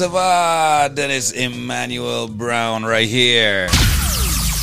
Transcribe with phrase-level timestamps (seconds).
[0.00, 3.68] Of uh, Dennis Emmanuel Brown right here.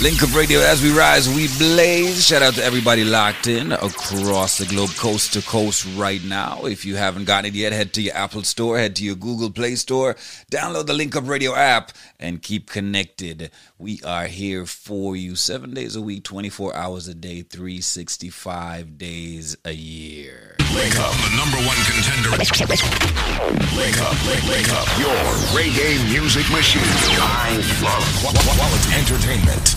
[0.02, 2.26] Link Up Radio, as we rise, we blaze.
[2.26, 6.66] Shout out to everybody locked in across the globe, coast to coast right now.
[6.66, 9.52] If you haven't gotten it yet, head to your Apple Store, head to your Google
[9.52, 10.16] Play Store,
[10.52, 13.52] download the Link Up Radio app, and keep connected.
[13.78, 19.56] We are here for you seven days a week, 24 hours a day, 365 days
[19.64, 20.58] a year.
[20.74, 22.32] Link Up, the number one contender.
[22.32, 25.12] Link Up, Link, link Up, your
[25.52, 26.82] reggae music machine.
[27.20, 28.08] I love
[28.56, 29.76] quality entertainment.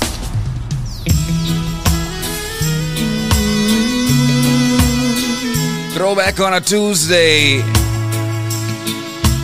[5.95, 7.62] Throwback on a Tuesday.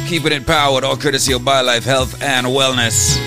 [0.06, 3.18] Keeping it powered, all courtesy of BioLife Health and Wellness.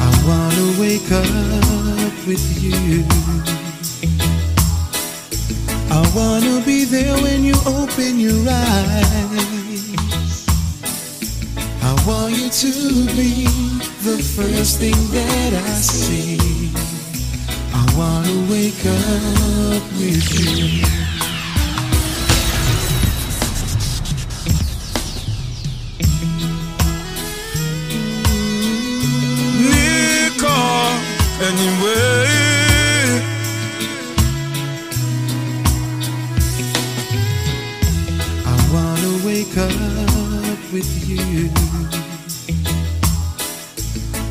[0.00, 3.51] I wanna wake up with you.
[5.90, 10.44] I wanna be there when you open your eyes.
[11.82, 12.72] I want you to
[13.16, 13.46] be
[14.02, 16.38] the first thing that I see.
[17.74, 20.82] I wanna wake up with you.
[29.72, 30.82] Liquor
[31.48, 32.51] anyway.
[39.24, 41.48] Wake up with you.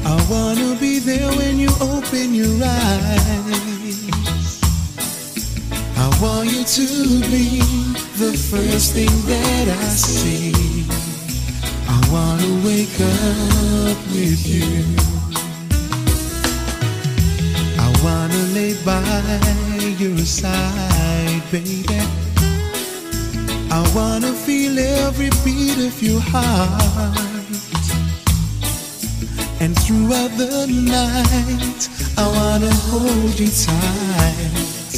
[0.06, 4.09] I wanna be there when you open your eyes.
[5.96, 6.88] I want you to
[7.31, 7.62] be
[8.18, 10.85] the first thing that I see.
[11.88, 14.84] I wanna wake up with you.
[17.79, 19.02] I wanna lay by
[20.00, 22.21] your side, baby.
[23.74, 27.18] I wanna feel every beat of your heart.
[29.62, 34.92] And throughout the night, I wanna hold you tight.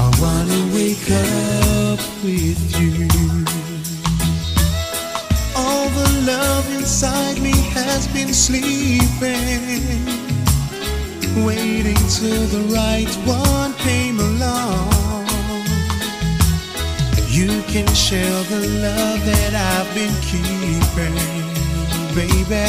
[0.00, 3.06] I wanna wake up with you.
[5.54, 9.62] All the love inside me has been sleeping,
[11.46, 14.97] waiting till the right one came along.
[17.38, 21.14] You can share the love that I've been keeping,
[22.12, 22.66] baby.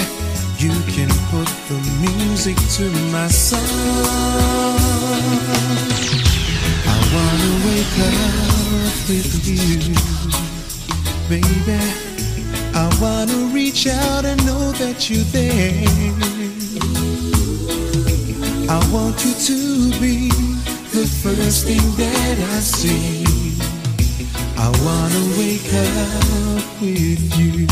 [0.61, 3.65] You can put the music to my song.
[6.85, 9.95] I wanna wake up with you,
[11.27, 11.81] baby.
[12.75, 15.81] I wanna reach out and know that you're there.
[18.69, 20.29] I want you to be
[20.93, 23.28] the first thing that I see.
[24.61, 27.65] I wanna wake up with you.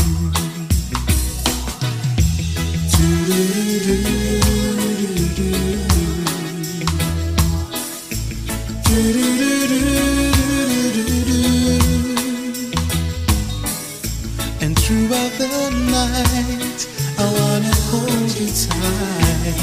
[14.62, 19.58] And throughout the night, I wanna hold you tight.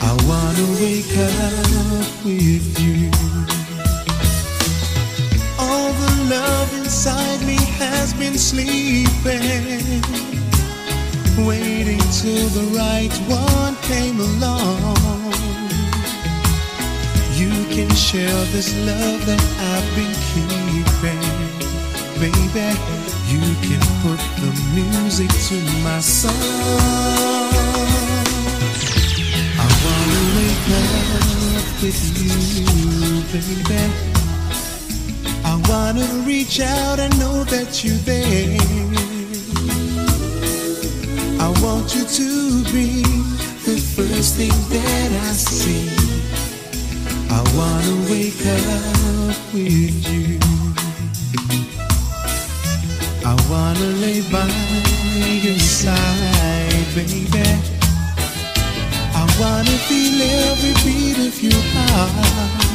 [0.00, 3.10] I wanna wake up with you.
[6.28, 9.08] Love inside me has been sleeping,
[11.46, 14.94] waiting till the right one came along.
[17.32, 19.40] You can share this love that
[19.72, 21.22] I've been keeping,
[22.20, 22.76] baby.
[23.32, 26.34] You can put the music to my song.
[29.56, 34.17] I wanna wake up with you, baby.
[35.58, 38.56] I wanna reach out and know that you're there.
[41.40, 43.02] I want you to be
[43.66, 45.90] the first thing that I see.
[47.28, 50.38] I wanna wake up with you.
[53.26, 54.48] I wanna lay by
[55.42, 57.42] your side, baby.
[59.12, 62.67] I wanna feel every beat of your heart.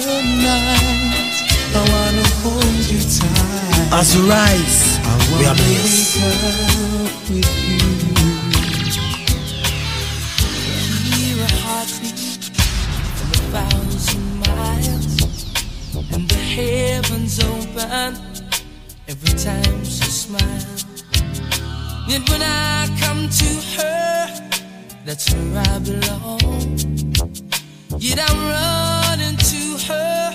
[0.00, 1.36] The night,
[1.74, 3.92] I wanna hold you tight.
[3.92, 4.98] As we rise,
[5.38, 6.16] we are blessed.
[7.28, 7.88] with you.
[11.10, 12.44] hear a heartbeat
[13.18, 15.06] from a thousand miles,
[16.14, 18.10] and the heavens open
[19.08, 20.84] every time she smiles.
[22.06, 24.50] Yet when I come to her,
[25.04, 26.78] that's where I belong.
[27.98, 30.32] Yet I'm running to her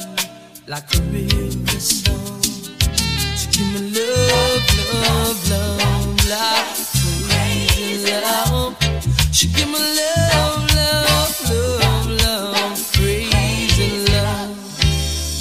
[0.68, 2.42] like a river song.
[3.36, 4.64] She give me love,
[5.04, 6.66] love, love, like
[7.28, 8.76] crazy love.
[9.32, 14.58] She give me love, love, love, love, crazy love.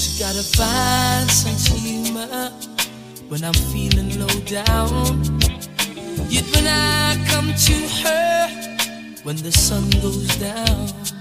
[0.01, 2.53] She gotta find some humor
[3.29, 5.23] when I'm feeling low down.
[6.29, 8.49] Yet when I come to her,
[9.25, 11.12] when the sun goes down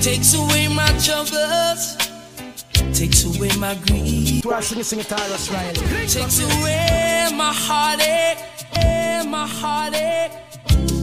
[0.00, 1.96] takes away my troubles,
[2.94, 4.42] takes away my grief,
[6.08, 8.38] takes away my heartache,
[8.76, 10.32] eh, my heartache,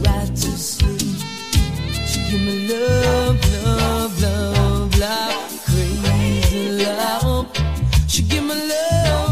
[0.04, 1.00] right to sleep.
[2.06, 7.46] She give me love, love, love, love, crazy love.
[8.08, 9.29] She give me love,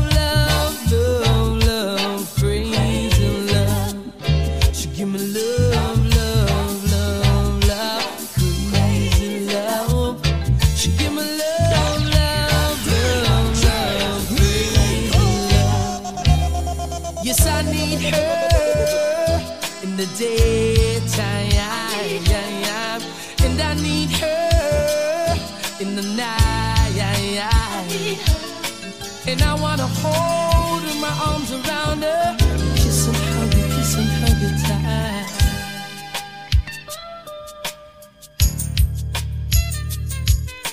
[29.31, 32.37] And I wanna hold my arms around her,
[32.77, 35.29] kiss and hug her, kiss and hug her tight.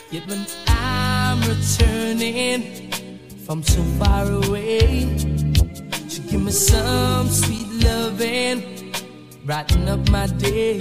[0.10, 2.92] Yet when I'm returning
[3.46, 5.02] from so far away,
[6.08, 8.94] she give me some sweet loving,
[9.44, 10.80] brighten up my day.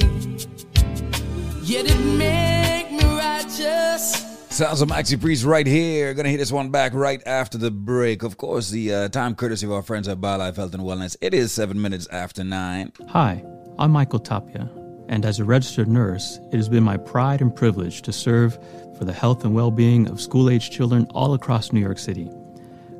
[1.64, 4.23] Yet it make me righteous.
[4.54, 6.14] Sounds of Maxi Priest right here.
[6.14, 8.22] Gonna hit this one back right after the break.
[8.22, 11.16] Of course, the uh, time courtesy of our friends at BioLife Health and Wellness.
[11.20, 12.92] It is seven minutes after nine.
[13.08, 13.44] Hi,
[13.80, 14.70] I'm Michael Tapia,
[15.08, 18.56] and as a registered nurse, it has been my pride and privilege to serve
[18.96, 22.30] for the health and well being of school age children all across New York City.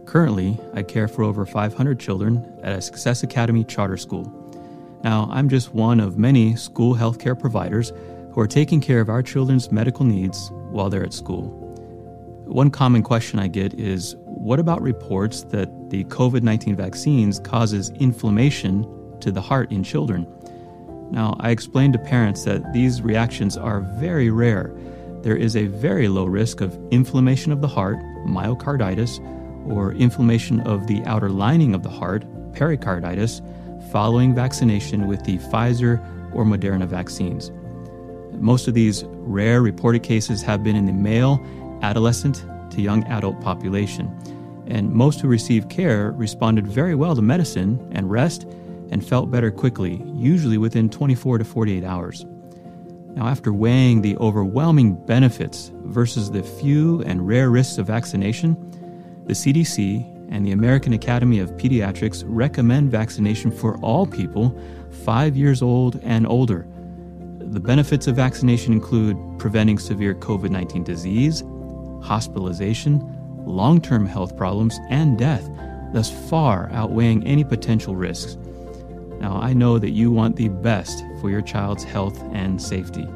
[0.07, 4.25] Currently, I care for over 500 children at a Success Academy charter school.
[5.05, 7.93] Now, I'm just one of many school healthcare providers
[8.33, 11.45] who are taking care of our children's medical needs while they're at school.
[12.47, 17.91] One common question I get is what about reports that the COVID 19 vaccines causes
[17.91, 18.85] inflammation
[19.21, 20.27] to the heart in children?
[21.11, 24.75] Now, I explained to parents that these reactions are very rare.
[25.23, 27.97] There is a very low risk of inflammation of the heart,
[28.27, 29.21] myocarditis,
[29.71, 33.41] or inflammation of the outer lining of the heart, pericarditis,
[33.91, 35.99] following vaccination with the Pfizer
[36.35, 37.51] or Moderna vaccines.
[38.41, 41.41] Most of these rare reported cases have been in the male,
[41.83, 44.11] adolescent to young adult population.
[44.67, 48.45] And most who received care responded very well to medicine and rest
[48.91, 52.25] and felt better quickly, usually within 24 to 48 hours.
[53.15, 58.57] Now, after weighing the overwhelming benefits versus the few and rare risks of vaccination,
[59.27, 64.59] the CDC and the American Academy of Pediatrics recommend vaccination for all people
[65.05, 66.67] 5 years old and older.
[67.55, 71.45] The benefits of vaccination include preventing severe COVID 19 disease,
[72.03, 73.01] hospitalization,
[73.47, 75.49] long term health problems, and death,
[75.93, 78.37] thus far outweighing any potential risks.
[79.21, 83.07] Now, I know that you want the best for your child's health and safety.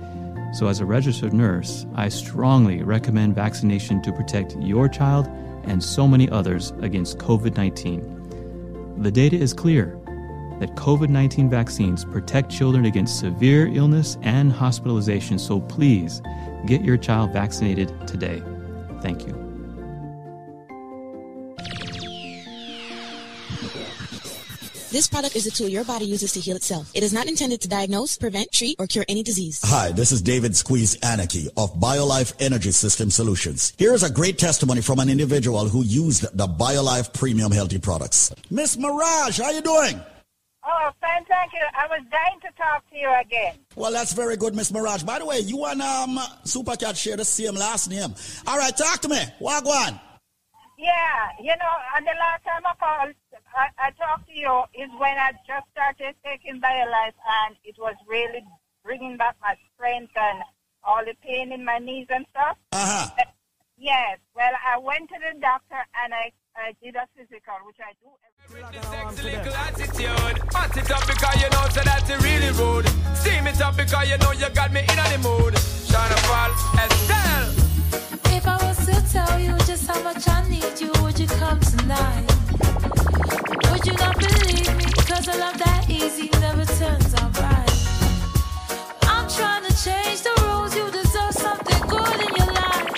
[0.52, 5.26] So, as a registered nurse, I strongly recommend vaccination to protect your child
[5.64, 8.98] and so many others against COVID 19.
[9.02, 9.98] The data is clear
[10.60, 16.20] that COVID 19 vaccines protect children against severe illness and hospitalization, so please
[16.66, 18.42] get your child vaccinated today.
[19.00, 19.48] Thank you.
[24.90, 26.90] This product is a tool your body uses to heal itself.
[26.94, 29.60] It is not intended to diagnose, prevent, treat, or cure any disease.
[29.64, 33.74] Hi, this is David Squeeze Anarchy of BioLife Energy System Solutions.
[33.76, 38.34] Here is a great testimony from an individual who used the BioLife Premium Healthy products.
[38.50, 40.00] Miss Maragh, how are you doing?
[40.70, 41.64] Oh, fine, thank you.
[41.74, 43.54] I was dying to talk to you again.
[43.74, 45.04] Well, that's very good, Miss Maragh.
[45.04, 48.14] By the way, you and um, Supercat share the same last name.
[48.46, 49.20] All right, talk to me.
[49.40, 49.98] Wagwan.
[50.78, 53.14] Yeah, you know, and the last time I called,
[53.56, 57.94] I, I talked to you is when I just started taking BioLife, and it was
[58.06, 58.44] really
[58.84, 60.42] bringing back my strength and
[60.84, 62.58] all the pain in my knees and stuff.
[62.72, 63.08] Uh-huh.
[63.18, 63.22] Uh,
[63.80, 67.94] Yes, well, I went to the doctor and I, I did a physical, which I
[68.02, 68.10] do
[68.42, 70.42] every Sexy little attitude.
[70.52, 72.88] Hot it up because you know so that's really rude.
[73.14, 75.54] Steam it up because you know you got me in the mood.
[75.86, 76.50] Sean Paul,
[76.82, 77.54] Estelle.
[78.34, 81.60] If I was to tell you just how much I need you, would you come
[81.60, 82.26] tonight?
[83.70, 84.90] Would you not believe me?
[85.06, 87.70] Cause a love that easy never turns out right.
[89.02, 92.97] I'm trying to change the rules, you deserve something good in your life.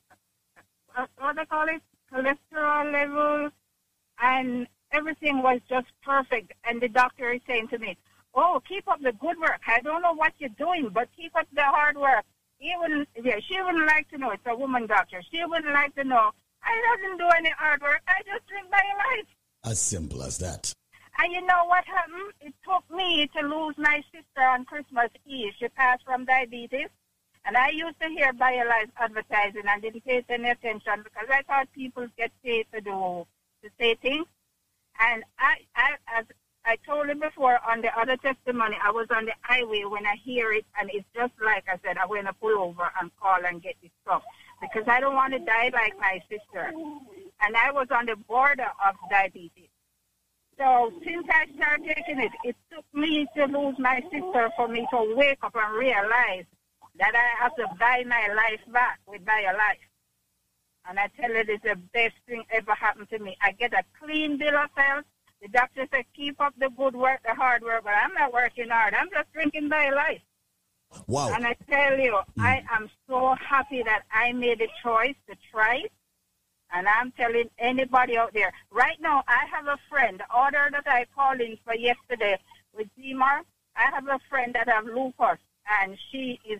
[0.97, 1.81] uh, what they call it,
[2.11, 3.49] cholesterol level,
[4.21, 6.53] and everything was just perfect.
[6.63, 7.97] And the doctor is saying to me,
[8.33, 9.61] "Oh, keep up the good work.
[9.67, 12.25] I don't know what you're doing, but keep up the hard work."
[12.57, 14.29] He wouldn't, yeah, she wouldn't like to know.
[14.29, 15.21] It's a woman doctor.
[15.31, 16.31] She wouldn't like to know.
[16.63, 18.01] I doesn't do any hard work.
[18.07, 19.27] I just drink my life.
[19.63, 20.71] As simple as that.
[21.17, 22.33] And you know what happened?
[22.39, 25.53] It took me to lose my sister on Christmas Eve.
[25.59, 26.89] She passed from diabetes.
[27.45, 31.67] And I used to hear BioLife advertising and didn't pay any attention because I thought
[31.73, 33.25] people get paid to do,
[33.63, 34.27] to say things.
[34.99, 36.25] And I, I, as
[36.65, 40.15] I told you before on the other testimony, I was on the highway when I
[40.23, 43.43] hear it, and it's just like I said, I'm going to pull over and call
[43.43, 44.21] and get this stuff
[44.61, 46.71] because I don't want to die like my sister.
[47.41, 49.69] And I was on the border of diabetes.
[50.59, 54.85] So since I started taking it, it took me to lose my sister for me
[54.91, 56.45] to wake up and realize
[56.97, 59.79] that I have to buy my life back with life,
[60.87, 63.37] And I tell you, it's the best thing ever happened to me.
[63.41, 65.05] I get a clean bill of health.
[65.41, 68.69] The doctor said, keep up the good work, the hard work, but I'm not working
[68.69, 68.93] hard.
[68.93, 70.21] I'm just drinking BioLife.
[71.07, 71.33] Wow.
[71.33, 72.43] And I tell you, Mm.
[72.43, 75.91] I am so happy that I made the choice to try it.
[76.73, 80.87] And I'm telling anybody out there, right now, I have a friend, the order that
[80.87, 82.37] I called in for yesterday
[82.73, 83.41] with Zimar,
[83.75, 85.39] I have a friend that have lupus,
[85.81, 86.59] and she is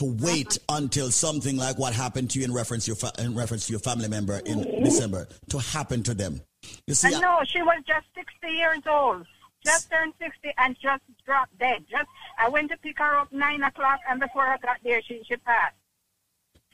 [0.00, 3.34] to wait until something like what happened to you in reference to your, fa- in
[3.34, 6.40] reference to your family member in December to happen to them.
[6.86, 9.26] You see, I know she was just 60 years old,
[9.64, 11.84] just turned 60 and just dropped dead.
[11.90, 15.22] Just I went to pick her up nine o'clock, and before I got there, she
[15.26, 15.76] she passed.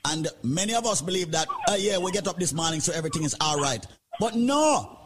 [0.05, 3.25] And many of us believe that, uh, yeah, we get up this morning so everything
[3.25, 3.85] is all right.
[4.21, 5.06] But no,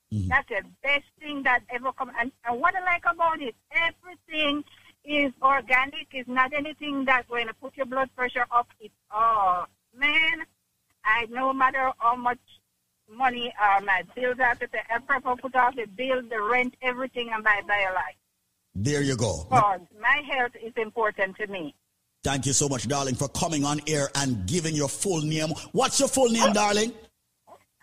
[0.11, 2.11] That's the best thing that ever come.
[2.19, 4.63] And, and what I like about it, everything
[5.05, 6.07] is organic.
[6.11, 8.67] It's not anything that's going to put your blood pressure up.
[8.79, 9.65] It's, oh,
[9.97, 10.43] man,
[11.05, 12.39] I no matter how much
[13.09, 16.75] money uh, my bills have to pay, I prefer put off the bill, the rent,
[16.81, 18.17] everything and buy BioLife.
[18.75, 19.45] There you go.
[19.49, 21.73] Because my health is important to me.
[22.23, 25.49] Thank you so much, darling, for coming on air and giving your full name.
[25.71, 26.93] What's your full name, darling?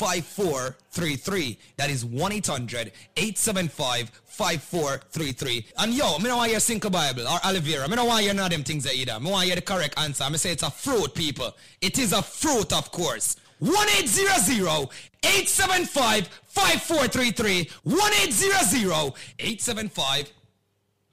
[0.00, 1.58] 5433.
[1.76, 5.66] That is 1 800 875 5433.
[5.76, 7.86] And yo, me don't want your Cinco Bible or aloe vera.
[7.86, 9.20] Me don't want you none of them things either.
[9.20, 10.30] Me want you the correct answer.
[10.30, 11.54] Me say it's a fruit, people.
[11.82, 13.36] It is a fruit, of course.
[13.58, 14.88] 1 800
[15.22, 17.70] 875 5433.
[17.82, 20.32] 1 800 875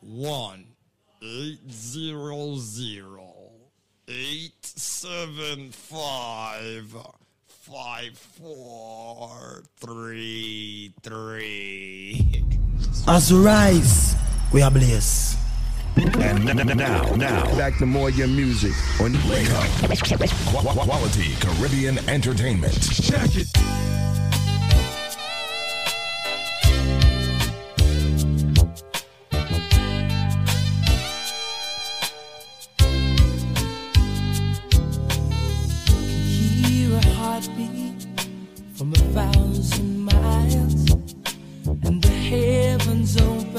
[0.00, 0.64] One.
[1.22, 3.26] Eight zero zero
[4.08, 6.96] eight seven five
[7.46, 12.42] five four three three.
[13.06, 14.14] As we rise,
[14.52, 15.36] we are blessed.
[15.96, 19.68] And n- n- now, now, back to more your music on Wake Up.
[20.00, 22.80] Qu- Quality Caribbean Entertainment.
[22.92, 23.48] Check it.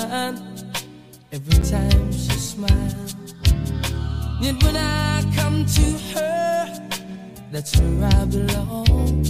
[0.02, 0.38] Open
[1.32, 3.16] every time she smiles.
[4.42, 6.90] Yet when I come to her,
[7.52, 9.24] that's where I belong.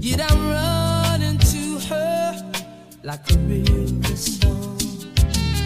[0.00, 2.52] Yet I'm running to her
[3.02, 4.78] like a river song.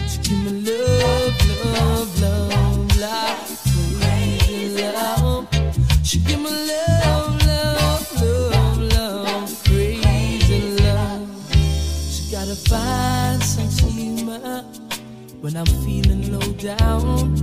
[0.07, 3.39] She give me love, love, love, like
[3.99, 5.47] crazy love.
[6.03, 11.27] She give me love, love, love, love, crazy love.
[12.11, 13.50] She some steamer
[15.41, 17.35] when I'm feeling low down.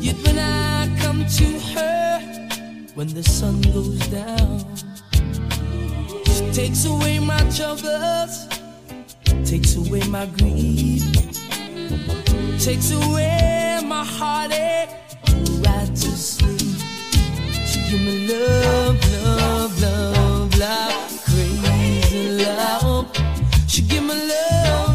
[0.00, 2.20] Yet when I come to her,
[2.94, 4.64] when the sun goes down.
[6.26, 8.48] She takes away my troubles,
[9.44, 11.02] takes away my grief,
[12.58, 14.90] takes away my heartache,
[15.64, 16.60] right to sleep.
[17.66, 23.10] She give me love, love, love, love, crazy love.
[23.68, 24.89] She give me love,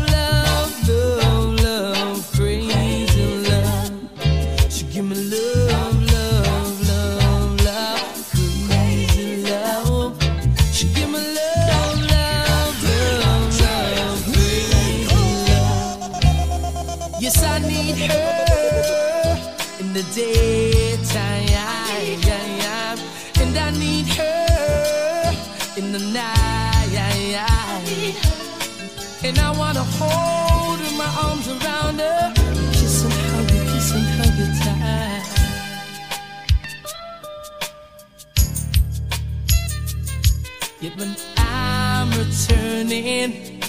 [40.86, 43.60] Yet when I'm returning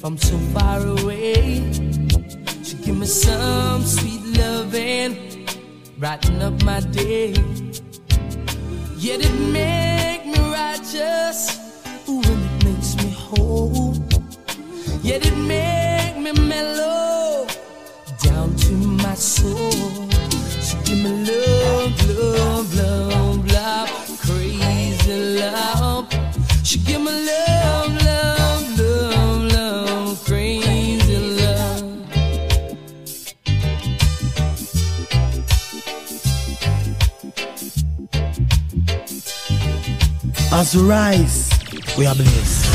[0.00, 1.64] from so far away,
[2.62, 5.48] she give me some sweet loving,
[5.98, 7.34] brighten up my day.
[8.98, 11.58] Yet it make me righteous,
[12.08, 13.96] ooh, and it makes me whole.
[15.02, 17.48] Yet it make me mellow
[18.22, 20.08] down to my soul.
[20.62, 21.59] She give me love,
[26.70, 31.82] She give me love, love, love, love, crazy love.
[40.52, 41.50] As we rise,
[41.98, 42.69] we are blessed.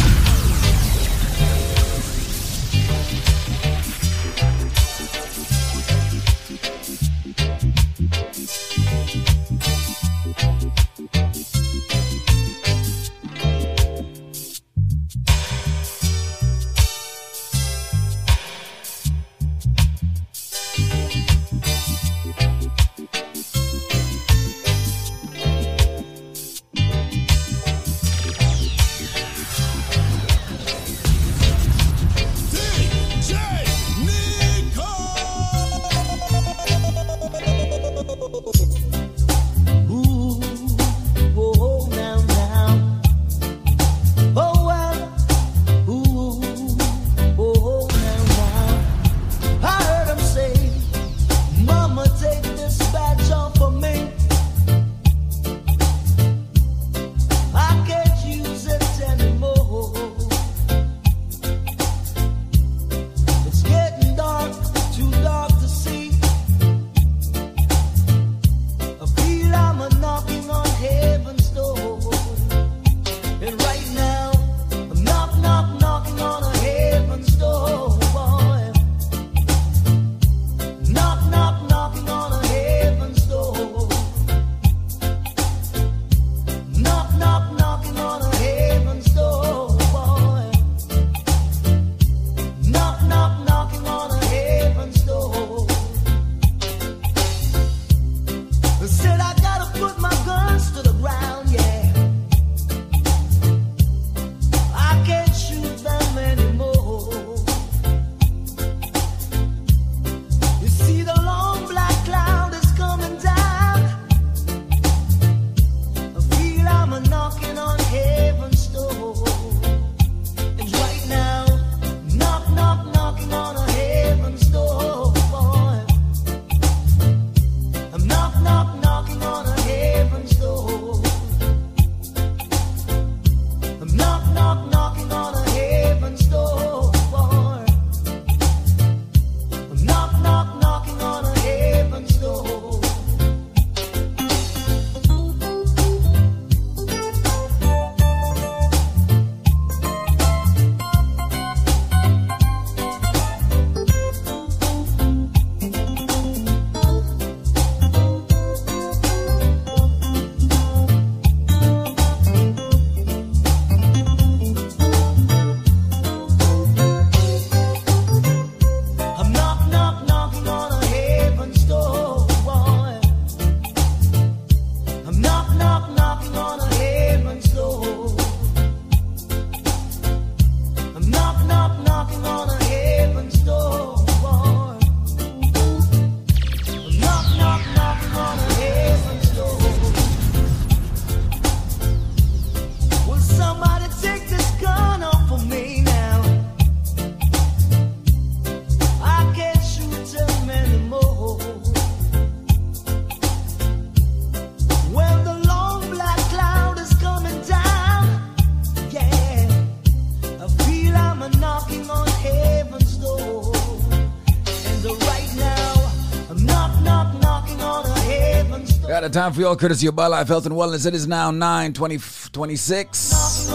[219.16, 220.86] time for y'all, courtesy of BioLife Health and Wellness.
[220.86, 222.00] It is now 9 20,
[222.34, 223.50] 26.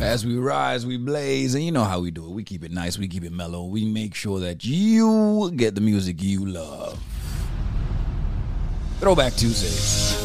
[0.00, 2.30] As we rise, we blaze, and you know how we do it.
[2.30, 3.64] We keep it nice, we keep it mellow.
[3.64, 7.02] We make sure that you get the music you love.
[9.00, 10.23] Throwback Tuesdays.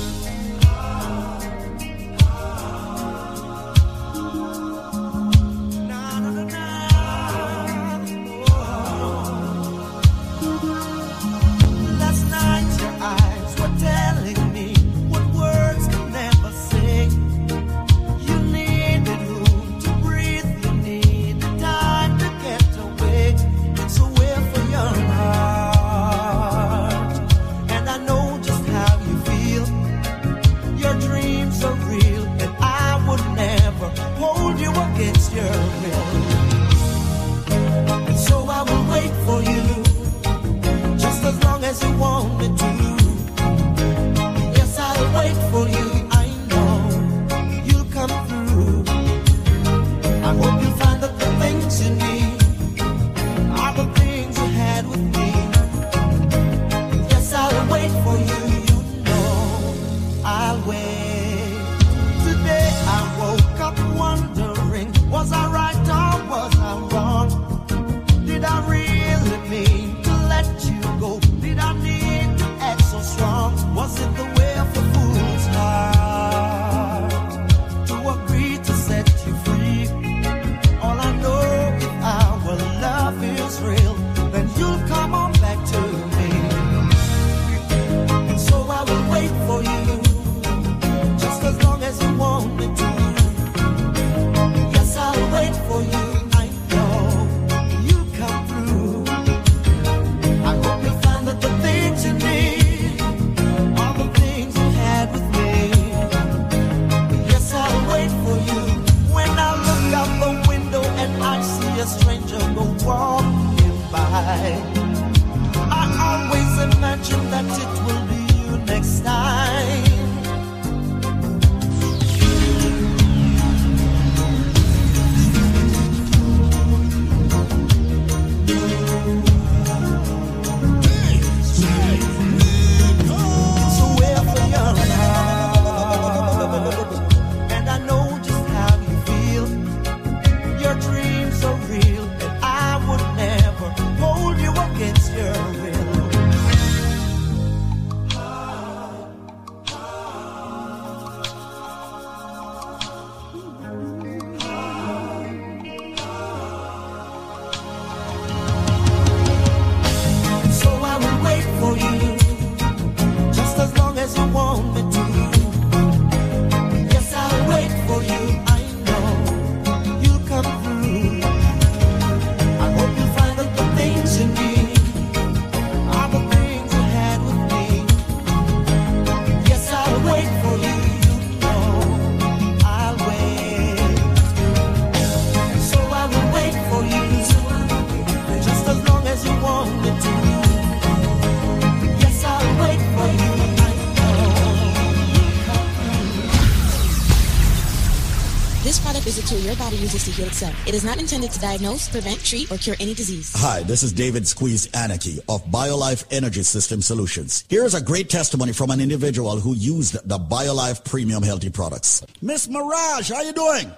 [199.80, 200.56] uses to heal itself.
[200.68, 203.32] It is not intended to diagnose, prevent, treat, or cure any disease.
[203.36, 207.46] Hi, this is David Squeeze Anarchy of BioLife Energy System Solutions.
[207.50, 212.06] Here is a great testimony from an individual who used the BioLife Premium Healthy products.
[212.22, 213.72] Miss Maragh, how you doing?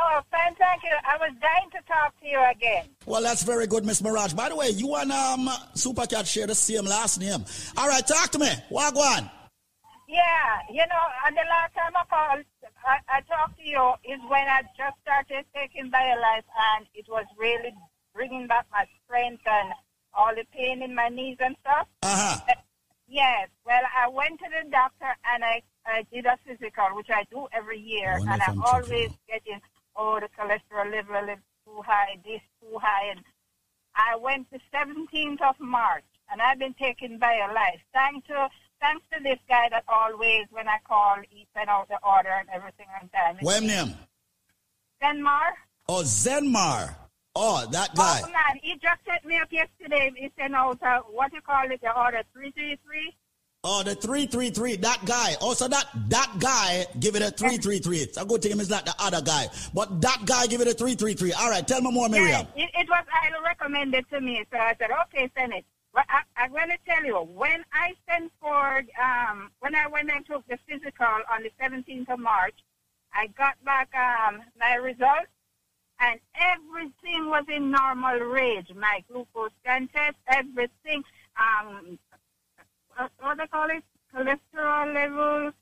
[0.00, 0.90] Oh, fine, thank you.
[1.04, 2.84] I was dying to talk to you again.
[3.04, 4.36] Well, that's very good, Miss Maragh.
[4.36, 7.44] By the way, you and um, Supercat share the same last name.
[7.76, 8.50] All right, talk to me.
[8.70, 9.28] Wagwan.
[10.08, 11.74] Yeah, you know, and the last
[28.28, 29.60] and I'm always getting,
[29.96, 33.10] oh, the cholesterol level is too high, this too high.
[33.10, 33.20] And
[33.94, 37.80] I went the 17th of March, and I've been taken BioLife.
[37.92, 38.48] Thanks to
[38.80, 42.48] thanks to this guy that always, when I call, he sent out the order and
[42.52, 43.38] everything on time.
[43.40, 43.94] What's name?
[45.02, 45.50] Zenmar.
[45.88, 46.94] Oh, Zenmar.
[47.34, 48.20] Oh, that oh, guy.
[48.24, 50.12] Oh, man, he just set me up yesterday.
[50.16, 53.16] He sent out, uh, what you call it, the order 333.
[53.70, 55.36] Oh, the 333, that guy.
[55.42, 57.98] Oh, also that, that guy give it a 333.
[57.98, 58.60] It's go to him.
[58.60, 59.46] it's not the other guy.
[59.74, 61.34] But that guy give it a 333.
[61.34, 62.46] All right, tell me more, Miriam.
[62.56, 64.42] Yeah, it, it was highly recommended to me.
[64.50, 65.66] So I said, okay, send it.
[65.92, 70.10] But I, am going to tell you, when I sent for, um, when I went
[70.10, 72.54] and took the physical on the 17th of March,
[73.12, 75.28] I got back um, my results,
[76.00, 78.68] and everything was in normal range.
[78.74, 81.04] My glucose test, everything,
[81.36, 81.98] um,
[82.98, 83.84] what, what they call it,
[84.14, 85.52] cholesterol level,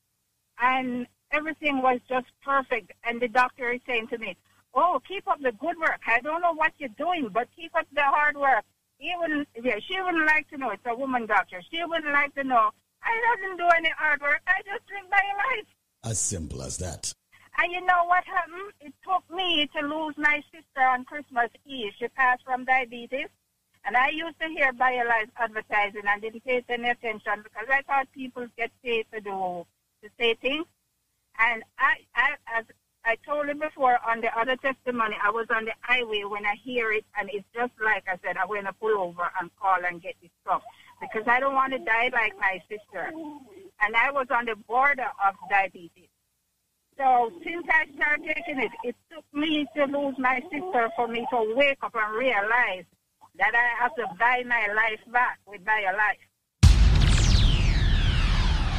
[0.60, 2.92] and everything was just perfect.
[3.04, 4.36] And the doctor is saying to me,
[4.74, 6.00] "Oh, keep up the good work.
[6.06, 8.64] I don't know what you're doing, but keep up the hard work."
[8.98, 10.70] He wouldn't, yeah, she wouldn't like to know.
[10.70, 11.60] It's a woman doctor.
[11.70, 12.70] She wouldn't like to know.
[13.02, 14.40] I doesn't do any hard work.
[14.46, 15.66] I just drink my life.
[16.02, 17.12] As simple as that.
[17.58, 18.72] And you know what happened?
[18.80, 21.92] It took me to lose my sister on Christmas Eve.
[21.98, 23.28] She passed from diabetes.
[23.86, 28.08] And I used to hear BioLife advertising and didn't pay any attention because I thought
[28.12, 29.64] people get paid to do,
[30.02, 30.66] to say things.
[31.38, 32.64] And I, I, as
[33.04, 36.56] I told him before on the other testimony, I was on the highway when I
[36.64, 40.02] hear it, and it's just like I said, I'm to pull over and call and
[40.02, 40.62] get this stuff
[41.00, 43.12] because I don't want to die like my sister.
[43.80, 46.08] And I was on the border of diabetes.
[46.98, 51.24] So since I started taking it, it took me to lose my sister for me
[51.30, 52.84] to wake up and realize
[53.38, 56.22] that I have to buy my life back with BioLife.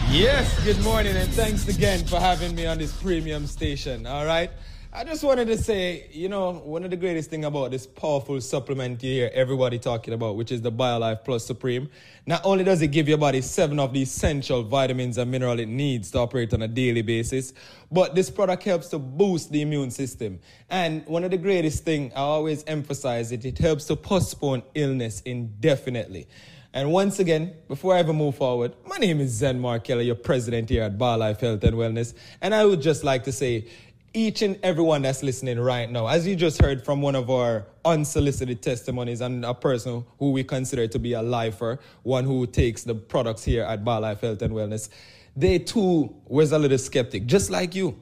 [0.10, 4.06] Yes, good morning, and thanks again for having me on this premium station.
[4.06, 4.50] All right.
[4.98, 8.42] I just wanted to say, you know, one of the greatest thing about this powerful
[8.42, 11.88] supplement you hear everybody talking about, which is the BioLife Plus Supreme,
[12.26, 15.68] not only does it give your body seven of the essential vitamins and minerals it
[15.68, 17.54] needs to operate on a daily basis,
[17.92, 20.40] but this product helps to boost the immune system.
[20.68, 25.22] And one of the greatest thing I always emphasize it, it helps to postpone illness
[25.22, 26.28] indefinitely.
[26.74, 30.16] And once again, before I ever move forward, my name is Zen Mark Markella, your
[30.16, 32.16] president here at BioLife Health and Wellness.
[32.42, 33.68] And I would just like to say,
[34.14, 37.66] each and everyone that's listening right now, as you just heard from one of our
[37.86, 42.84] unsolicited testimonies and a person who we consider to be a lifer, one who takes
[42.84, 44.90] the products here at BioLife Health and Wellness,
[45.36, 47.98] they too was a little skeptic, just like you.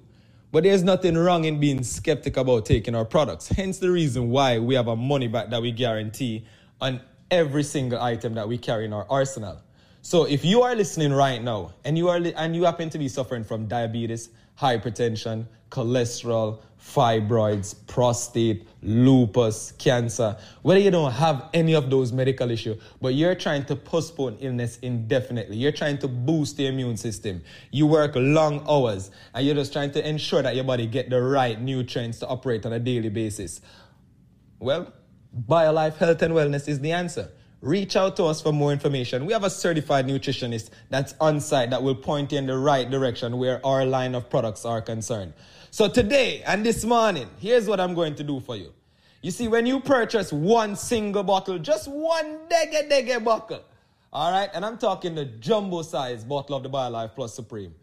[0.51, 3.49] But there's nothing wrong in being skeptic about taking our products.
[3.49, 6.45] Hence the reason why we have a money back that we guarantee
[6.79, 9.61] on every single item that we carry in our arsenal.
[10.01, 12.97] So if you are listening right now and you are li- and you happen to
[12.97, 14.29] be suffering from diabetes,
[14.59, 22.81] hypertension, cholesterol, fibroids, prostate, lupus, cancer, whether you don't have any of those medical issues,
[23.01, 27.41] but you're trying to postpone illness indefinitely, you're trying to boost the immune system,
[27.71, 31.21] you work long hours, and you're just trying to ensure that your body get the
[31.21, 33.61] right nutrients to operate on a daily basis.
[34.59, 34.93] Well,
[35.47, 37.31] BioLife Health and Wellness is the answer.
[37.65, 39.25] Reach out to us for more information.
[39.25, 42.87] We have a certified nutritionist that's on site that will point you in the right
[42.87, 45.33] direction where our line of products are concerned.
[45.71, 48.71] So today and this morning, here's what I'm going to do for you.
[49.23, 53.63] You see, when you purchase one single bottle, just one dege dege bottle,
[54.13, 57.73] all right, and I'm talking the jumbo size bottle of the BioLife Plus Supreme,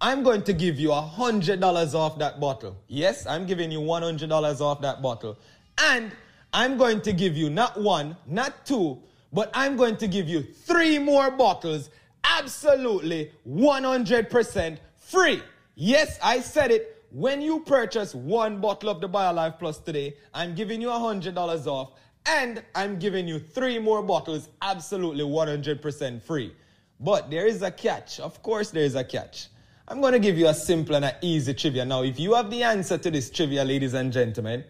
[0.00, 2.76] I'm going to give you $100 off that bottle.
[2.88, 5.38] Yes, I'm giving you $100 off that bottle.
[5.80, 6.10] And
[6.52, 9.00] I'm going to give you not one, not two,
[9.32, 11.90] but I'm going to give you three more bottles
[12.24, 15.42] absolutely 100% free.
[15.74, 16.94] Yes, I said it.
[17.10, 21.92] When you purchase one bottle of the BioLife Plus today, I'm giving you $100 off
[22.26, 26.54] and I'm giving you three more bottles absolutely 100% free.
[27.00, 28.20] But there is a catch.
[28.20, 29.48] Of course, there is a catch.
[29.86, 31.84] I'm going to give you a simple and an easy trivia.
[31.84, 34.64] Now, if you have the answer to this trivia, ladies and gentlemen,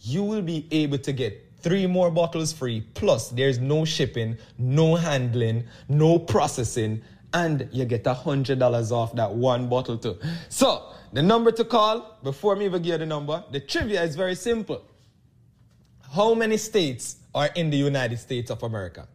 [0.00, 2.82] you will be able to get three more bottles free.
[2.92, 7.02] Plus, there's no shipping, no handling, no processing,
[7.32, 10.18] and you get a hundred dollars off that one bottle too.
[10.50, 14.14] So, the number to call before me even give you the number, the trivia is
[14.14, 14.84] very simple.
[16.12, 19.08] How many states are in the United States of America?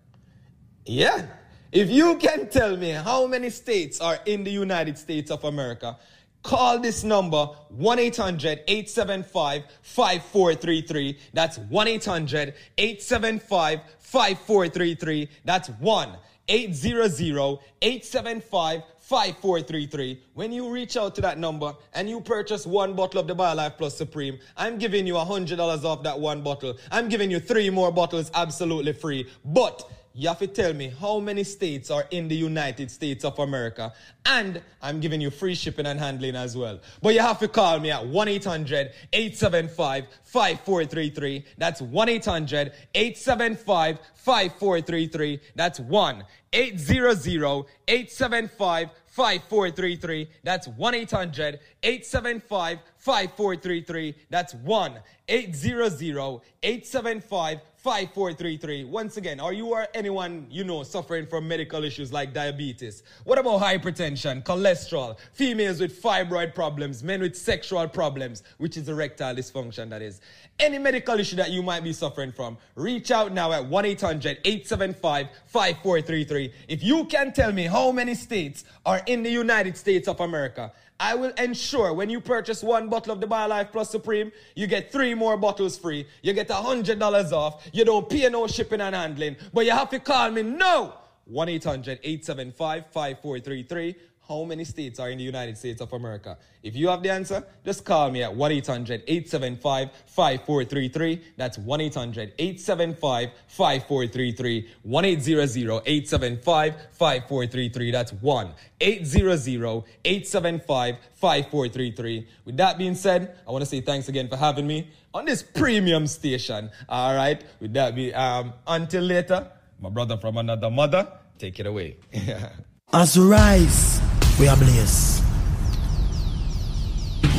[0.85, 1.27] Yeah.
[1.71, 5.97] If you can tell me how many states are in the United States of America,
[6.43, 11.19] Call this number 1 800 875 5433.
[11.33, 15.29] That's 1 800 875 5433.
[15.43, 16.17] That's 1
[16.47, 20.23] 800 875 5433.
[20.33, 23.77] When you reach out to that number and you purchase one bottle of the BioLife
[23.77, 26.77] Plus Supreme, I'm giving you $100 off that one bottle.
[26.91, 29.27] I'm giving you three more bottles absolutely free.
[29.45, 29.89] But
[30.19, 33.93] you have to tell me how many states are in the United States of America.
[34.25, 36.81] And I'm giving you free shipping and handling as well.
[37.01, 41.45] But you have to call me at 1 800 875 5433.
[41.57, 45.39] That's 1 800 875 5433.
[45.55, 50.29] That's 1 800 875 5433.
[50.43, 54.15] That's 1 800 875 5433.
[54.29, 54.99] That's 1
[55.29, 58.83] 800 875 5433.
[58.83, 63.03] Once again, are you or anyone you know suffering from medical issues like diabetes?
[63.23, 69.33] What about hypertension, cholesterol, females with fibroid problems, men with sexual problems, which is erectile
[69.33, 70.19] dysfunction, that is?
[70.59, 74.39] Any medical issue that you might be suffering from, reach out now at 1 800
[74.43, 76.53] 875 5433.
[76.67, 80.73] If you can tell me how many states are in the United States of America,
[80.99, 84.91] I will ensure when you purchase one bottle of the BioLife Plus Supreme, you get
[84.91, 86.05] three more bottles free.
[86.21, 87.65] You get $100 off.
[87.71, 89.37] You don't pay no shipping and handling.
[89.53, 90.95] But you have to call me now.
[91.25, 93.95] 1 800 875 5433.
[94.29, 96.37] How many states are in the United States of America?
[96.61, 101.21] If you have the answer, just call me at 1 800 875 5433.
[101.35, 104.69] That's 1 800 875 5433.
[104.83, 107.91] 1 800 875 5433.
[107.91, 112.27] That's 1 800 875 5433.
[112.45, 115.41] With that being said, I want to say thanks again for having me on this
[115.41, 116.69] premium station.
[116.87, 117.43] All right.
[117.59, 121.97] With that be um until later, my brother from another mother, take it away.
[122.93, 124.01] As rise,
[124.39, 125.23] we are blessed.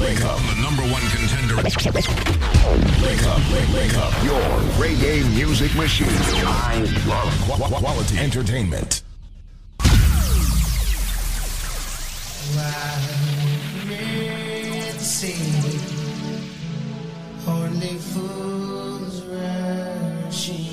[0.01, 1.57] Wake up, the number one contender.
[1.57, 4.12] Wake up, wake, wake up.
[4.24, 4.40] Your
[4.80, 6.07] reggae music machine.
[6.11, 9.03] I love qu- qu- quality entertainment.
[17.46, 20.70] Only fools rushing,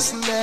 [0.00, 0.39] this love.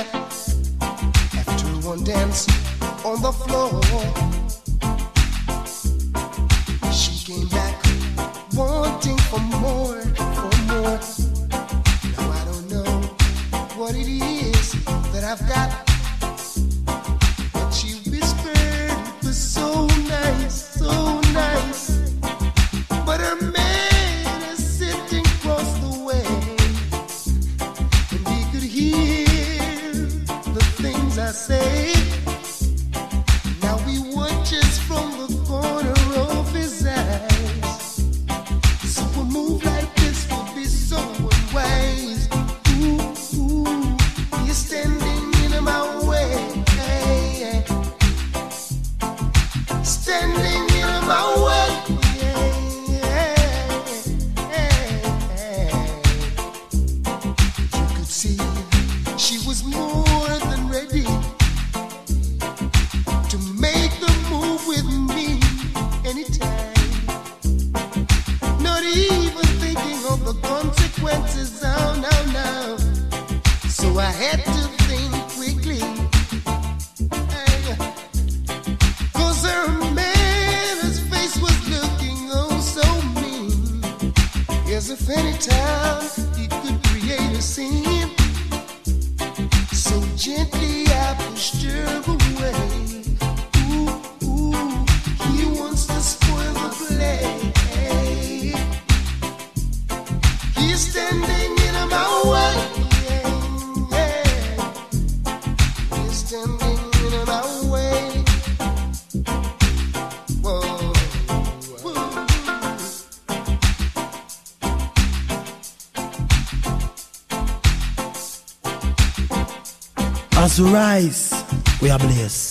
[120.58, 121.44] We rise,
[121.80, 122.47] we are blessed.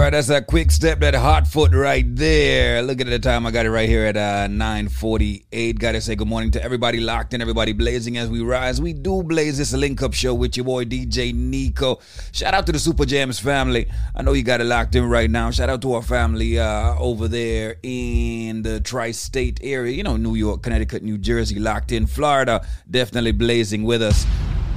[0.00, 0.10] Right.
[0.10, 2.82] That's that quick step, that hot foot right there.
[2.82, 3.46] Look at the time.
[3.46, 5.78] I got it right here at uh, 948.
[5.78, 8.80] Got to say good morning to everybody locked in, everybody blazing as we rise.
[8.80, 12.00] We do blaze this link up show with your boy DJ Nico.
[12.32, 13.88] Shout out to the Super Jams family.
[14.14, 15.50] I know you got it locked in right now.
[15.50, 19.94] Shout out to our family uh, over there in the tri state area.
[19.94, 22.06] You know, New York, Connecticut, New Jersey, locked in.
[22.06, 24.26] Florida, definitely blazing with us.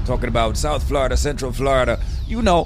[0.05, 1.99] Talking about South Florida, Central Florida.
[2.28, 2.65] You know,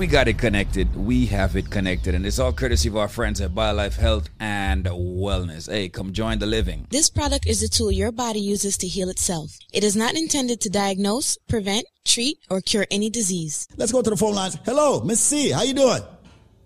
[0.00, 0.96] we got it connected.
[0.96, 2.14] We have it connected.
[2.14, 5.70] And it's all courtesy of our friends at BioLife Health and Wellness.
[5.70, 6.86] Hey, come join the living.
[6.88, 9.58] This product is a tool your body uses to heal itself.
[9.74, 13.68] It is not intended to diagnose, prevent, treat, or cure any disease.
[13.76, 14.56] Let's go to the phone lines.
[14.64, 15.50] Hello, Miss C.
[15.50, 16.02] How you doing?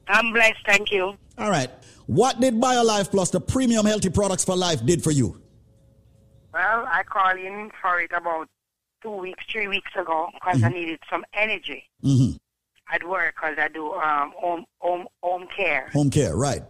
[0.07, 1.17] I'm blessed, thank you.
[1.37, 1.71] All right.
[2.07, 5.43] What did BioLife Plus, the premium healthy products for life, did for you?
[6.53, 8.49] Well, I called in for it about
[9.03, 12.37] two weeks, three weeks ago because I needed some energy Mm-hmm.
[12.93, 15.89] At work because I do um, home, home, home care.
[15.93, 16.63] Home care, right.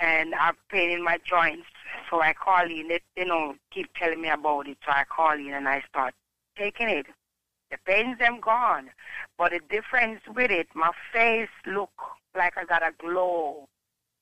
[0.00, 1.66] And I'm pain in my joints.
[2.10, 2.88] So I call in.
[2.88, 4.78] They, you know, keep telling me about it.
[4.84, 6.14] So I call in and I start
[6.56, 7.06] taking it.
[7.70, 8.90] The pains them gone.
[9.38, 11.90] But the difference with it, my face look
[12.36, 13.66] like I got a glow.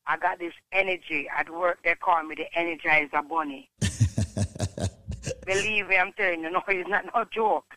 [0.07, 1.29] I got this energy.
[1.37, 3.69] At work, they call me the Energizer Bunny.
[5.47, 7.75] Believe me, I'm telling you, no, it's not no joke.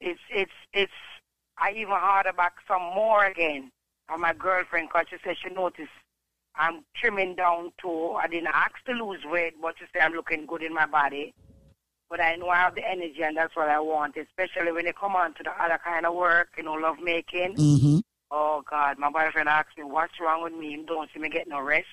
[0.00, 0.92] It's, it's, it's,
[1.58, 3.70] I even harder back some more again
[4.08, 5.90] on my girlfriend because she said she noticed
[6.54, 8.12] I'm trimming down too.
[8.12, 11.34] I didn't ask to lose weight, but she said I'm looking good in my body.
[12.08, 14.92] But I know I have the energy and that's what I want, especially when they
[14.92, 17.56] come on to the other kind of work, you know, love making.
[17.56, 17.98] Mm-hmm.
[18.30, 20.70] Oh God, my boyfriend asked me, what's wrong with me?
[20.70, 21.86] You don't see me get no rest.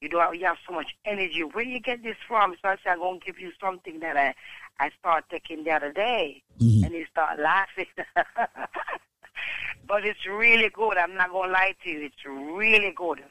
[0.00, 1.42] You don't you have so much energy.
[1.42, 2.54] Where do you get this from?
[2.62, 4.34] So I said, I'm going to give you something that I,
[4.80, 6.42] I started taking the other day.
[6.58, 6.84] Mm-hmm.
[6.84, 7.86] And he started laughing.
[9.86, 10.96] but it's really good.
[10.96, 12.06] I'm not going to lie to you.
[12.06, 13.22] It's really good.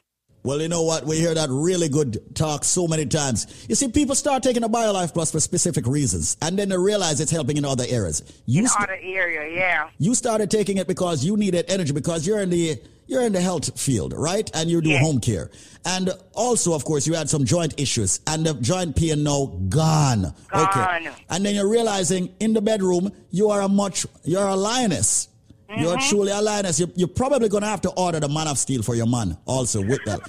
[0.42, 1.04] Well, you know what?
[1.04, 3.66] We hear that really good talk so many times.
[3.68, 7.20] You see, people start taking a BioLife Plus for specific reasons, and then they realize
[7.20, 8.22] it's helping in other areas.
[8.46, 9.90] You in st- other area, yeah.
[9.98, 13.40] you started taking it because you needed energy because you're in the you're in the
[13.40, 14.48] health field, right?
[14.54, 15.50] And you do home care,
[15.84, 20.26] and also, of course, you had some joint issues, and the joint pain now gone.
[20.54, 21.08] Okay, Gone.
[21.28, 25.28] and then you're realizing in the bedroom you are a much you're a lioness.
[25.76, 26.08] You're Mhm.
[26.08, 26.80] truly a lioness.
[26.80, 29.36] You're, you're probably going to have to order the Man of Steel for your man
[29.46, 30.20] also with that.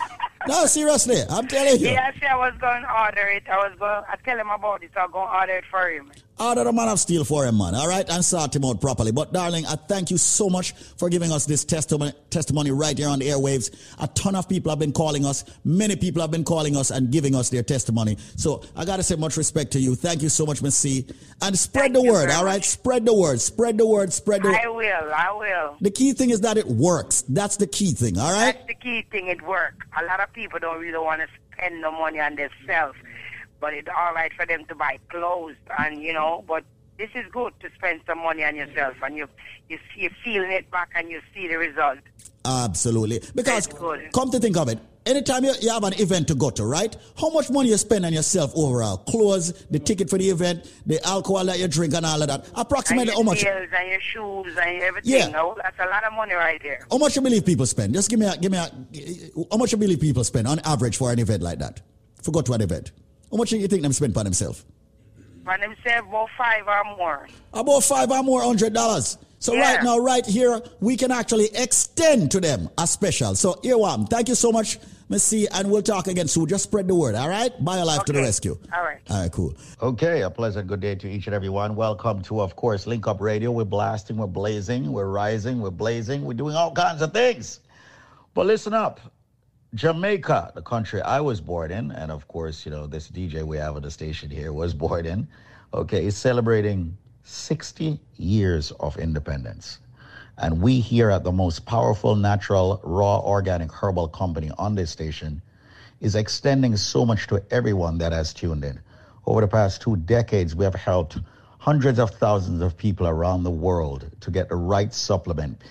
[0.48, 1.90] no, seriously, I'm telling you.
[1.90, 3.44] Yeah, I I was going to order it.
[3.50, 4.04] I was going.
[4.08, 4.92] I tell him about it.
[4.94, 6.12] So I'm going to order it for him.
[6.42, 7.76] Order the man of steel for him, man.
[7.76, 9.12] All right, and sort him out properly.
[9.12, 13.10] But darling, I thank you so much for giving us this testimony, testimony right here
[13.10, 13.70] on the airwaves.
[14.00, 15.46] A ton of people have been calling us.
[15.64, 18.18] Many people have been calling us and giving us their testimony.
[18.38, 19.94] So I gotta say much respect to you.
[19.94, 21.06] Thank you so much, Miss C.
[21.44, 22.32] And spread the word.
[22.32, 23.40] All right, spread the word.
[23.40, 24.12] Spread the word.
[24.12, 24.50] Spread the.
[24.50, 25.14] I will.
[25.14, 25.78] I will.
[25.80, 27.22] The key thing is that it works.
[27.30, 28.18] That's the key thing.
[28.18, 28.54] All right.
[28.54, 29.28] That's the key thing.
[29.28, 29.86] It work.
[30.02, 32.98] A lot of people don't really want to spend no money on themselves,
[33.62, 36.44] but it's all right for them to buy clothes and you know.
[36.48, 36.66] But
[36.98, 39.30] this is good to spend some money on yourself, and you
[39.70, 42.00] you see, you're feeling it back, and you see the result.
[42.44, 43.22] Absolutely.
[43.36, 43.68] Because
[44.14, 46.96] come to think of it, anytime you, you have an event to go to, right?
[47.20, 48.98] How much money you spend on yourself overall?
[48.98, 52.50] Clothes, the ticket for the event, the alcohol that you drink and all of that.
[52.56, 55.12] Approximately how your much nails and your shoes and everything.
[55.12, 55.28] Yeah.
[55.28, 56.86] No, that's a lot of money right there.
[56.90, 57.94] how much you believe people spend?
[57.94, 58.72] Just give me a give me a
[59.52, 61.82] how much you believe people spend on average for an event like that?
[62.22, 62.92] For go to an event.
[63.32, 64.66] How much do you think them spend for themselves?
[65.46, 67.28] For themselves, about five or more.
[67.54, 69.18] About five or more hundred dollars.
[69.40, 69.74] So Yeah.
[69.76, 73.34] right now, right here, we can actually extend to them a special.
[73.36, 74.06] So here one.
[74.06, 74.78] Thank you so much,
[75.10, 76.46] Miss C, and we'll talk again soon.
[76.48, 77.52] Just spread the word, all right?
[77.64, 78.60] BioLife to the rescue.
[78.72, 79.00] All right.
[79.10, 79.56] All right, cool.
[79.82, 81.76] Okay, a pleasant good day to each and every one.
[81.76, 83.50] Welcome to, of course, Link Up Radio.
[83.52, 87.62] We're blasting, we're blazing, we're rising, we're blazing, we're doing all kinds of things.
[88.36, 89.00] But listen up.
[89.74, 93.56] Jamaica, the country I was born in, and of course, you know, this DJ we
[93.56, 95.30] have on the station here was born in,
[95.74, 99.80] okay, is celebrating 60 years of independence.
[100.38, 105.42] And we here at the most powerful natural, raw, organic herbal company on this station
[106.02, 108.78] is extending so much to everyone that has tuned in.
[109.26, 111.20] Over the past two decades, we have helped
[111.60, 115.62] hundreds of thousands of people around the world to get the right supplement.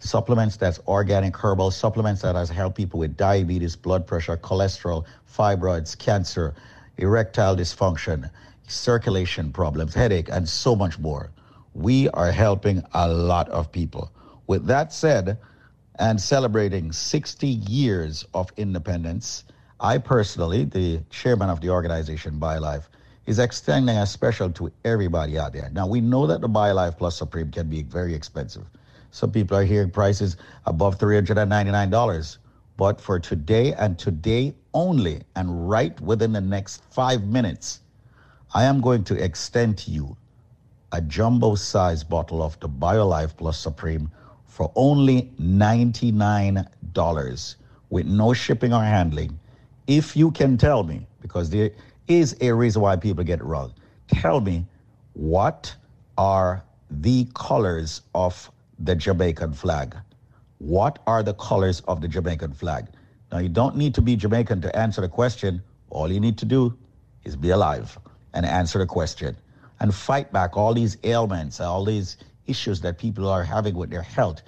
[0.00, 5.98] Supplements that's organic, herbal, supplements that has helped people with diabetes, blood pressure, cholesterol, fibroids,
[5.98, 6.54] cancer,
[6.98, 8.30] erectile dysfunction,
[8.68, 11.30] circulation problems, headache, and so much more.
[11.74, 14.12] We are helping a lot of people.
[14.46, 15.38] With that said,
[15.98, 19.44] and celebrating 60 years of independence,
[19.80, 22.84] I personally, the chairman of the organization BioLife,
[23.26, 25.70] is extending a special to everybody out there.
[25.72, 28.64] Now, we know that the BioLife Plus Supreme can be very expensive.
[29.10, 30.36] Some people are hearing prices
[30.66, 32.38] above $399.
[32.76, 37.80] But for today and today only, and right within the next five minutes,
[38.54, 40.16] I am going to extend to you
[40.92, 44.10] a jumbo size bottle of the BioLife Plus Supreme
[44.46, 47.54] for only $99
[47.90, 49.38] with no shipping or handling.
[49.86, 51.72] If you can tell me, because there
[52.06, 53.74] is a reason why people get it wrong,
[54.08, 54.64] tell me
[55.14, 55.74] what
[56.16, 59.96] are the colors of the Jamaican flag?
[60.58, 62.88] What are the colors of the Jamaican flag?
[63.30, 65.62] Now, you don't need to be Jamaican to answer the question.
[65.90, 66.76] All you need to do
[67.24, 67.98] is be alive
[68.34, 69.36] and answer the question
[69.80, 72.16] and fight back all these ailments, all these
[72.46, 74.42] issues that people are having with their health.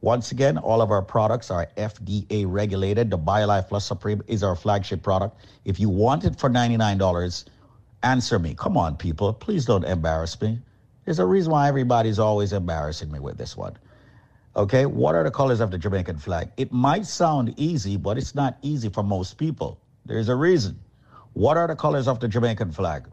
[0.00, 3.10] Once again, all of our products are FDA regulated.
[3.10, 5.36] The BioLife Plus Supreme is our flagship product.
[5.64, 7.44] If you want it for $99,
[8.02, 8.54] answer me.
[8.54, 9.32] Come on, people.
[9.32, 10.58] Please don't embarrass me.
[11.04, 13.76] There's a reason why everybody's always embarrassing me with this one.
[14.54, 16.52] Okay, what are the colors of the Jamaican flag?
[16.56, 19.80] It might sound easy, but it's not easy for most people.
[20.06, 20.78] There's a reason.
[21.32, 23.08] What are the colors of the Jamaican flag?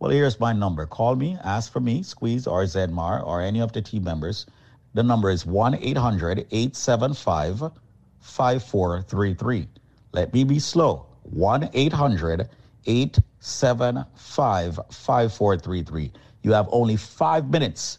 [0.00, 0.84] Well, here's my number.
[0.86, 4.46] Call me, ask for me, Squeeze or Zedmar or any of the team members.
[4.94, 7.70] The number is 1 800 875
[8.20, 9.68] 5433.
[10.12, 11.06] Let me be slow.
[11.22, 12.48] 1 800
[12.86, 16.12] 875 5433.
[16.42, 17.98] You have only five minutes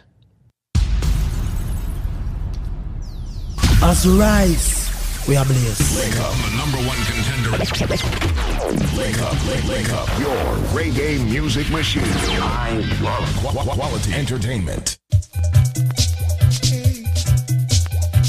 [3.83, 5.97] As we rise, we are blessed.
[5.97, 7.51] Wake up, the number one contender.
[8.97, 10.09] Link up, link, link up.
[10.19, 10.37] Your
[10.77, 12.03] reggae music machine.
[12.05, 14.99] I love qu- quality entertainment.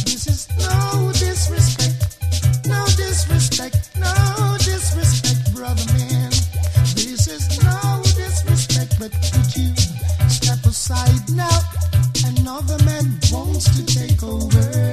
[0.06, 6.30] This is no disrespect, no disrespect, no disrespect, brother man.
[6.96, 9.76] This is no disrespect, but could you
[10.30, 11.60] step aside now?
[12.26, 14.91] Another man wants to take over.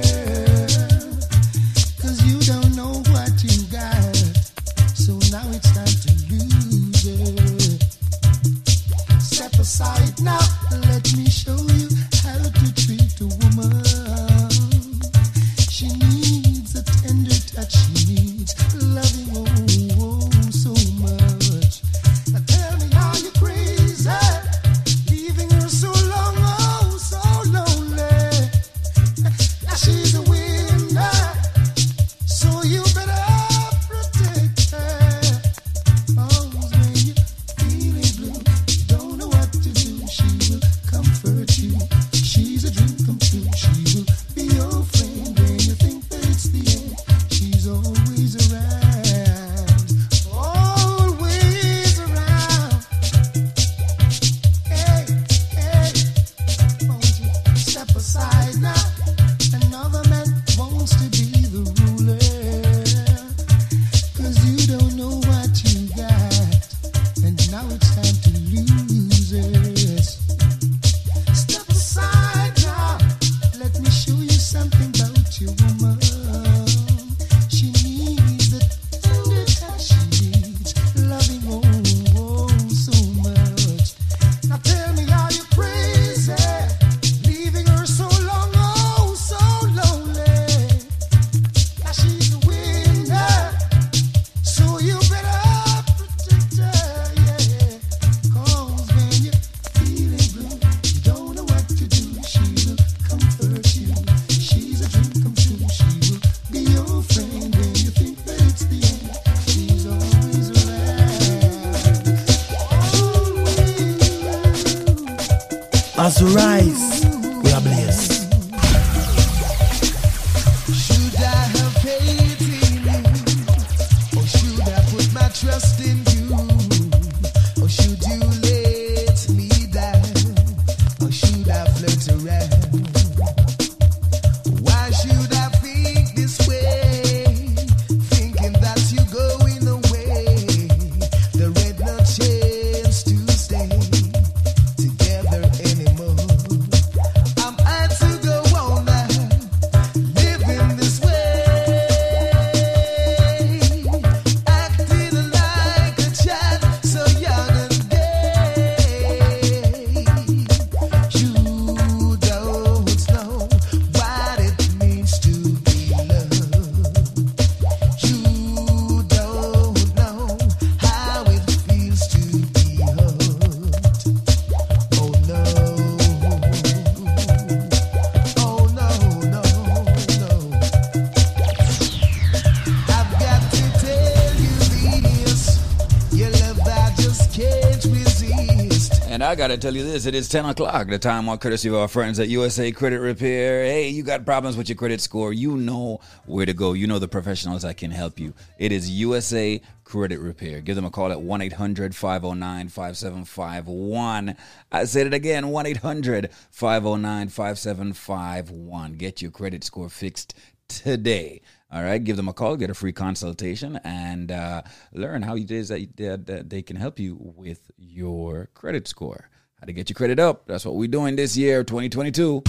[189.39, 191.87] I gotta tell you this, it is 10 o'clock, the time on courtesy of our
[191.87, 193.63] friends at USA Credit Repair.
[193.63, 196.73] Hey, you got problems with your credit score, you know where to go.
[196.73, 198.33] You know the professionals that can help you.
[198.57, 200.59] It is USA Credit Repair.
[200.59, 204.35] Give them a call at 1 800 509 5751.
[204.73, 208.93] I said it again 1 800 509 5751.
[208.95, 210.33] Get your credit score fixed
[210.67, 211.39] today.
[211.71, 215.51] All right, give them a call, get a free consultation, and uh, learn how it
[215.51, 219.29] is that, that, they can help you with your credit score.
[219.59, 220.47] How to get your credit up.
[220.47, 222.41] That's what we're doing this year, 2022.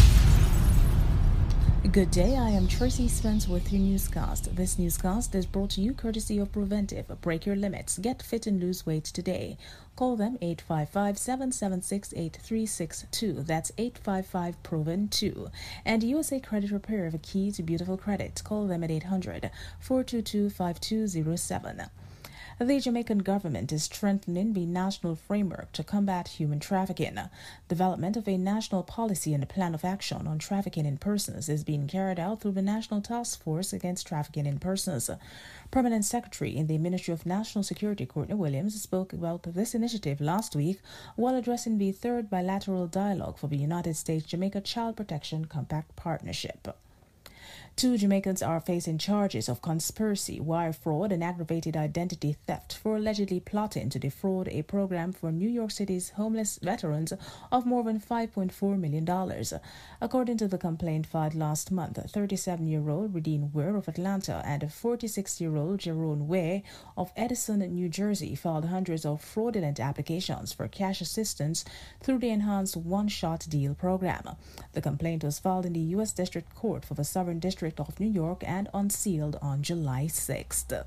[1.92, 4.56] Good day, I am Tracy Spence with your newscast.
[4.56, 7.06] This newscast is brought to you courtesy of Preventive.
[7.20, 7.98] Break your limits.
[7.98, 9.58] Get fit and lose weight today.
[10.00, 13.42] Call them 855 776 8362.
[13.42, 15.50] That's 855 Proven 2.
[15.84, 18.40] And USA Credit Repair, the key to beautiful credit.
[18.42, 21.82] Call them at 800 422 5207.
[22.60, 27.18] The Jamaican government is strengthening the national framework to combat human trafficking.
[27.68, 31.64] Development of a national policy and a plan of action on trafficking in persons is
[31.64, 35.10] being carried out through the National Task Force Against Trafficking in Persons.
[35.70, 40.56] Permanent Secretary in the Ministry of National Security, Courtney Williams, spoke about this initiative last
[40.56, 40.80] week
[41.14, 46.76] while addressing the third bilateral dialogue for the United States Jamaica Child Protection Compact Partnership.
[47.80, 53.40] Two Jamaicans are facing charges of conspiracy, wire fraud, and aggravated identity theft for allegedly
[53.40, 57.14] plotting to defraud a program for New York City's homeless veterans
[57.50, 59.08] of more than $5.4 million.
[59.98, 64.70] According to the complaint filed last month, 37 year old Redine Weir of Atlanta and
[64.70, 66.62] 46 year old Jerome Way
[66.98, 71.64] of Edison, New Jersey filed hundreds of fraudulent applications for cash assistance
[72.02, 74.36] through the enhanced one shot deal program.
[74.74, 76.12] The complaint was filed in the U.S.
[76.12, 80.84] District Court for the Southern District of New York and unsealed on July 6th.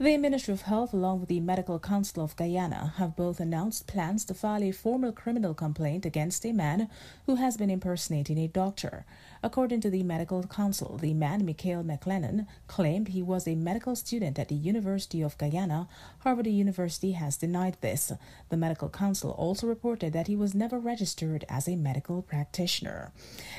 [0.00, 4.24] The Ministry of Health, along with the Medical Council of Guyana, have both announced plans
[4.24, 6.88] to file a formal criminal complaint against a man
[7.26, 9.04] who has been impersonating a doctor.
[9.42, 14.38] According to the Medical Council, the man, Mikhail McLennan, claimed he was a medical student
[14.38, 15.86] at the University of Guyana.
[16.20, 18.10] Harvard university has denied this.
[18.48, 23.12] The Medical Council also reported that he was never registered as a medical practitioner.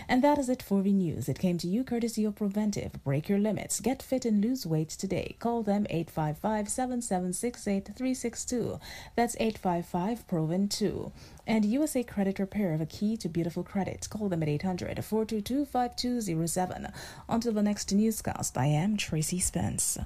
[0.10, 1.30] And that is it for the news.
[1.30, 2.94] It came to you courtesy of Preventive.
[3.04, 3.80] Break your limits.
[3.80, 5.36] Get fit and lose weight today.
[5.38, 8.80] Call them 855 776 8362.
[9.16, 11.12] That's 855 Proven 2.
[11.48, 14.08] And USA Credit Repair, of a key to beautiful credit.
[14.10, 16.88] Call them at 800 422 5207.
[17.30, 19.98] Until the next newscast, I am Tracy Spence.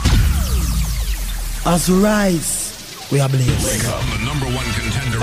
[1.66, 3.66] As rise, we are blessed.
[3.66, 5.20] Wake up, the number one contender.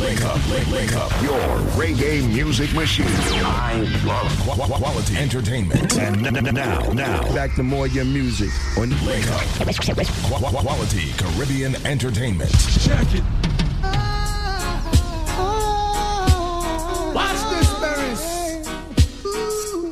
[0.00, 1.10] Wake up, wake, wake up.
[1.22, 1.38] Your
[1.76, 3.06] reggae music machine.
[3.08, 3.74] I
[4.04, 5.96] love qu- qu- quality entertainment.
[5.98, 9.40] And n- n- now, now, Back to more your music on wake up.
[9.66, 12.50] Qu- qu- quality Caribbean entertainment.
[12.80, 13.24] Check it.
[17.14, 18.66] Watch this, Berries.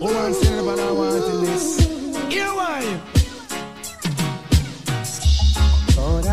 [0.00, 1.17] Who wants to about I want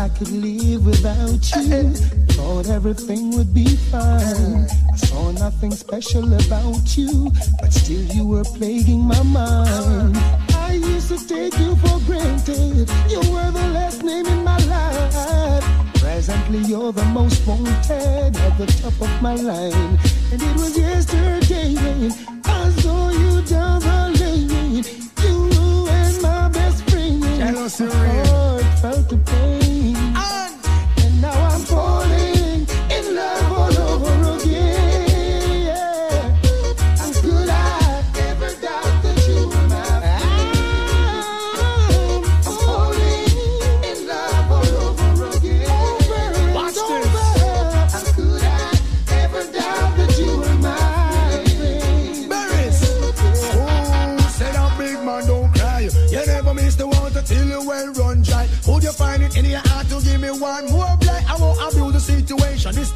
[0.06, 1.90] I could live without you.
[2.36, 4.68] Thought everything would be fine.
[4.92, 10.16] I saw nothing special about you, but still you were plaguing my mind.
[10.54, 12.88] I used to take you for granted.
[13.10, 15.64] You were the last name in my life.
[15.94, 19.98] Presently, you're the most wanted at the top of my line.
[20.30, 22.12] And it was yesterday, when
[22.44, 24.84] I saw you down the lane.
[25.24, 27.24] You and my best friend.
[27.24, 29.55] Jealousy My heart felt the pain.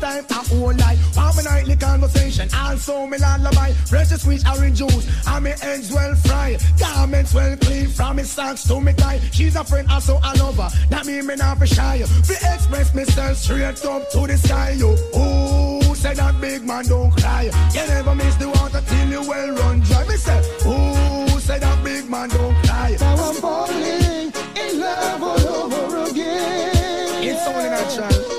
[0.01, 0.99] Time I won't lie.
[1.17, 2.49] Want my nightly conversation.
[2.55, 3.73] Also me lullaby.
[3.87, 5.07] Fresh sweet orange juice.
[5.27, 6.61] And me ends well fried.
[6.79, 7.89] Garments well clean.
[7.89, 9.21] From me socks to me tie.
[9.33, 10.69] She's a friend, also a lover.
[10.89, 12.03] That mean me not be shy.
[12.03, 14.71] Fi express myself straight up to the sky.
[14.71, 14.91] You.
[14.91, 17.51] Ooh, say that big man don't cry.
[17.75, 20.07] You never miss the water till you well run dry.
[20.07, 22.97] Me say, ooh, say that big man don't cry.
[23.01, 27.23] Now I'm falling in love all over again.
[27.23, 28.30] It's only natural.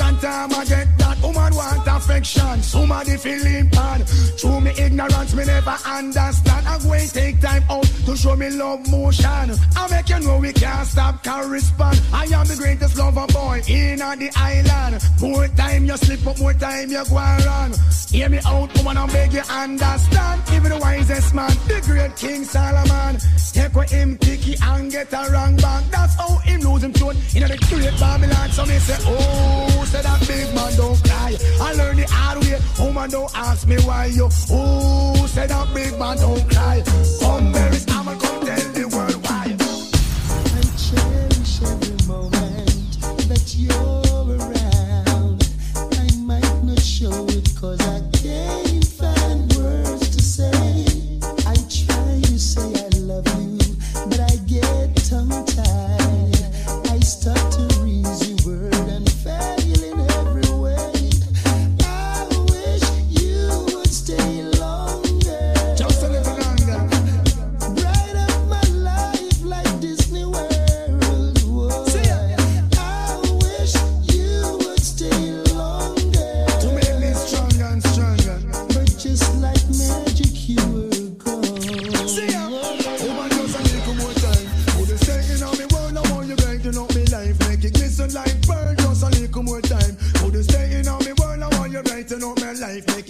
[0.00, 1.03] Obviously say
[1.54, 2.62] want affection.
[2.62, 4.06] Somebody feeling bad.
[4.38, 6.66] Through me ignorance, me never understand.
[6.66, 9.50] I'm going to take time out to show me love motion.
[9.76, 12.00] I make you know we can't stop, can respond.
[12.12, 15.02] I am the greatest lover boy in on the island.
[15.20, 17.78] More time you slip up, more time you go around.
[18.10, 20.42] Hear me out, woman, I beg you understand.
[20.52, 23.18] Even the wisest man, the great King Solomon.
[23.52, 25.84] Take with him picky and get a wrong back.
[25.90, 27.16] That's how him lose him throne.
[27.34, 31.36] In the great Babylon, so me say, oh, say that big man don't cry.
[31.60, 32.58] I learned the hard way.
[32.78, 34.28] Oh, Woman, don't ask me why you.
[34.50, 36.82] Oh, said that big man don't cry.
[37.20, 39.56] Come, Mary, I'm gonna come tell the world why.
[40.30, 45.48] I cherish every moment that you're around.
[45.76, 47.33] I might not show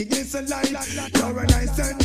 [0.05, 2.04] Make it glisten like You're a nice and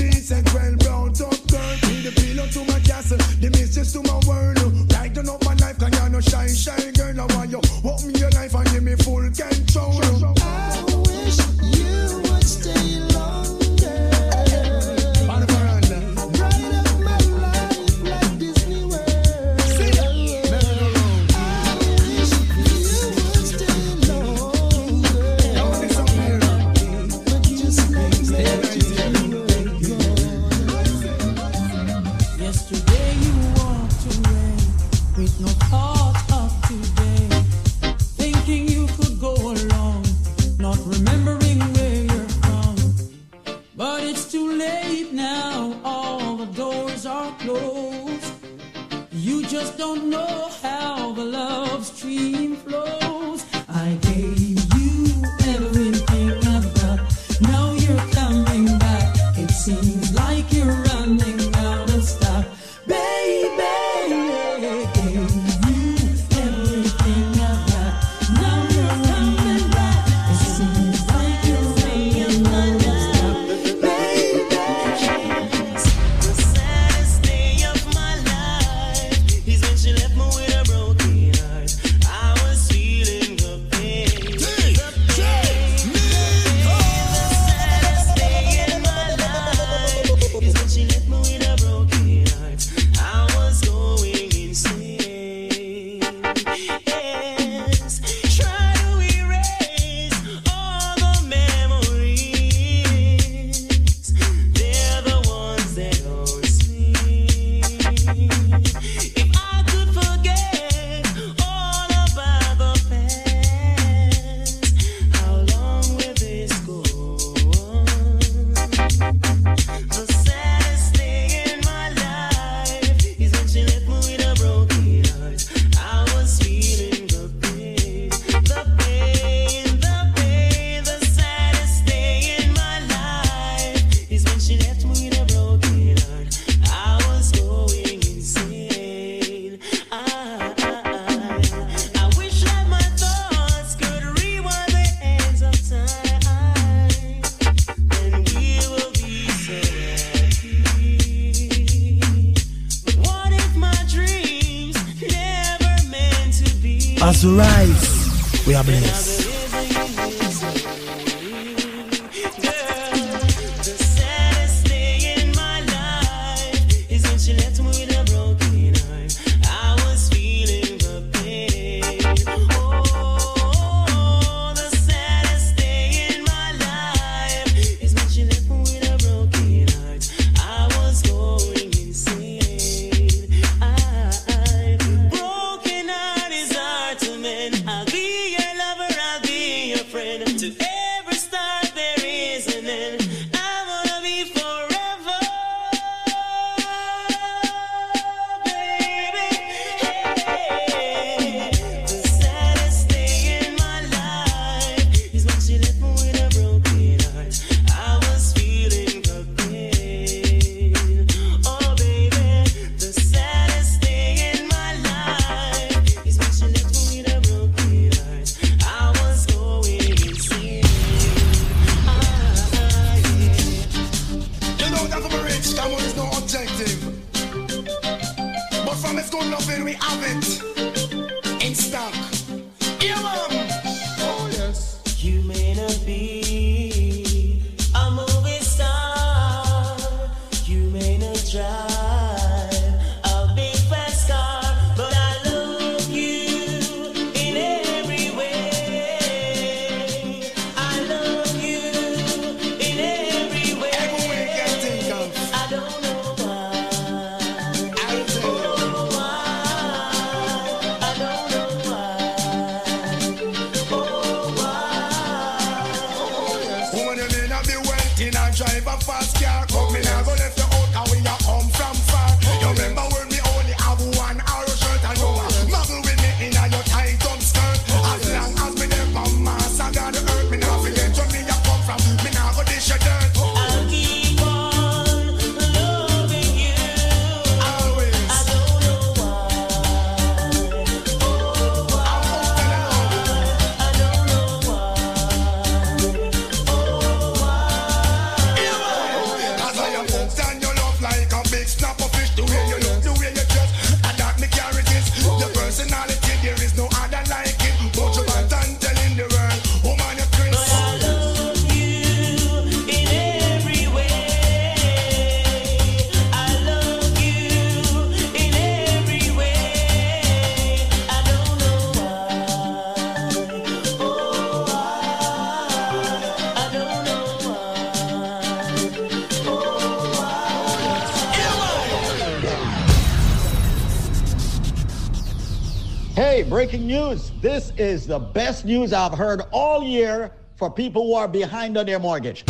[337.70, 341.78] is the best news I've heard all year for people who are behind on their
[341.78, 342.26] mortgage.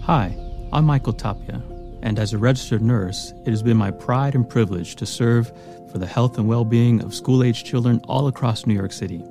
[0.00, 0.34] Hi,
[0.72, 1.62] I'm Michael Tapia,
[2.00, 5.52] and as a registered nurse, it has been my pride and privilege to serve
[5.90, 9.22] for the health and well being of school aged children all across New York City.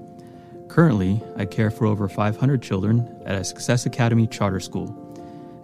[0.67, 4.95] Currently, I care for over 500 children at a Success Academy charter school.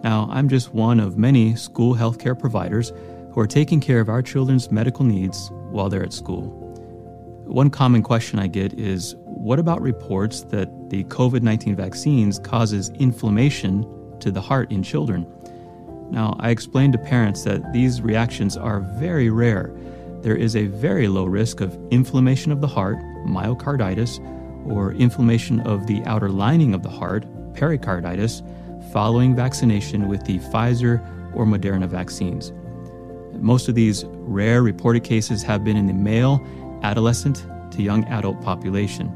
[0.02, 2.92] Now, I'm just one of many school healthcare providers
[3.38, 6.46] who are taking care of our children's medical needs while they're at school.
[7.46, 12.88] One common question I get is what about reports that the COVID 19 vaccines causes
[12.98, 13.86] inflammation
[14.18, 15.24] to the heart in children?
[16.10, 19.72] Now, I explained to parents that these reactions are very rare.
[20.22, 24.18] There is a very low risk of inflammation of the heart, myocarditis,
[24.66, 27.24] or inflammation of the outer lining of the heart,
[27.54, 28.42] pericarditis,
[28.92, 30.98] following vaccination with the Pfizer
[31.36, 32.52] or Moderna vaccines.
[33.40, 36.44] Most of these rare reported cases have been in the male,
[36.82, 39.12] adolescent to young adult population,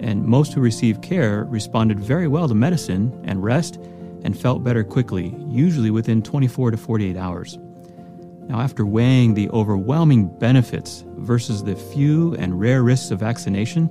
[0.00, 3.76] and most who received care responded very well to medicine and rest
[4.24, 7.58] and felt better quickly, usually within 24 to 48 hours.
[8.50, 13.88] Now, after weighing the overwhelming benefits versus the few and rare risks of vaccination,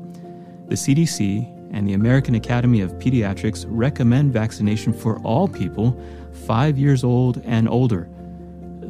[0.68, 5.97] the CDC and the American Academy of Pediatrics recommend vaccination for all people
[6.45, 8.10] five years old and older.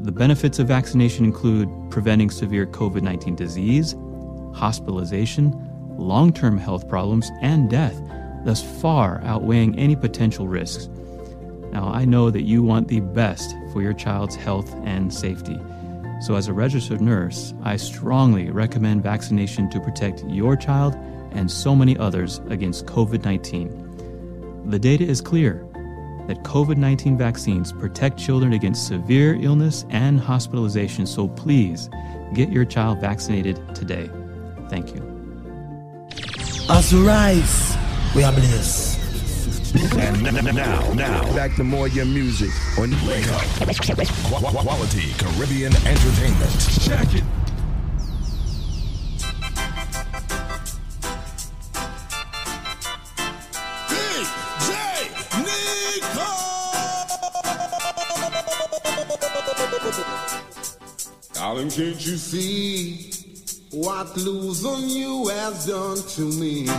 [0.04, 3.96] The benefits of vaccination include preventing severe COVID 19 disease,
[4.54, 5.54] hospitalization,
[5.98, 8.02] long term health problems, and death,
[8.46, 10.88] thus far outweighing any potential risks.
[11.74, 15.60] Now, I know that you want the best for your child's health and safety.
[16.22, 20.96] So, as a registered nurse, I strongly recommend vaccination to protect your child
[21.32, 24.66] and so many others against COVID 19.
[24.70, 25.69] The data is clear
[26.30, 31.90] that COVID 19 vaccines protect children against severe illness and hospitalization, so please
[32.36, 34.08] get your child vaccinated today.
[34.70, 35.02] Thank you.
[36.70, 37.76] As we rise,
[38.16, 38.98] we are blessed.
[39.98, 40.22] And
[40.56, 43.42] now, now, back to more your music on Wake Up.
[44.64, 46.80] Quality Caribbean entertainment.
[46.80, 47.39] Check it.
[61.50, 63.10] Darling, can't you see
[63.72, 66.70] what losing you has done to me?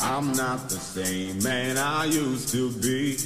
[0.00, 3.16] I'm not the same man I used to be.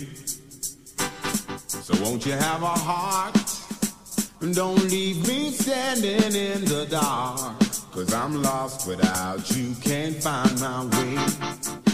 [1.56, 3.34] So won't you have a heart?
[4.42, 7.58] And don't leave me standing in the dark.
[7.90, 11.16] Cause I'm lost without you, can't find my way.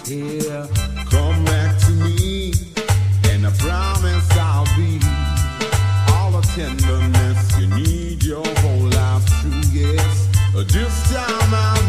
[0.05, 0.67] Here,
[1.09, 2.55] come back to me,
[3.31, 4.99] and I promise I'll be
[6.11, 7.30] all the tenderness
[8.31, 10.28] your whole life through, yes.
[10.73, 11.80] This time I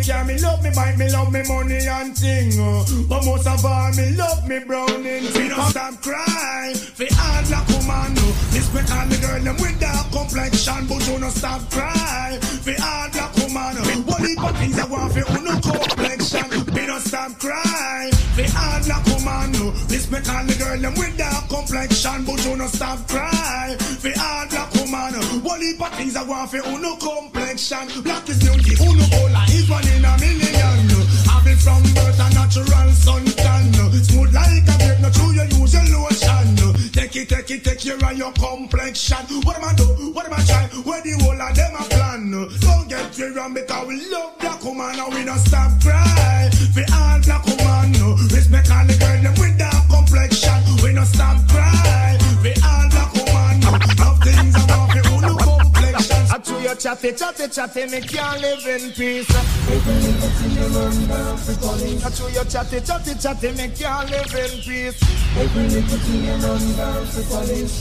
[0.00, 2.58] me care, me love me bike, me love me money and thing.
[2.58, 2.84] Uh.
[3.08, 5.24] But most of all, me love me browning.
[5.34, 8.14] Me no stop cry for hard black woman.
[8.50, 12.74] This me all the girl them with that complexion, but you no stop cry for
[12.80, 13.76] hard black woman.
[13.88, 16.48] Me bully but things I want for no complexion.
[16.74, 19.52] Me no stop cry for hard black woman.
[19.88, 24.12] This me all the girl them with that complexion, but you no stop cry for
[24.16, 25.12] hard black woman.
[25.42, 28.02] Bully but things I want for no complexion.
[28.02, 28.39] Black is
[37.50, 39.42] Take it, take care of your complexion.
[39.42, 39.82] What am I do?
[40.12, 40.68] What am I try?
[40.84, 42.30] Where the whole of them a plan?
[42.30, 46.48] Don't get me wrong because we love black woman and we don't stop cry.
[46.72, 50.62] For all black woman, respect all the girl them with dark complexion.
[50.80, 51.79] We don't stop cry.
[56.80, 59.26] Chatty, chatty, chatty, me can't live in peace.
[62.02, 64.96] I chew your chatty, chatty, chatty, me can't live in peace.
[65.36, 67.04] Every little thing you down.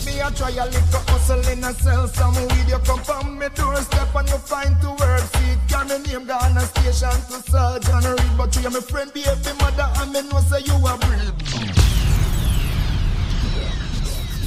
[0.06, 2.68] Me a try a little hustle in a sell some weed.
[2.68, 5.32] You come from me doorstep and you find two words.
[5.32, 8.38] See, can me name gone a station to Sergeant Reed.
[8.38, 11.78] But you are my friend, baby mother, and me know say you a breed.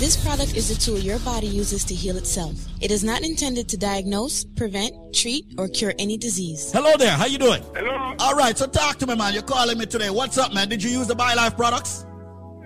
[0.02, 2.54] This product is a tool your body uses to heal itself.
[2.80, 6.72] It is not intended to diagnose, prevent, treat, or cure any disease.
[6.72, 7.12] Hello there.
[7.12, 7.62] How you doing?
[7.72, 8.16] Hello.
[8.18, 8.58] All right.
[8.58, 9.32] So talk to me, man.
[9.32, 10.10] You're calling me today.
[10.10, 10.68] What's up, man?
[10.68, 12.04] Did you use the BioLife products?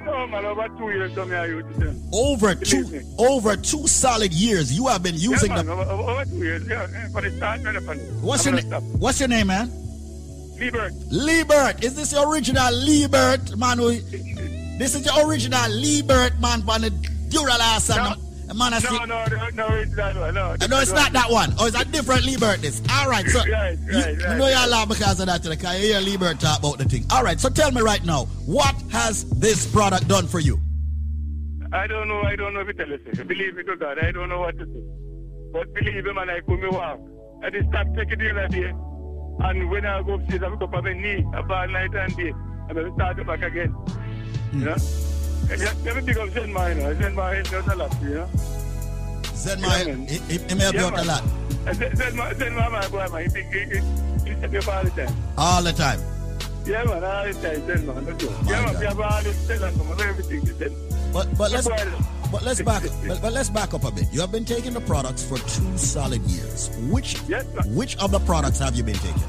[0.02, 2.02] No, man, over two years, so me I use them.
[2.10, 5.72] Over two, over two solid years, you have been using yeah, man, the.
[5.72, 6.88] over, over, over two years, yeah.
[6.90, 7.82] yeah, For the start, right up.
[8.22, 8.98] What's I'm your gonna name?
[8.98, 9.68] What's your name, man?
[10.58, 10.94] Liebert.
[11.12, 11.84] Liebert.
[11.84, 13.76] Is this the original Liebert, man?
[13.76, 13.90] Who,
[14.78, 17.15] this is the original Liebert, man, from the
[17.90, 18.74] And the, the man.
[18.74, 20.34] I No, see- no, no, no, it's that one.
[20.34, 21.52] No, Uh, no, it's not that one.
[21.58, 22.60] Oh, it's a different Liebert.
[22.62, 22.80] This.
[22.92, 25.92] All right, so Right, you, right, you know you're laugh because of that, because you
[25.92, 27.04] hear Liebert talk about the thing.
[27.10, 30.60] All right, so tell me right now, what has this product done for you?
[31.72, 33.26] I don't know, I don't know if it tell.
[33.26, 34.82] Believe me to God, I don't know what to say.
[35.52, 37.00] But believe me, man, I could me walk.
[37.42, 38.72] I just stop taking the other day.
[39.38, 42.32] And when I go upstairs, I go up on my knee about night and day.
[42.68, 43.74] And then start it back again.
[44.52, 44.76] You know?
[45.50, 46.78] And just never think of Zen Mine.
[46.78, 48.28] Zen Mine does a lot, you know?
[49.34, 50.06] Zen Yeah, Mine, man.
[50.08, 51.06] he, he, he may help you Yeah, out a man.
[51.06, 51.24] lot.
[51.66, 54.50] And Zen Zen Mine, Zen Mine, my boy, man, he think he, he, he set
[54.50, 55.14] me up all the time.
[55.38, 56.00] All the time.
[56.66, 58.32] Yeah, man, all the time, Zen Man, no joke.
[58.46, 60.74] Yeah, man, we have all this Zen everything, Zen.
[61.12, 61.76] But but let's Boy,
[62.32, 64.06] but let's back but, but let's back up a bit.
[64.12, 66.70] You have been taking the products for two solid years.
[66.90, 67.18] Which
[67.66, 69.22] which of the products have you been taking?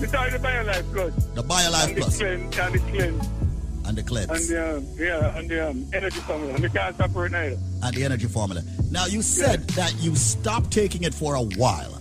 [0.00, 1.14] We started the BioLife Plus.
[1.34, 2.18] The BioLife and Plus.
[2.18, 3.28] The cleanse, and the cleanse.
[3.86, 6.54] And the And cleanse the, um, yeah, and the um, energy formula.
[6.54, 8.62] And we can't stop it and the energy formula.
[8.90, 12.00] Now you said that you stopped taking it for a while.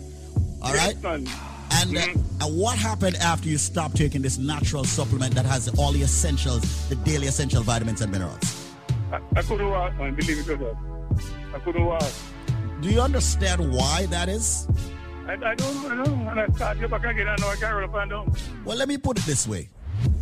[0.62, 1.02] All right.
[1.04, 1.28] man.
[1.72, 2.02] And, uh,
[2.46, 6.88] and what happened after you stopped taking this natural supplement that has all the essentials,
[6.90, 8.72] the daily essential vitamins and minerals?
[9.12, 10.76] I, I couldn't walk, man, believe it or not.
[11.54, 12.12] I couldn't walk.
[12.82, 14.68] Do you understand why that is?
[15.28, 16.30] I, I don't know.
[16.30, 18.34] And I started back again, I know I can't run up and down.
[18.64, 19.70] Well, let me put it this way.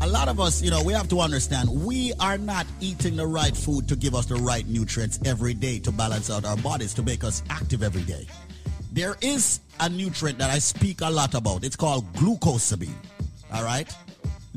[0.01, 3.25] A lot of us, you know, we have to understand we are not eating the
[3.25, 6.93] right food to give us the right nutrients every day to balance out our bodies,
[6.95, 8.27] to make us active every day.
[8.91, 11.63] There is a nutrient that I speak a lot about.
[11.63, 12.93] It's called glucosamine.
[13.53, 13.93] All right?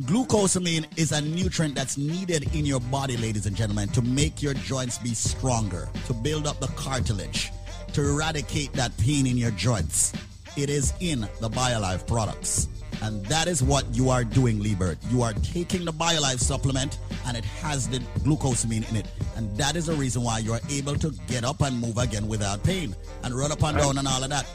[0.01, 4.53] Glucosamine is a nutrient that's needed in your body, ladies and gentlemen, to make your
[4.53, 7.51] joints be stronger, to build up the cartilage,
[7.95, 10.13] to eradicate that pain in your joints.
[10.57, 12.69] It is in the BioLife products.
[13.03, 14.97] And that is what you are doing, Liebert.
[15.11, 19.07] You are taking the BioLife supplement and it has the glucosamine in it.
[19.37, 22.27] And that is the reason why you are able to get up and move again
[22.27, 24.47] without pain and run up and down and all of that.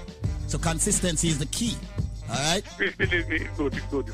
[0.48, 1.76] So consistency is the key.
[2.30, 2.64] All right?
[2.98, 4.10] Believe me, it's good, it's good.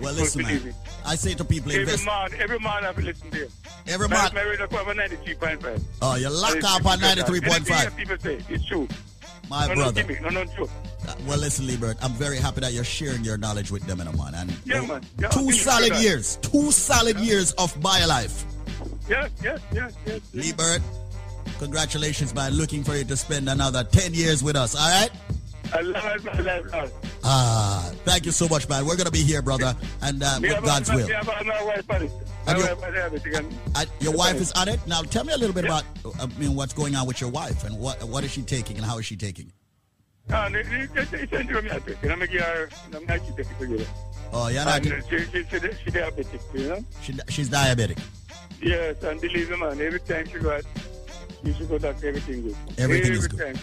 [0.00, 0.64] Well, listen, man.
[0.64, 0.72] me.
[1.04, 2.04] I say to people, Every invest.
[2.06, 3.48] man, every man have to listen to you.
[3.88, 5.82] Every man- radio come on 93.5.
[6.02, 7.70] Oh, you lock up on it's- 93.5.
[7.70, 8.86] Anything people say, it's true.
[9.52, 10.00] My no, brother.
[10.00, 10.70] No, gimmick, no, no joke.
[11.06, 14.16] Uh, Well, listen, Liebert, I'm very happy that you're sharing your knowledge with them, and
[14.16, 14.34] man.
[14.34, 15.02] And Yeah, man.
[15.18, 18.46] Yeah, two solid years, two solid years of my life.
[19.10, 20.20] Yes, yes, yes, yes.
[20.32, 20.80] Liebert,
[21.58, 22.54] congratulations, man.
[22.54, 25.10] Looking for you to spend another 10 years with us, all right?
[25.74, 26.92] I love my life, Lord.
[27.22, 28.86] Ah, thank you so much, man.
[28.86, 31.08] We're going to be here, brother, and uh, with God's will.
[32.46, 33.24] Me have a- my wife on it.
[33.24, 34.80] My And your- Uh, your wife is on it.
[34.86, 35.84] Now, tell me a little bit about,
[36.20, 38.84] I mean, what's going on with your wife, and what what is she taking, and
[38.84, 39.52] how is she taking?
[44.32, 44.84] Oh, you're not.
[44.86, 46.84] And, uh, she, she, she, she diabetic, you know?
[47.02, 47.98] She, she's diabetic.
[48.62, 50.64] Yes, and believe me, man, every time she go out,
[51.44, 52.56] she should go back, everything good.
[52.78, 53.58] Everything every is good.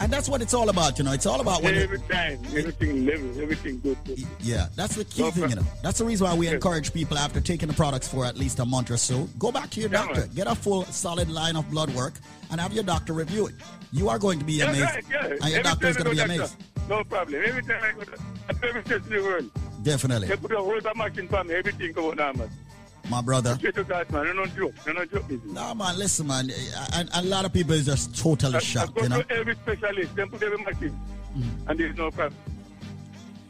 [0.00, 0.10] Time she go.
[0.10, 1.12] And that's what it's all about, you know.
[1.12, 3.98] It's all about when every time, everything level, everything good.
[4.40, 5.62] yeah, that's the key No thing, you know.
[5.82, 8.64] That's the reason why we encourage people after taking the products for at least a
[8.64, 10.30] month or so, go back to your Yeah, doctor, man.
[10.34, 12.14] get a full solid line of blood work,
[12.50, 13.54] and have your doctor review it.
[13.92, 15.26] You are going to be Yeah, amazed, right, yeah.
[15.26, 16.56] and your Every doctor is going to be go, amazed.
[16.88, 17.42] No problem.
[17.44, 19.50] Every time I go, to- every test in the world,
[19.82, 22.50] Definitely, they put a whole machine for me, everything come out normal.
[23.10, 23.56] My brother.
[23.56, 24.26] Straight to God, man.
[24.26, 24.74] No, no joke.
[24.86, 25.28] No, no joke.
[25.28, 25.52] This is.
[25.52, 26.50] Man, listen, man.
[26.94, 29.22] A, a lot of people is just totally I shocked, go you know.
[29.28, 30.98] every specialist, then put every machine,
[31.36, 31.68] mm.
[31.68, 32.40] and there's no problem.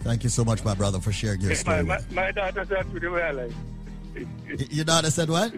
[0.00, 1.82] Thank you so much, my brother, for sharing your my, story.
[1.82, 3.52] my, my daughter said to the way I like.
[4.70, 5.52] Your daughter said what?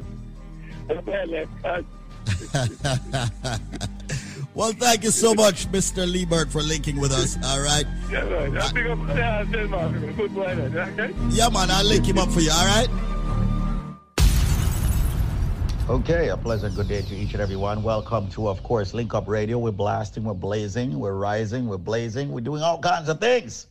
[0.91, 1.85] I
[4.55, 6.07] well, thank you so much, Mr.
[6.11, 7.37] Liebert, for linking with us.
[7.45, 7.85] All right.
[8.11, 8.59] Yeah, man.
[8.59, 11.15] I pick up, yeah, I good boy, okay?
[11.31, 12.51] Yeah, man, I'll link him up for you.
[12.51, 12.89] All right.
[15.89, 17.83] Okay, a pleasant good day to each and every one.
[17.83, 19.59] Welcome to, of course, Link Up Radio.
[19.59, 23.67] We're blasting, we're blazing, we're rising, we're blazing, we're doing all kinds of things.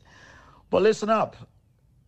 [0.69, 1.37] But listen up.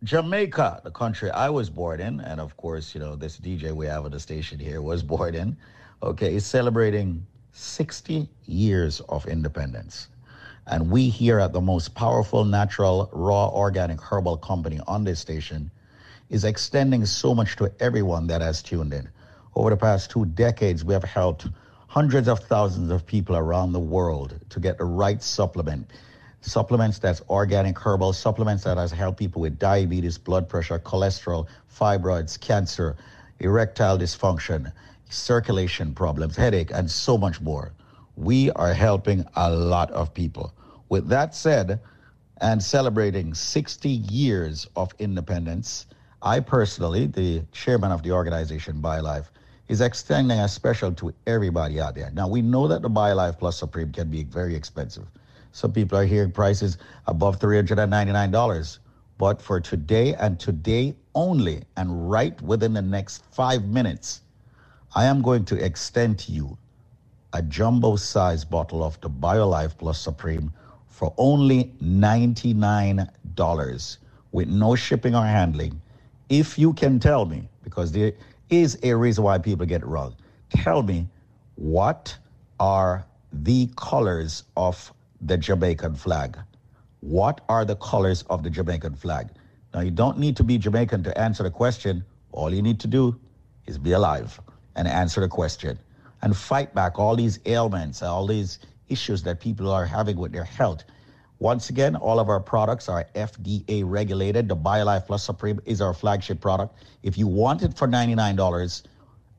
[0.02, 3.86] Jamaica, the country I was born in, and of course, you know, this DJ we
[3.86, 5.56] have on the station here was born in,
[6.02, 10.08] okay, is celebrating 60 years of independence.
[10.66, 15.70] And we here at the most powerful natural, raw, organic herbal company on this station
[16.28, 19.08] is extending so much to everyone that has tuned in.
[19.56, 21.46] Over the past two decades, we have helped
[21.86, 25.92] hundreds of thousands of people around the world to get the right supplement.
[26.40, 32.38] Supplements that's organic, herbal, supplements that has helped people with diabetes, blood pressure, cholesterol, fibroids,
[32.38, 32.96] cancer,
[33.38, 34.72] erectile dysfunction,
[35.08, 37.72] circulation problems, headache, and so much more.
[38.16, 40.52] We are helping a lot of people.
[40.88, 41.78] With that said,
[42.40, 45.86] and celebrating 60 years of independence,
[46.22, 49.26] I personally, the chairman of the organization BioLife,
[49.68, 52.10] is extending a special to everybody out there.
[52.12, 55.06] Now, we know that the BioLife Plus Supreme can be very expensive.
[55.52, 56.76] Some people are hearing prices
[57.06, 58.78] above $399.
[59.16, 64.22] But for today and today only, and right within the next five minutes,
[64.94, 66.58] I am going to extend to you
[67.32, 70.52] a jumbo size bottle of the BioLife Plus Supreme
[70.88, 73.96] for only $99
[74.32, 75.80] with no shipping or handling.
[76.28, 78.14] If you can tell me, because there
[78.50, 80.14] is a reason why people get it wrong,
[80.50, 81.08] tell me
[81.56, 82.16] what
[82.60, 86.38] are the colors of the Jamaican flag?
[87.00, 89.28] What are the colors of the Jamaican flag?
[89.72, 92.04] Now, you don't need to be Jamaican to answer the question.
[92.32, 93.18] All you need to do
[93.66, 94.40] is be alive
[94.76, 95.78] and answer the question
[96.22, 98.58] and fight back all these ailments, all these
[98.88, 100.84] issues that people are having with their health.
[101.44, 104.48] Once again, all of our products are FDA regulated.
[104.48, 106.74] The BioLife Plus Supreme is our flagship product.
[107.02, 108.82] If you want it for $99,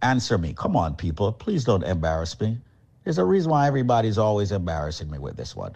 [0.04, 0.54] answer me.
[0.54, 1.32] Come on, people.
[1.32, 2.60] Please don't embarrass me.
[3.04, 5.76] There's a reason why everybody's always embarrassing me with this one.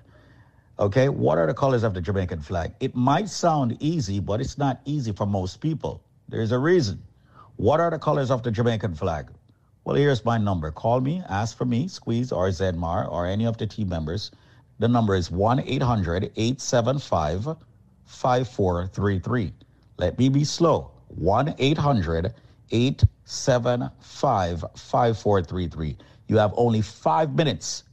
[0.77, 2.75] Okay, what are the colors of the Jamaican flag?
[2.79, 5.99] It might sound easy, but it's not easy for most people.
[6.27, 7.01] There's a reason.
[7.55, 9.29] What are the colors of the Jamaican flag?
[9.83, 10.69] Well, here's my number.
[10.69, 14.29] Call me, ask for me, Squeeze or Zedmar or any of the team members.
[14.79, 17.57] The number is 1 800 875
[18.05, 19.53] 5433.
[19.97, 20.91] Let me be slow.
[21.09, 22.33] 1 800
[22.71, 25.97] 875 5433.
[26.27, 27.83] You have only five minutes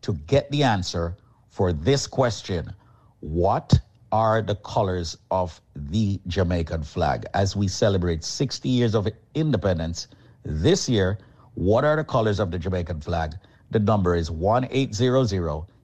[0.00, 1.16] to get the answer
[1.48, 2.74] for this question
[3.20, 3.78] What
[4.10, 7.24] are the colors of the Jamaican flag?
[7.34, 9.06] As we celebrate 60 years of
[9.36, 10.08] independence
[10.44, 11.18] this year,
[11.54, 13.34] what are the colors of the Jamaican flag?
[13.70, 15.66] The number is 1 800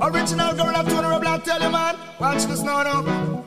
[0.03, 1.97] Original girl of Tony Roblox, tell you, man.
[2.19, 3.45] Watch this now, now.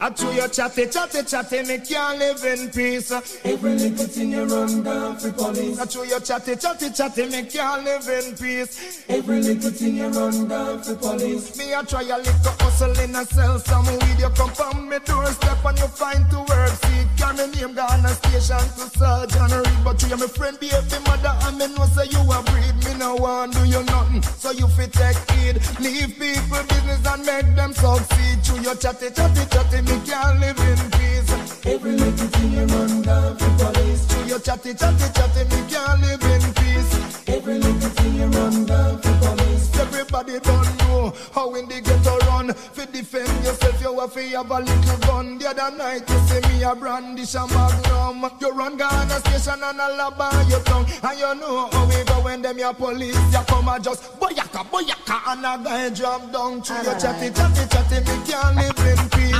[0.00, 3.12] I chew your chatty, chatty, chatty, me can't live in peace.
[3.44, 5.78] Every little thing you run down for police.
[5.78, 9.04] I chew your chatty, chatty, chatty, me can't live in peace.
[9.08, 11.58] Every little thing you run down for police.
[11.58, 14.18] Me I try a little hustle in a sell some weed.
[14.18, 16.70] You come from me doorstep and you find to work.
[16.70, 19.84] See, carry me name gone a station to Sergeant Reed.
[19.84, 20.74] But you are my friend, baby
[21.06, 22.74] mother, and me know say you a breed.
[22.84, 25.56] Me no want do you nothing, so you fit take heed.
[25.80, 28.42] Leave people business and make them succeed.
[28.42, 31.66] Chew your chatty, chatty, chatty, me can't live in peace.
[31.66, 34.06] Every little thing you run down for police.
[34.08, 37.28] Chew your chatty, chatty, chatty, me can't live in peace.
[37.28, 39.49] Every little thing you run down for police.
[39.80, 42.52] Everybody don't know how in the ghetto run.
[42.52, 45.38] Fi defend yourself, you have to have a little gun.
[45.38, 48.30] The other night you see me a brandish a magnum.
[48.40, 50.86] You run Ghana station and a lab on your tongue.
[51.02, 53.16] And you know how we go when them your police.
[53.32, 56.62] You come and just boyaka, boyaka, and a guy drop down.
[56.62, 59.30] Through your chatty, chatty, chatty, me can't live in peace.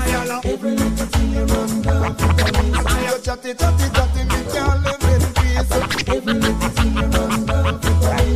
[0.44, 3.04] Every little thing you run down for police.
[3.04, 5.70] Your chatty, chatty, chatty, me can't live in peace.
[6.08, 7.19] Every little thing you run down for police.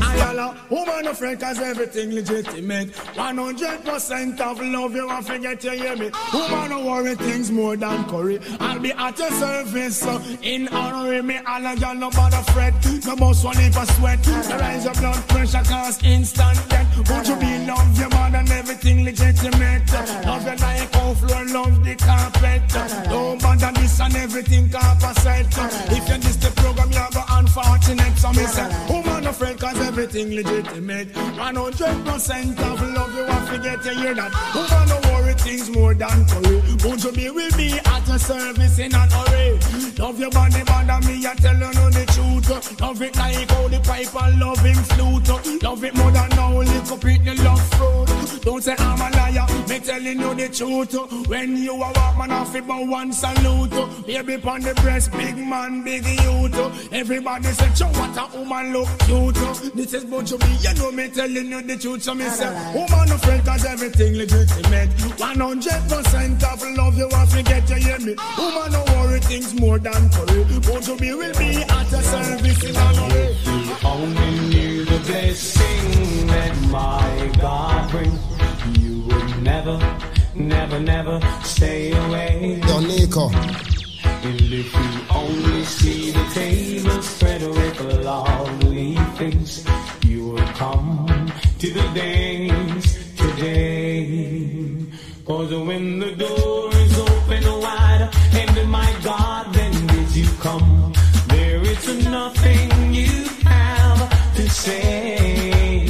[0.03, 2.91] Ayala, woman afraid cause everything legitimate.
[2.93, 6.11] 100% of love you want to get you hear me.
[6.33, 8.41] Woman no worry things more than curry.
[8.61, 11.39] I'll be at your service so in honor of me.
[11.47, 12.75] All of y'all no bother fret.
[13.07, 14.23] No most one if I sweat.
[14.23, 16.97] The rise of blood pressure cause instant death.
[16.97, 19.93] Would you be love your man and everything legitimate?
[20.27, 22.63] Love your like how floor, love the carpet.
[23.09, 25.47] Don't bother this and everything composite.
[25.93, 28.17] If you this the program, you go unfortunate.
[28.19, 31.13] So me say, woman afraid cause everything legitimate.
[31.13, 34.33] 100% of love you want to get you hear that.
[34.55, 36.63] Woman no worry things more than curry.
[36.85, 39.59] Won't you be with me at your service in an hurry?
[39.99, 42.81] Love your body, bother me, I tell you no the truth.
[42.81, 45.63] Love it like how the pipe and love him flute.
[45.63, 48.43] Love it more than now, lick up it the love fruit.
[48.43, 51.29] Don't say I'm a liar, me telling you the truth.
[51.29, 53.71] When you a walk, man, off it but one salute.
[54.07, 56.93] Baby on the breast, big man, big youth.
[56.93, 59.74] Everybody say, Joe, what a woman look cute.
[59.75, 62.05] This is Bunch B, you know me telling you the truth.
[62.05, 64.91] So me say, woman no afraid cause everything legitimate.
[65.19, 68.15] 100% of love you want to get you hear me.
[68.39, 70.45] Woman no worry things more than curry.
[70.61, 73.37] Bunch B will be at your service in a hurry.
[73.67, 78.79] You only knew the blessing that my God brings.
[78.79, 79.77] You would never,
[80.37, 82.61] never, never stay away.
[82.65, 83.29] Yo, Nico.
[84.25, 88.64] And if you only see the table spread with lovely
[89.31, 89.65] things,
[90.05, 92.87] you will come to the dance
[93.17, 94.77] today.
[95.25, 98.11] Cause when the door is open wide,
[98.41, 100.93] and my God then bids you come,
[101.29, 104.01] there is nothing you have
[104.37, 105.85] to say.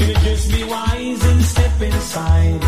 [0.00, 2.62] You just be wise and step inside,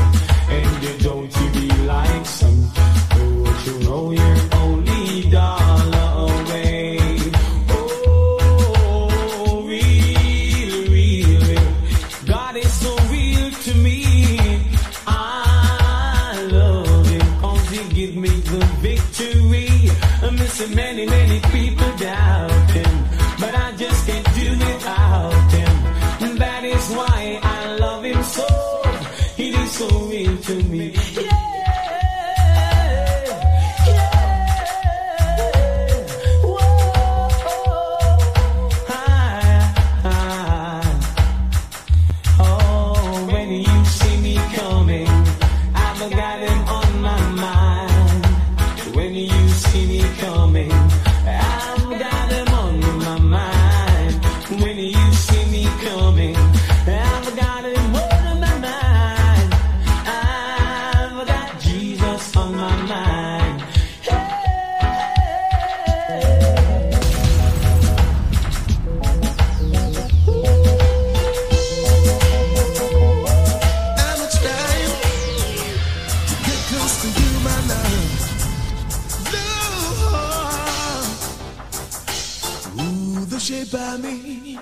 [83.88, 84.58] I me.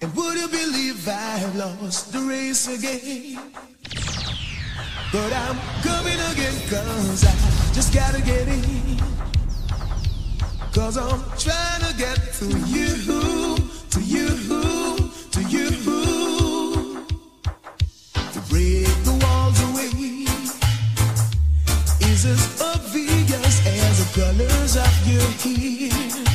[0.00, 3.52] And would you believe I've lost the race again?
[5.12, 7.34] But I'm coming again, cause I
[7.74, 8.98] just gotta get in.
[10.72, 12.88] Cause I'm trying to get to you,
[13.90, 14.28] to you,
[15.34, 15.68] to you.
[18.32, 19.90] To break the walls away
[22.08, 26.33] is as obvious as the colors of your hair.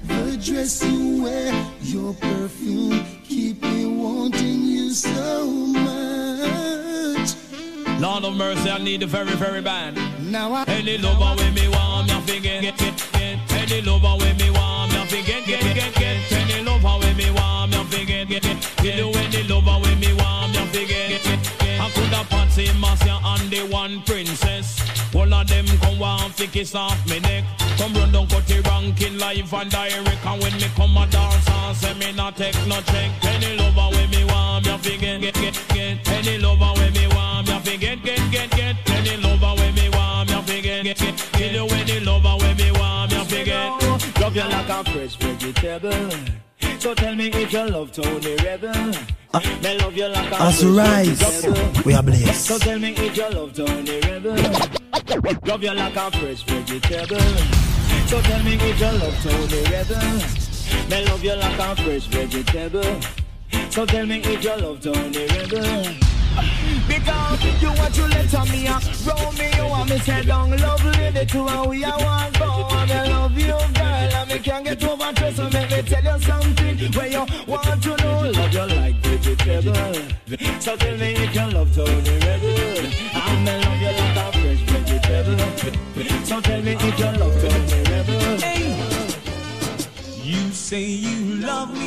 [0.03, 7.35] the dress you wear, your perfume, keep me wanting you so much.
[7.99, 9.95] Lord of mercy, I need the very, very bad.
[10.21, 13.51] Now I Any lover with me want I forget, get, get, get.
[13.51, 16.31] Any lover with me want I forget, get, get, get.
[16.31, 18.57] Any lover with me want forget, get, get.
[18.83, 21.81] Get you any lover with me want forget, get, get, get.
[21.81, 24.74] I could have fancy Marcia and the one princess.
[25.25, 27.43] All of them come want fi kiss off me neck.
[27.79, 30.25] Come run down cut the ranking live and direct.
[30.25, 33.09] And when me come a dance and say me not take no check.
[33.23, 36.07] Any lover with me want me I forget, get, get, get.
[36.09, 38.75] Any lover with me want me I forget, get, get, get.
[38.87, 41.17] Any lover with me want me I forget, get, get.
[41.33, 44.21] Kill you any lover with me want me I forget.
[44.21, 46.44] Love you like a fresh vegetable.
[46.85, 48.69] So tell me if you love Tony Rebel.
[49.33, 49.41] Ah.
[49.63, 52.45] Me love you like As fresh rise, we are blessed.
[52.45, 54.35] So tell me if you love Tony Rebel.
[55.45, 57.17] Love you like a fresh vegetable.
[58.05, 59.97] So tell me if you love Tony Rebel.
[60.91, 63.24] Me love you like a fresh vegetable.
[63.69, 65.85] So tell me if you love Tony Rebel.
[66.87, 71.47] Because you want to let me a Romeo and me say down love lady to
[71.47, 72.31] and we are one.
[72.33, 75.81] Go and I love you girl and me can't get over trust so make me
[75.81, 76.77] tell you something.
[76.93, 78.31] Where you want to know?
[78.31, 80.15] Love you like vegetable
[80.59, 84.61] so tell me if you love Tony Rebel and me love you like a fresh
[84.65, 85.39] vegetable.
[86.25, 88.39] So tell me if you love Tony Rebel
[90.23, 91.84] You say you love me, baby,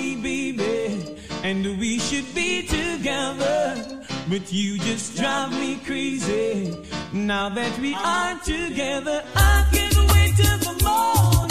[1.49, 4.03] and we should be together.
[4.29, 6.77] But you just drive me crazy.
[7.13, 11.48] Now that we are together, I can't wait till the morning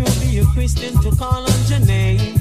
[0.00, 2.33] or be a Christian to call on your name.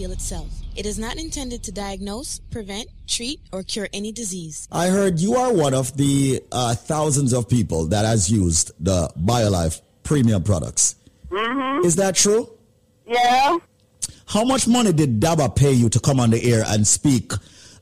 [0.00, 0.48] Heal itself.
[0.76, 4.66] It is not intended to diagnose, prevent, treat, or cure any disease.
[4.72, 9.10] I heard you are one of the uh, thousands of people that has used the
[9.20, 10.96] BioLife premium products.
[11.28, 11.84] Mm-hmm.
[11.84, 12.48] Is that true?
[13.06, 13.58] Yeah.
[14.26, 17.32] How much money did Daba pay you to come on the air and speak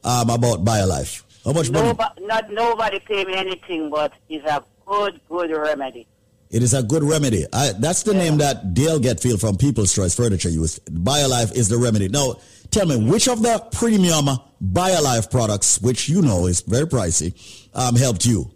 [0.03, 1.23] um, about BioLife?
[1.45, 1.87] How much money?
[1.87, 6.09] Nobody, not nobody pay me anything, but it's a good, good remedy.
[6.51, 7.45] It is a good remedy.
[7.53, 10.81] I, that's the name that Dale Getfield from People's Choice Furniture used.
[11.13, 12.09] BioLife is the remedy.
[12.09, 12.35] Now,
[12.71, 14.27] tell me, which of the premium
[14.63, 17.33] BioLife products, which you know is very pricey,
[17.75, 18.51] um, helped you?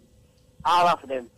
[0.65, 1.29] All of them.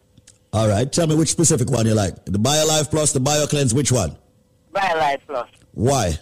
[0.52, 0.92] All right.
[0.92, 2.26] Tell me which specific one you like.
[2.26, 4.18] The BioLife Plus, the BioCleanse, which one?
[4.74, 5.48] BioLife Plus.
[5.74, 6.18] Why?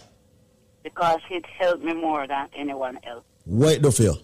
[0.84, 3.24] Because it helped me more than anyone else.
[3.46, 4.18] Wait do you feel.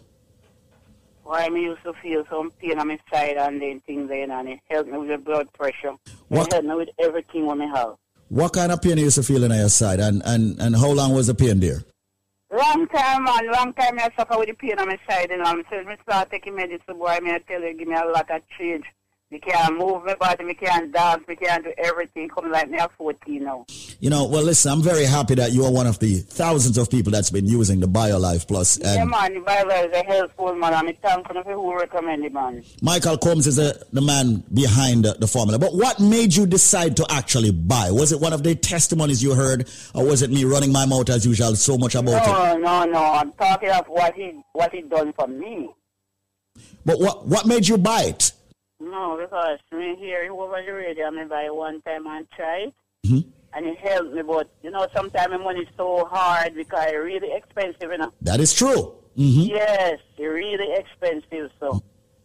[1.24, 4.48] Why me used to feel some pain on my side and then things then and
[4.48, 5.94] it helped me with the blood pressure.
[6.28, 7.94] What- It helped me with everything when I have.
[8.30, 9.24] What kind of pain you used to
[9.58, 11.82] your side and, and, and how long was the pain there?
[12.52, 13.50] Long time, man.
[13.50, 15.62] Long time I suffer with the pain on my side, you know.
[15.68, 18.84] Saying, me start taking medicine, boy, I tell you, give me a lot of change.
[19.32, 22.28] Me can't move my body, me can't dance, me can't do everything.
[22.28, 23.64] Come like me at 14 now.
[24.00, 26.90] You know, well, listen, I'm very happy that you are one of the thousands of
[26.90, 28.80] people that's been using the BioLife Plus.
[28.82, 32.24] yeah, man, the Bible is a helpful man, and I thank you for who recommend
[32.24, 32.64] it, man.
[32.82, 35.60] Michael Combs is a, the man behind the, the formula.
[35.60, 37.92] But what made you decide to actually buy?
[37.92, 41.08] Was it one of the testimonies you heard, or was it me running my mouth
[41.08, 42.32] as usual so much about it?
[42.32, 43.04] No, no, no.
[43.12, 45.70] I'm talking of what he what he done for me.
[46.84, 48.32] But what what made you buy it?
[48.90, 52.74] No, because me hear it over the radio, I buy one time and try it.
[53.06, 53.28] Mm-hmm.
[53.52, 56.96] And it helped me, but you know, sometimes my money is so hard because it's
[56.96, 58.12] really expensive, you know.
[58.22, 58.94] That is true.
[59.16, 61.50] hmm Yes, it's really expensive.
[61.58, 61.82] So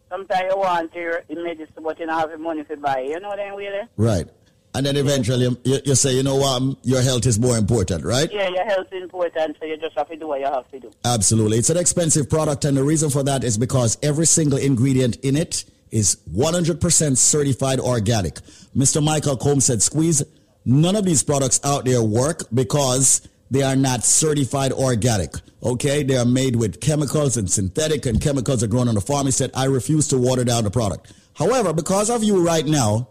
[0.08, 3.00] sometimes you want your medicine, but you don't have the money to buy.
[3.00, 3.58] You know what I mean?
[3.58, 3.88] Really?
[3.96, 4.28] Right.
[4.74, 8.04] And then eventually you, you say, you know what, um, your health is more important,
[8.04, 8.30] right?
[8.30, 10.78] Yeah, your health is important, so you just have to do what you have to
[10.78, 10.90] do.
[11.04, 11.56] Absolutely.
[11.56, 15.34] It's an expensive product, and the reason for that is because every single ingredient in
[15.34, 18.34] it is 100% certified organic.
[18.76, 19.02] Mr.
[19.02, 20.22] Michael Combs said, squeeze,
[20.64, 25.34] none of these products out there work because they are not certified organic.
[25.62, 26.02] Okay?
[26.02, 29.26] They are made with chemicals and synthetic, and chemicals are grown on the farm.
[29.26, 31.12] He said, I refuse to water down the product.
[31.34, 33.08] However, because of you right now,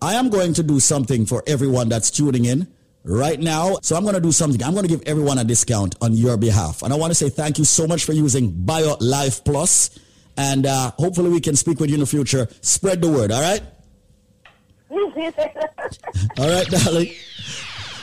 [0.00, 2.68] I am going to do something for everyone that's tuning in
[3.02, 3.78] right now.
[3.82, 4.62] So I'm going to do something.
[4.62, 6.82] I'm going to give everyone a discount on your behalf.
[6.82, 9.98] And I want to say thank you so much for using BioLife Plus.
[10.36, 12.48] And uh, hopefully we can speak with you in the future.
[12.60, 13.62] Spread the word, all right?
[16.38, 17.10] All right, darling.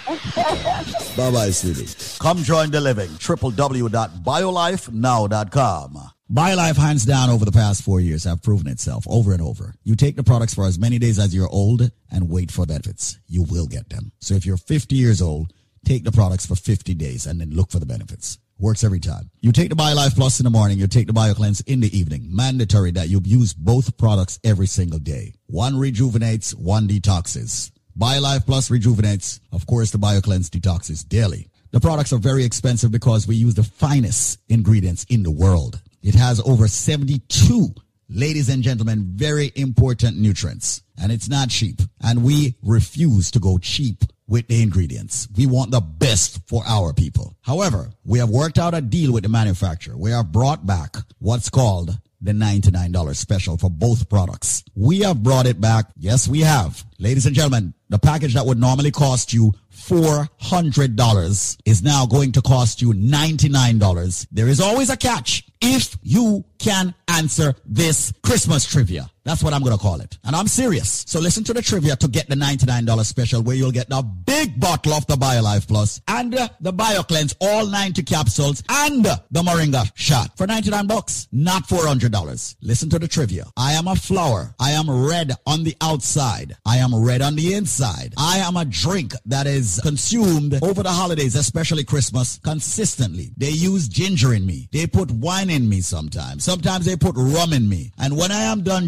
[1.15, 1.87] Bye bye, sweetie.
[2.19, 3.09] Come join the living.
[3.09, 5.97] www.biolifenow.com.
[6.31, 9.75] BioLife, hands down, over the past four years, have proven itself over and over.
[9.83, 13.19] You take the products for as many days as you're old and wait for benefits.
[13.27, 14.11] You will get them.
[14.19, 15.53] So if you're 50 years old,
[15.85, 18.39] take the products for 50 days and then look for the benefits.
[18.59, 19.29] Works every time.
[19.41, 22.27] You take the BioLife Plus in the morning, you take the BioCleanse in the evening.
[22.33, 25.33] Mandatory that you use both products every single day.
[25.47, 27.71] One rejuvenates, one detoxes.
[27.97, 29.39] BioLife Plus rejuvenates.
[29.51, 31.49] Of course, the BioCleanse detoxes daily.
[31.71, 35.81] The products are very expensive because we use the finest ingredients in the world.
[36.03, 37.73] It has over 72,
[38.13, 40.81] ladies and gentlemen, very important nutrients.
[41.01, 41.81] And it's not cheap.
[42.01, 45.27] And we refuse to go cheap with the ingredients.
[45.35, 47.35] We want the best for our people.
[47.41, 49.97] However, we have worked out a deal with the manufacturer.
[49.97, 54.63] We have brought back what's called the $99 special for both products.
[54.75, 55.87] We have brought it back.
[55.97, 56.85] Yes, we have.
[56.97, 62.41] Ladies and gentlemen, the package that would normally cost you $400 is now going to
[62.41, 64.27] cost you $99.
[64.31, 69.09] There is always a catch if you can answer this Christmas trivia.
[69.25, 70.17] That's what I'm going to call it.
[70.23, 71.05] And I'm serious.
[71.07, 74.59] So listen to the trivia to get the $99 special where you'll get the big
[74.59, 79.41] bottle of the BioLife Plus and uh, the BioCleanse, all 90 capsules and uh, the
[79.41, 82.55] Moringa shot for 99 bucks, not $400.
[82.61, 83.45] Listen to the trivia.
[83.55, 84.53] I am a flower.
[84.59, 86.55] I am red on the outside.
[86.65, 88.13] I am red on the inside.
[88.17, 93.31] I am a drink that is consumed over the holidays, especially Christmas, consistently.
[93.37, 94.67] They use ginger in me.
[94.71, 96.43] They put wine in me sometimes.
[96.43, 97.93] Sometimes they put rum in me.
[97.97, 98.87] And when I am done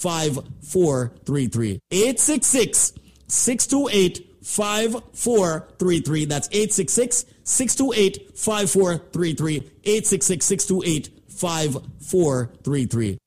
[0.00, 1.80] 5433.
[1.90, 2.92] 866
[3.28, 6.24] 628 5433.
[6.24, 9.56] That's 866 628 5433.
[9.84, 13.18] 866 628 5433.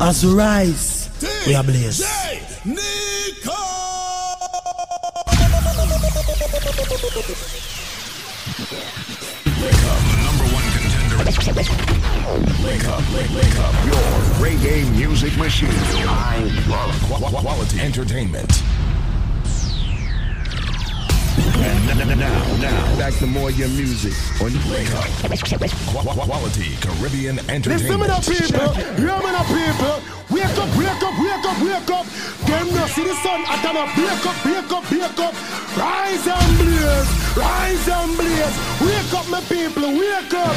[0.00, 1.10] As we rise,
[1.46, 2.02] we are blessed.
[9.62, 10.31] Wake up,
[11.32, 13.72] Wake up, wake, wake up.
[13.86, 13.96] Your
[14.36, 15.70] reggae music machine.
[16.06, 18.62] I love qu- qu- quality entertainment.
[21.64, 25.04] And now, now, back to more your music on Wake up.
[25.08, 27.80] Qu- qu- quality Caribbean entertainment.
[27.80, 28.68] Listen me the people,
[29.32, 30.02] the people.
[30.30, 32.06] Wake up, wake up, wake up, wake up.
[32.46, 33.96] Them no see the sun at enough.
[33.96, 35.34] Wake up, wake up, wake up.
[35.78, 38.56] Rise and blaze, rise and blaze.
[38.84, 40.56] Wake up, my people, wake up.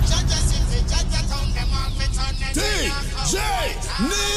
[0.07, 4.32] Jah Jah City, Jah Jah Town, them want fi turn it in a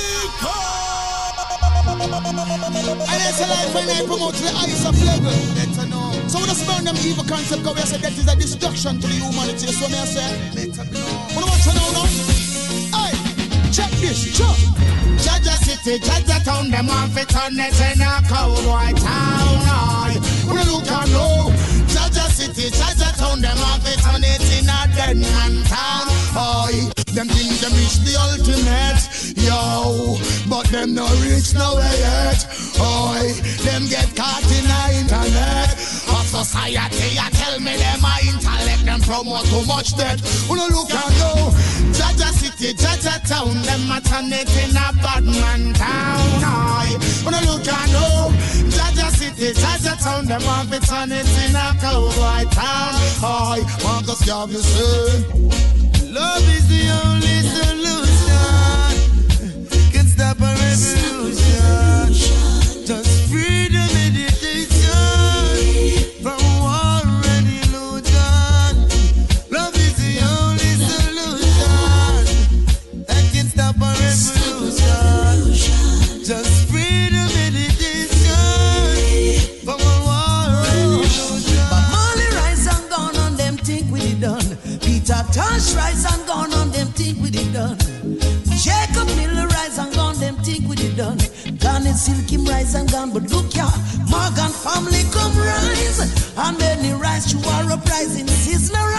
[2.45, 5.33] And it's a life when I promote the highest of level.
[5.57, 6.13] Better know.
[6.29, 9.07] So when I burn them evil concept, go we say that is a destruction to
[9.07, 9.65] the humanity.
[9.81, 10.29] What me I say.
[10.53, 11.09] Better know.
[11.33, 12.05] Wanna watch it now now?
[12.93, 13.17] Hey,
[13.73, 14.53] check this, check.
[15.25, 19.57] Jah Jah City, Jah Jah Town, them want fi turn it in a cowboy town.
[19.65, 20.21] Aye.
[20.45, 21.49] When you look and know,
[22.15, 25.63] Jah Jah City, Jah Jah Town, them want fi turn it in a dead man
[25.65, 26.07] town.
[26.31, 26.91] Aye.
[27.11, 29.03] Them think them reach the ultimate,
[29.39, 30.17] yo,
[30.49, 32.43] but them no reach nowhere yet.
[32.79, 33.31] Oi,
[33.63, 36.04] them get caught in the internet
[36.35, 37.15] society.
[37.17, 40.19] I tell me them a intellect, them promote too much debt.
[40.47, 41.55] When I look and know,
[41.95, 46.43] Jah Jah City, Jah Jah Town, them a turn it in a bad man town.
[46.43, 48.35] Aye, when you look and know,
[48.75, 52.93] Jah Jah City, Jah Jah Town, them want on it in a cowboy town.
[53.23, 55.23] Hi, Marcus Garvey say,
[56.11, 58.14] Love is the only solution.
[85.05, 87.77] Peter Tosh rise and gone on them think we it done.
[88.57, 91.19] Jacob Miller rise and gone them think we it done.
[91.59, 93.69] Garnet Silk him rise and gone, but look ya,
[94.09, 95.99] Morgan family come rise.
[96.35, 98.94] And many rise to our uprising, Sizzla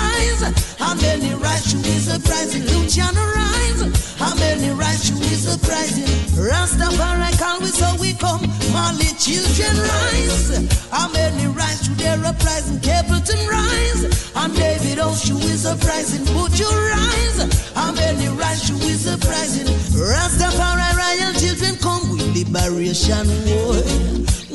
[0.81, 3.83] And many rise to his uprising, Luciano rise.
[3.83, 6.07] And many rise to his uprising,
[6.39, 8.43] Rastafari call we so we come.
[8.73, 10.51] Marley children rise.
[10.93, 14.05] And many rise to their uprising, Capleton rise.
[14.37, 17.39] And David Oshu is uprising, put your rise.
[17.75, 19.67] And many rise to his uprising,
[19.99, 24.46] Rastafari royal children come with liberation war.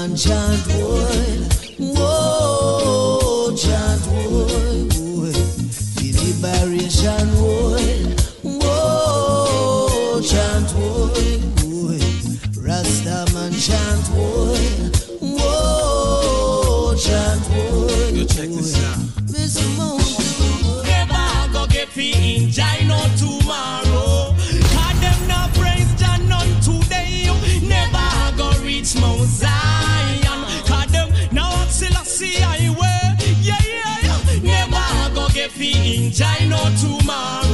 [0.00, 1.10] Man chant war.
[1.78, 4.46] Whoa, chant war.
[5.96, 8.19] The liberation war.
[36.12, 37.49] Fi enjoy no tomorrow.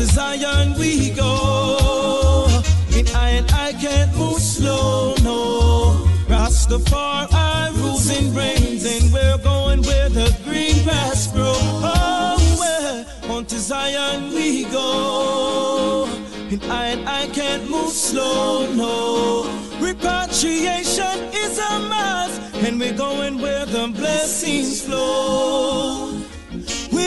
[0.00, 2.46] To Zion we go.
[2.96, 6.06] In I and I can't move slow, no.
[6.26, 11.58] Rastafari rules and reigns, and we're going where the green grass grows.
[11.84, 16.08] Oh, where on to Zion we go.
[16.50, 19.44] And I and I can't move slow, no.
[19.80, 26.20] Repatriation is a must, and we're going where the blessings flow.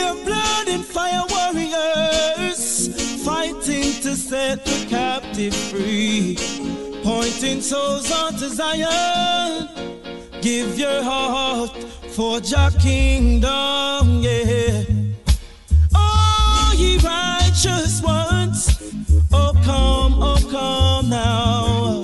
[0.04, 2.88] We're blood and fire warriors,
[3.24, 6.36] fighting to set the captive free,
[7.02, 9.66] pointing souls onto Zion.
[10.42, 11.72] Give your heart
[12.10, 14.84] for your kingdom, yeah.
[15.94, 18.68] Oh, ye righteous ones,
[19.32, 22.03] oh come, oh come now.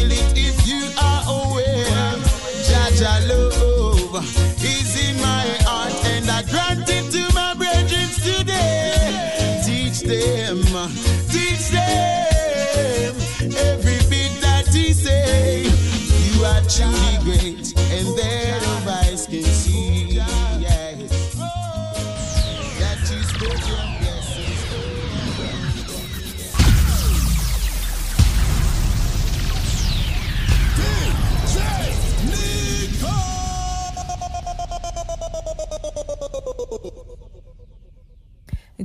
[0.00, 2.16] feel it if you are aware.
[2.68, 4.24] Jah Jah love
[4.64, 9.60] is in my heart, and I grant it to my brethren today.
[9.64, 10.62] Teach them,
[11.28, 13.14] teach them
[13.56, 15.64] every bit that he say.
[15.64, 17.59] You are truly great,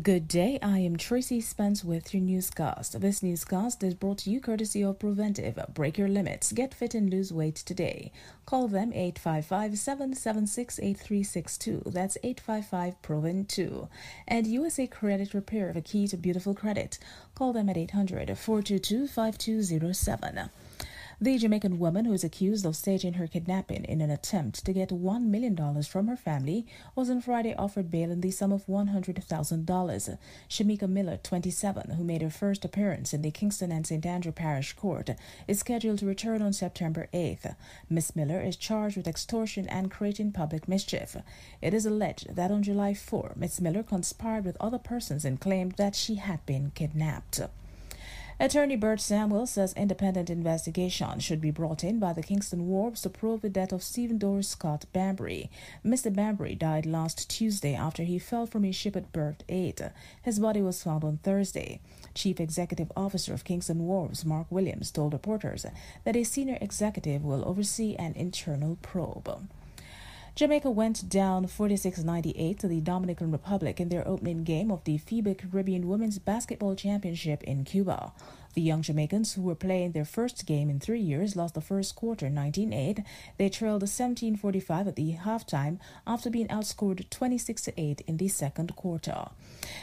[0.01, 2.99] Good day, I am Tracy Spence with your newscast.
[2.99, 5.57] This newscast is brought to you courtesy of Preventive.
[5.73, 8.11] Break your limits, get fit and lose weight today.
[8.45, 11.83] Call them 855 776 8362.
[11.85, 13.87] That's 855 Proven 2.
[14.27, 16.99] And USA Credit Repair, the key to beautiful credit.
[17.33, 20.49] Call them at 800 422 5207.
[21.21, 24.89] The Jamaican woman who is accused of staging her kidnapping in an attempt to get
[24.89, 30.17] $1 million from her family was on Friday offered bail in the sum of $100,000.
[30.49, 34.05] Shamika Miller, 27, who made her first appearance in the Kingston and St.
[34.05, 35.11] Andrew Parish Court,
[35.47, 37.55] is scheduled to return on September 8th.
[37.89, 41.15] Miss Miller is charged with extortion and creating public mischief.
[41.61, 45.75] It is alleged that on July 4, Miss Miller conspired with other persons and claimed
[45.77, 47.39] that she had been kidnapped.
[48.37, 53.09] Attorney Bert Samuel says independent investigation should be brought in by the Kingston Wharves to
[53.09, 55.49] prove the death of Stephen Doris Scott Bambury.
[55.85, 56.13] Mr.
[56.13, 59.83] Bambury died last Tuesday after he fell from his ship at Berth 8.
[60.21, 61.79] His body was found on Thursday.
[62.13, 65.65] Chief Executive Officer of Kingston Wharves, Mark Williams, told reporters
[66.03, 69.47] that a senior executive will oversee an internal probe.
[70.35, 75.37] Jamaica went down 46-98 to the Dominican Republic in their opening game of the FIBA
[75.37, 78.11] Caribbean Women's Basketball Championship in Cuba.
[78.55, 81.93] The young Jamaicans, who were playing their first game in three years, lost the first
[81.93, 83.03] quarter 19-8.
[83.37, 85.77] They trailed 17-45 at the halftime
[86.07, 89.25] after being outscored 26-8 in the second quarter.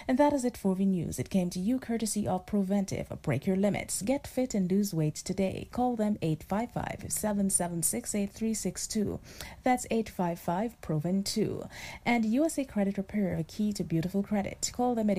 [0.09, 1.19] And that is it for the news.
[1.19, 3.13] It came to you courtesy of Preventive.
[3.21, 4.01] Break your limits.
[4.01, 5.69] Get fit and lose weight today.
[5.71, 9.19] Call them 855-776-8362.
[9.65, 11.69] That's 855-PROVEN2.
[12.07, 14.71] And USA Credit Repair, a key to beautiful credit.
[14.75, 15.19] Call them at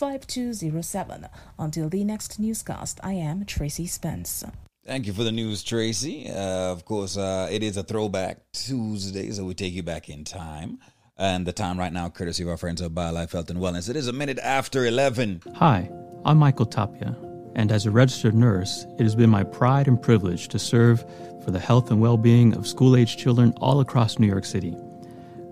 [0.00, 1.28] 800-422-5207.
[1.58, 4.44] Until the next newscast, I am Tracy Spence.
[4.84, 6.28] Thank you for the news, Tracy.
[6.28, 10.24] Uh, of course, uh, it is a throwback Tuesday, so we take you back in
[10.24, 10.78] time.
[11.18, 13.90] And the time right now, courtesy of our friends at BioLife Health and Wellness.
[13.90, 15.42] It is a minute after 11.
[15.56, 15.90] Hi,
[16.24, 17.14] I'm Michael Tapia,
[17.54, 21.04] and as a registered nurse, it has been my pride and privilege to serve
[21.44, 24.74] for the health and well being of school age children all across New York City.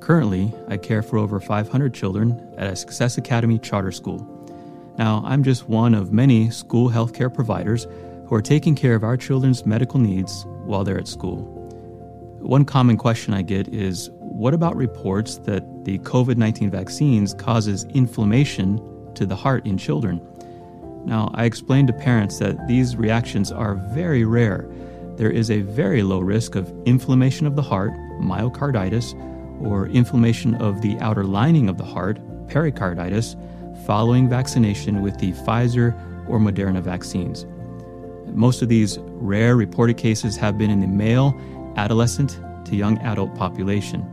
[0.08, 4.26] Currently, I care for over 500 children at a Success Academy charter school.
[4.96, 7.86] Now, I'm just one of many school healthcare providers
[8.24, 11.42] who are taking care of our children's medical needs while they're at school.
[12.40, 17.84] One common question I get is what about reports that the COVID 19 vaccines causes
[17.92, 18.80] inflammation
[19.14, 20.26] to the heart in children?
[21.04, 24.70] Now, I explained to parents that these reactions are very rare.
[25.16, 29.12] There is a very low risk of inflammation of the heart, myocarditis,
[29.62, 32.18] or inflammation of the outer lining of the heart,
[32.48, 33.36] pericarditis,
[33.86, 35.94] following vaccination with the Pfizer
[36.28, 37.46] or Moderna vaccines.
[38.26, 41.34] Most of these rare reported cases have been in the male,
[41.76, 44.06] adolescent to young adult population,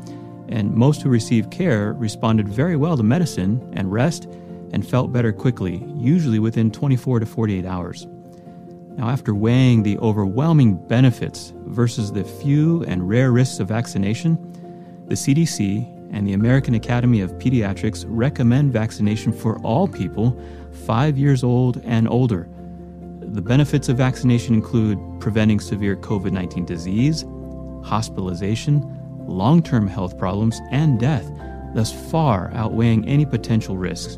[0.48, 4.26] and most who received care responded very well to medicine and rest
[4.72, 8.08] and felt better quickly, usually within 24 to 48 hours.
[8.98, 14.38] Now, after weighing the overwhelming benefits versus the few and rare risks of vaccination,
[15.08, 20.40] the CDC and the American Academy of Pediatrics recommend vaccination for all people
[20.86, 22.50] 5 years old and older.
[23.20, 27.26] The benefits of vaccination include preventing severe COVID 19 disease,
[27.84, 28.84] hospitalization,
[29.28, 31.30] long term health problems, and death,
[31.74, 34.18] thus far outweighing any potential risks.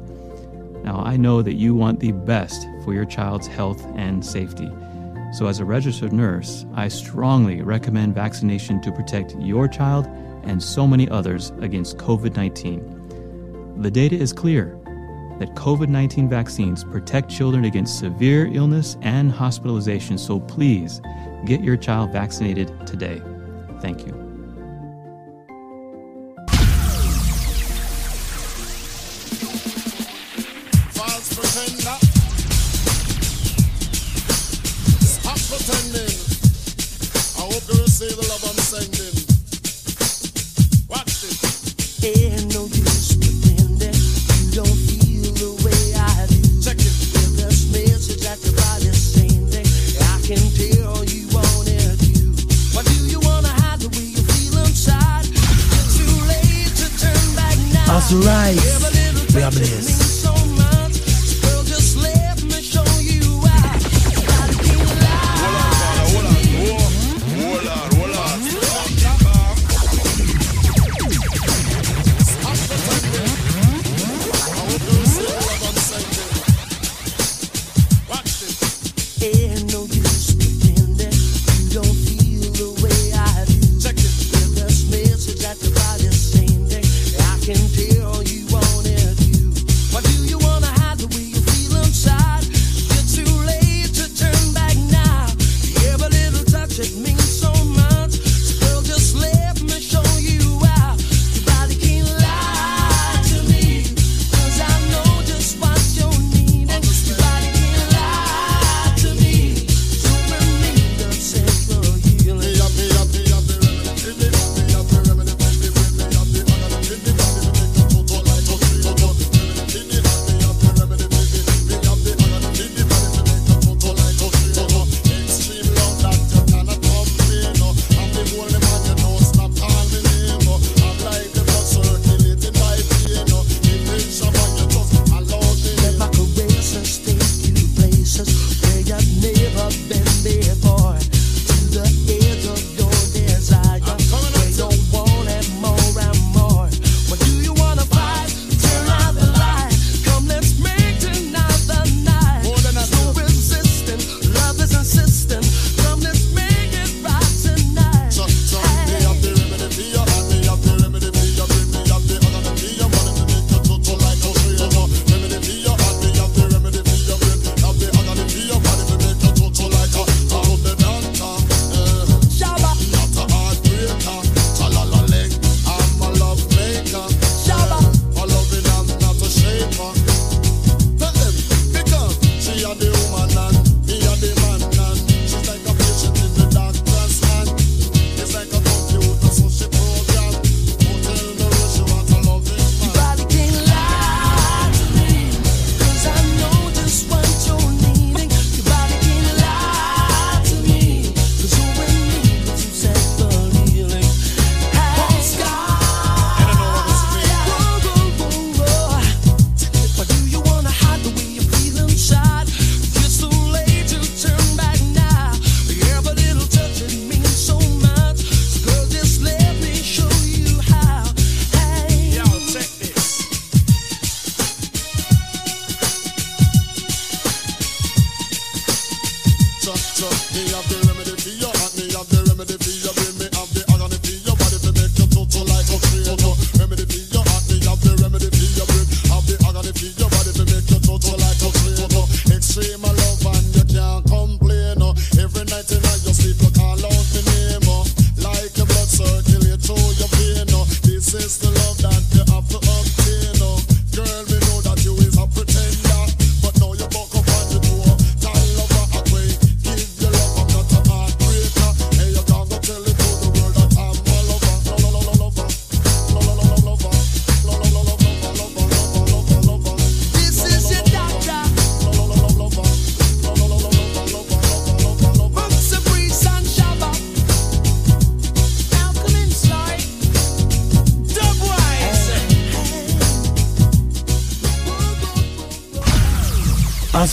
[0.83, 4.71] Now, I know that you want the best for your child's health and safety.
[5.33, 10.07] So, as a registered nurse, I strongly recommend vaccination to protect your child
[10.47, 13.75] and so many others against COVID 19.
[13.81, 14.79] The data is clear
[15.39, 21.01] that COVID 19 vaccines protect children against severe illness and hospitalization, so please
[21.45, 23.21] get your child vaccinated today.
[23.81, 24.26] Thank you.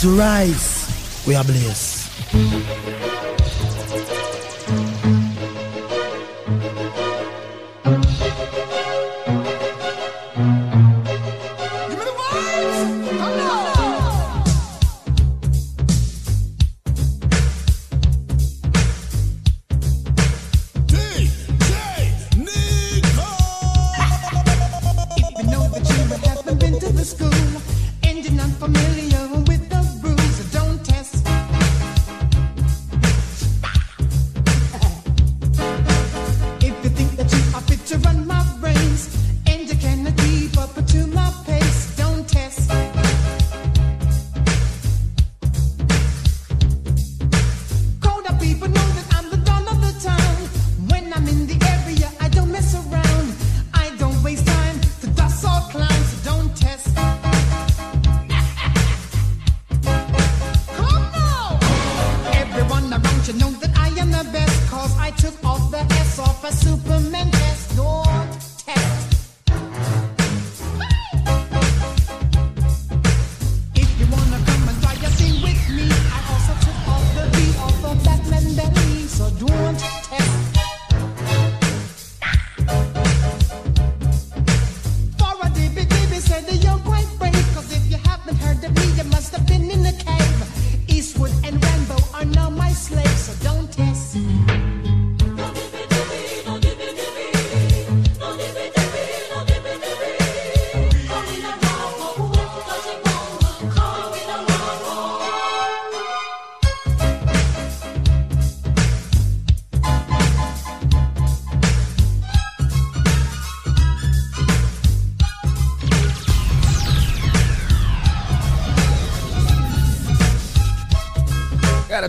[0.05, 0.86] to rise.
[1.26, 1.93] We are blessed.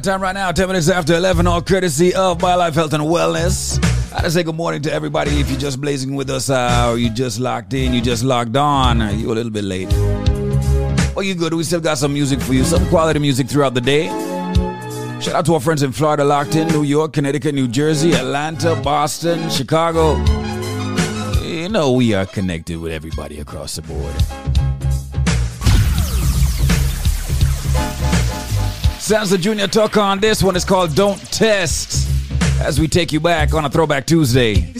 [0.04, 3.78] time right now, 10 minutes after 11, all courtesy of BioLife Health and Wellness.
[4.14, 5.40] I just say good morning to everybody.
[5.40, 8.58] If you're just blazing with us, uh, or you just locked in, you just logged
[8.58, 9.88] on, you're a little bit late.
[11.16, 11.54] Oh, you good.
[11.54, 14.08] We still got some music for you, some quality music throughout the day.
[15.22, 18.76] Shout out to our friends in Florida, locked in, New York, Connecticut, New Jersey, Atlanta,
[18.82, 20.16] Boston, Chicago.
[21.44, 24.45] You know, we are connected with everybody across the board.
[29.06, 29.68] Samson Jr.
[29.68, 30.56] Tuck on this one.
[30.56, 32.10] It's called Don't Test.
[32.60, 34.75] As we take you back on a Throwback Tuesday.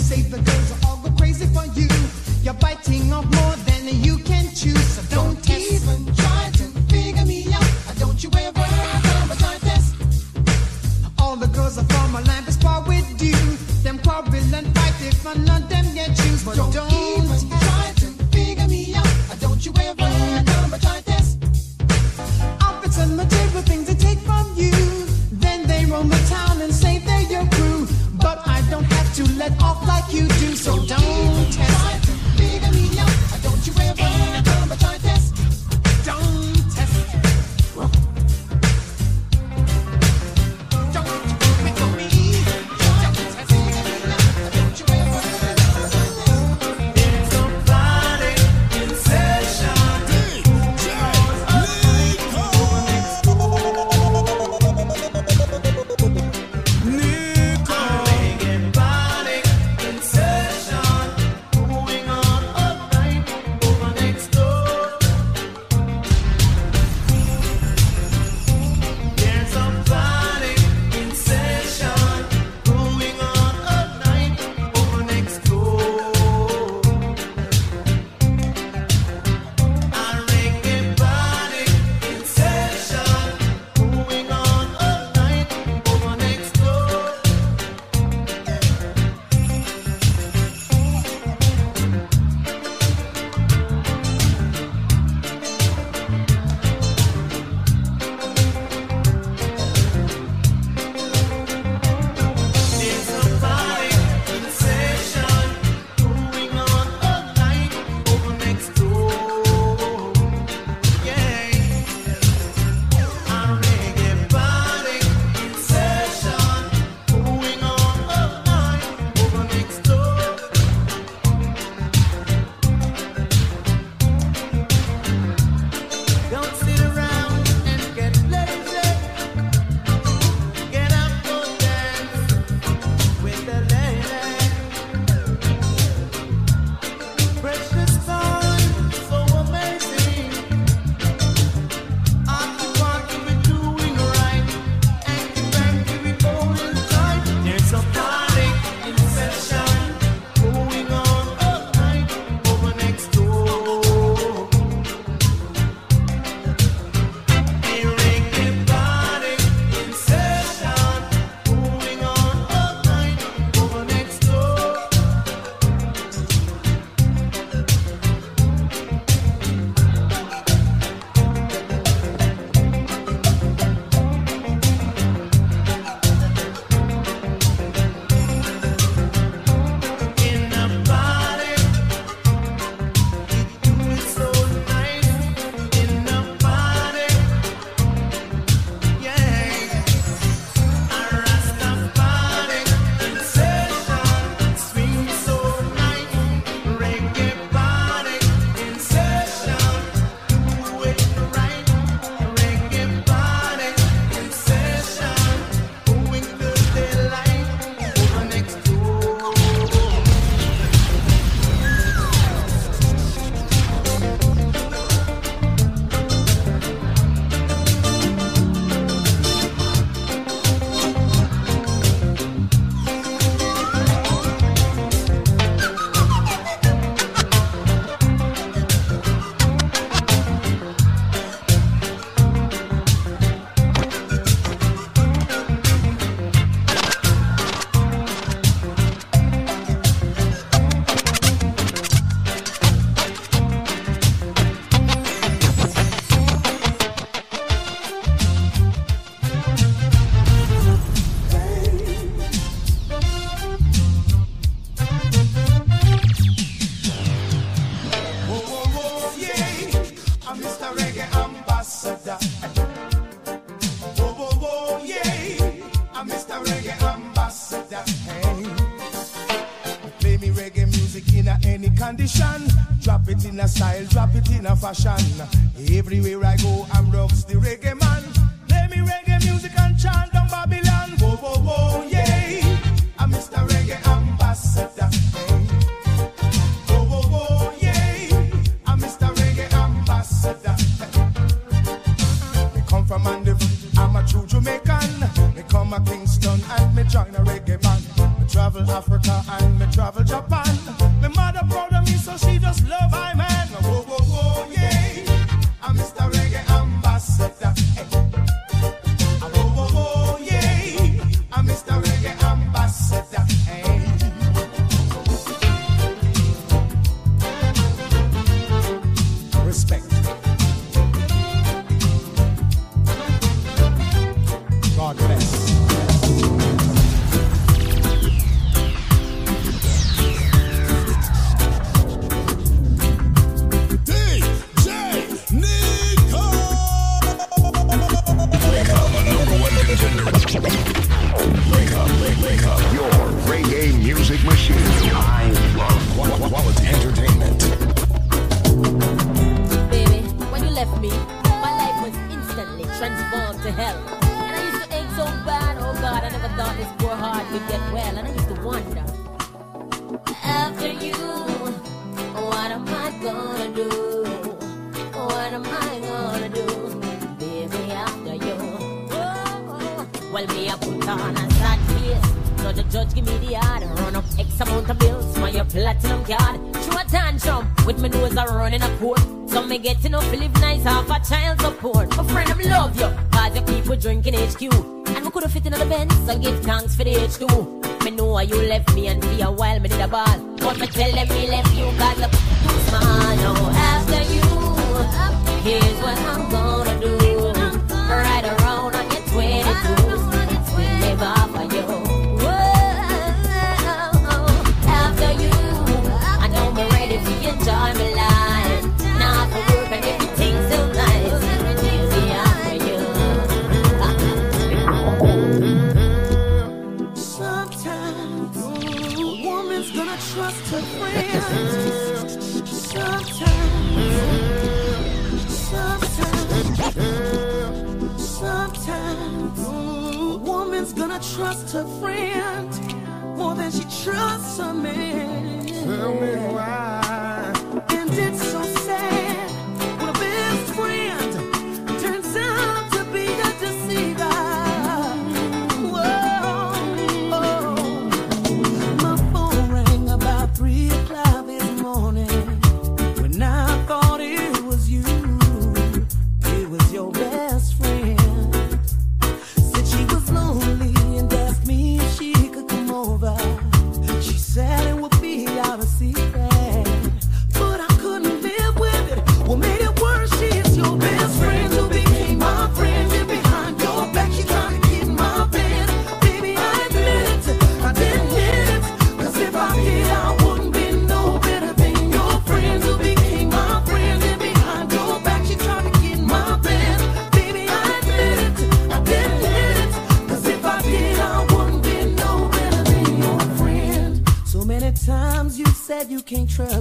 [496.28, 496.55] Said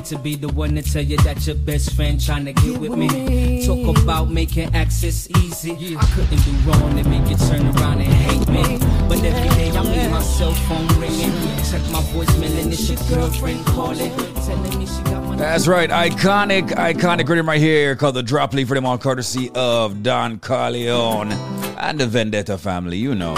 [0.00, 2.78] hate to be the one to tell you that your best friend trying to get
[2.80, 3.66] with me.
[3.66, 5.72] Talk about making access easy.
[5.74, 5.98] Yeah.
[5.98, 8.78] I couldn't do wrong to make you turn around and hate me.
[9.08, 11.32] But every day I leave my cell phone ringing.
[11.70, 14.14] Check my voicemail and it's your girlfriend calling.
[14.46, 15.90] Telling me she got my That's right.
[15.90, 21.32] Iconic, iconic rhythm right here called The Drop Leaf Rhythm on courtesy of Don Corleon
[21.78, 22.96] and the Vendetta family.
[22.96, 23.36] You know.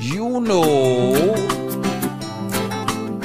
[0.00, 1.55] You know.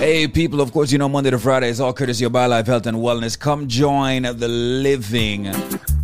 [0.01, 2.87] Hey, people, of course, you know Monday to Friday is all courtesy of BioLife Health
[2.87, 3.37] and Wellness.
[3.37, 5.43] Come join the living.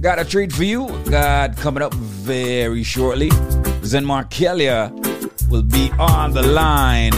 [0.01, 0.87] Got a treat for you.
[1.09, 3.31] Got coming up very shortly.
[3.83, 4.91] Zen Markelia
[5.49, 7.15] will be on the line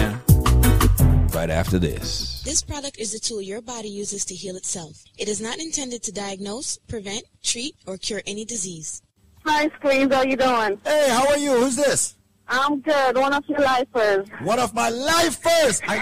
[1.34, 2.44] right after this.
[2.44, 5.04] This product is a tool your body uses to heal itself.
[5.18, 9.02] It is not intended to diagnose, prevent, treat, or cure any disease.
[9.44, 10.14] Hi, Screens.
[10.14, 10.80] How you doing?
[10.86, 11.58] Hey, how are you?
[11.58, 12.16] Who's this?
[12.50, 13.16] I'm good.
[13.18, 14.28] One of your lifers.
[14.42, 15.82] One of my lifers.
[15.88, 15.98] I,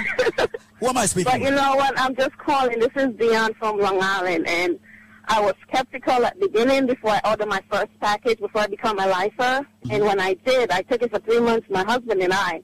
[0.79, 1.99] who am I speaking But you know what?
[1.99, 2.79] I'm just calling.
[2.79, 4.79] This is Dion from Long Island, and
[5.27, 8.97] I was skeptical at the beginning before I ordered my first package, before I become
[8.99, 9.35] a lifer.
[9.41, 9.91] Mm-hmm.
[9.91, 12.61] And when I did, I took it for three months, my husband and I.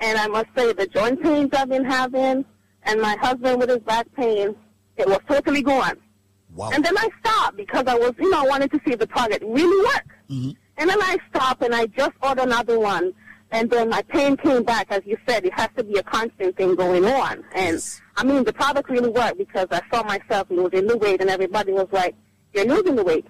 [0.00, 2.44] And I must say, the joint pains I've been having,
[2.82, 4.56] and my husband with his back pain,
[4.96, 5.96] it was totally gone.
[6.54, 6.70] Wow.
[6.74, 9.06] And then I stopped because I was, you know, I wanted to see if the
[9.06, 10.10] product really worked.
[10.28, 10.50] Mm-hmm.
[10.78, 13.12] And then I stopped and I just ordered another one.
[13.50, 14.86] And then my pain came back.
[14.90, 17.44] As you said, it has to be a constant thing going on.
[17.54, 17.82] And
[18.16, 21.72] I mean, the product really worked because I saw myself losing the weight and everybody
[21.72, 22.14] was like,
[22.54, 23.26] you're losing the weight.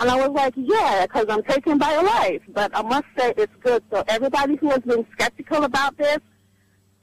[0.00, 2.42] And I was like, yeah, because I'm taking BioLife.
[2.48, 3.82] But I must say it's good.
[3.90, 6.18] So everybody who has been skeptical about this,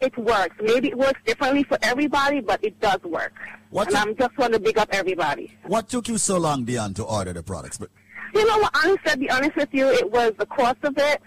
[0.01, 0.55] it works.
[0.61, 3.33] Maybe it works differently for everybody, but it does work.
[3.87, 5.55] and I'm just want to big up everybody.
[5.63, 7.77] What took you so long, Dion, to order the products?
[7.77, 7.89] But
[8.33, 8.75] You know what?
[8.75, 11.21] Honestly, to be honest with you, it was the cost of it.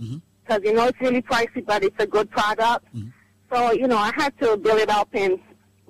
[0.00, 0.18] Mm-hmm.
[0.42, 2.86] Because, you know, it's really pricey, but it's a good product.
[2.94, 3.08] Mm-hmm.
[3.52, 5.38] So, you know, I had to build it up and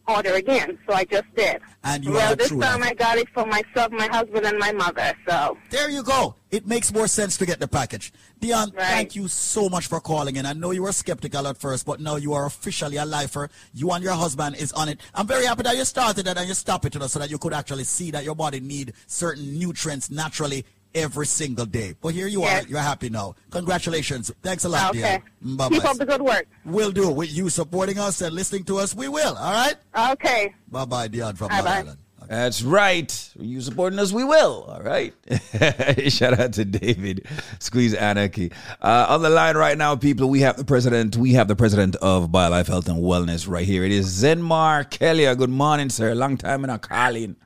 [0.09, 0.79] order again.
[0.87, 1.61] So I just did.
[1.85, 4.73] And you well, this true time I got it for myself, my husband, and my
[4.73, 5.13] mother.
[5.29, 6.35] So there you go.
[6.51, 8.10] It makes more sense to get the package.
[8.41, 10.47] Dion, thank you so much for calling in.
[10.47, 13.51] I know you were skeptical at first, but now you are officially a lifer.
[13.75, 14.99] You and your husband is on it.
[15.15, 17.52] I'm very happy that you started it and you stopped it so that you could
[17.52, 21.94] actually see that your body need certain nutrients naturally every single day.
[22.01, 22.62] But here you are.
[22.62, 23.35] You're happy now.
[23.51, 24.33] Congratulations.
[24.43, 25.20] Thanks a lot, Okay.
[25.43, 25.55] Dion.
[25.55, 26.47] Mm, bye keep up the good work.
[26.65, 27.10] We'll do.
[27.10, 29.36] With you supporting us and listening to us, we will.
[29.36, 29.75] All right?
[30.12, 30.55] Okay.
[30.70, 31.78] Bye bye, Dion from Bye-bye.
[31.81, 31.99] Island.
[32.28, 33.31] That's right.
[33.39, 34.65] You supporting us, we will.
[34.68, 35.15] All right.
[36.12, 37.26] Shout out to David.
[37.58, 38.52] Squeeze Anarchy.
[38.82, 41.16] Uh, on the line right now, people, we have the president.
[41.16, 43.82] We have the president of BioLife Health and Wellness right here.
[43.82, 45.24] It is Zenmar Kelly.
[45.36, 46.15] Good morning, sir.
[46.15, 47.36] Long time in a calling.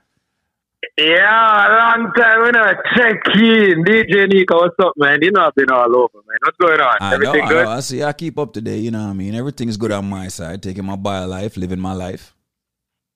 [0.99, 3.85] Yeah, long time when I check in.
[3.85, 5.21] DJ Nico, what's up, man?
[5.23, 6.39] You know I've been all over, man.
[6.43, 6.97] What's going on?
[7.01, 7.65] I know, Everything I good?
[7.65, 7.71] know.
[7.71, 8.03] I see.
[8.03, 8.81] I keep up to date.
[8.81, 9.35] You know what I mean?
[9.35, 10.61] Everything's good on my side.
[10.63, 12.32] Taking my BioLife, living my life.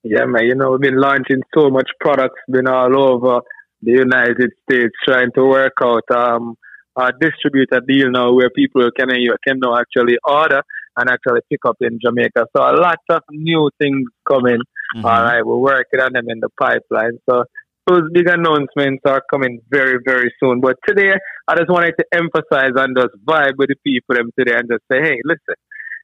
[0.03, 0.45] Yeah, man.
[0.45, 3.41] You know, we've been launching so much products, been all over
[3.81, 6.55] the United States, trying to work out um,
[6.97, 9.09] a distributor deal now where people can
[9.45, 10.61] can now actually order
[10.97, 12.47] and actually pick up in Jamaica.
[12.55, 14.61] So a lot of new things coming.
[14.95, 15.05] Mm-hmm.
[15.05, 17.19] All right, we're working on them in the pipeline.
[17.29, 17.43] So
[17.87, 20.59] those big announcements are coming very, very soon.
[20.59, 21.13] But today,
[21.47, 24.83] I just wanted to emphasize and just vibe with the people them today and just
[24.91, 25.55] say, hey, listen,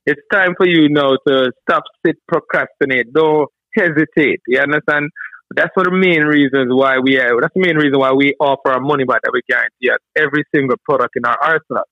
[0.06, 3.14] it's time for you now to stop, sit, procrastinate.
[3.14, 4.42] Don't hesitate.
[4.48, 5.10] You understand?
[5.56, 8.34] That's one of the main reasons why we are, that's the main reason why we
[8.40, 11.86] offer our money back that we guarantee at every single product in our arsenal.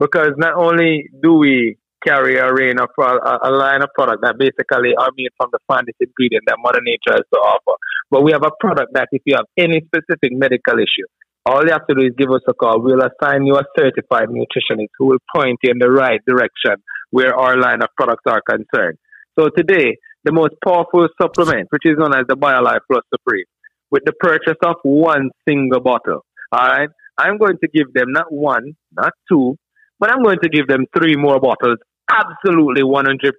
[0.00, 4.22] Because not only do we carry a range of uh, a, a line of product
[4.22, 7.78] that basically are made from the finest ingredient that Mother Nature has to offer,
[8.10, 11.06] but we have a product that if you have any specific medical issue,
[11.46, 12.80] all you have to do is give us a call.
[12.80, 17.34] We'll assign you a certified nutritionist who will point you in the right direction where
[17.34, 18.98] our line of products are concerned.
[19.38, 23.44] So today, the most powerful supplement, which is known as the BioLife Plus Supreme,
[23.90, 26.88] with the purchase of one single bottle, all right,
[27.18, 29.56] I'm going to give them not one, not two,
[30.00, 31.78] but I'm going to give them three more bottles,
[32.10, 33.32] absolutely 100%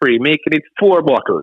[0.00, 1.42] free, making it four bottles.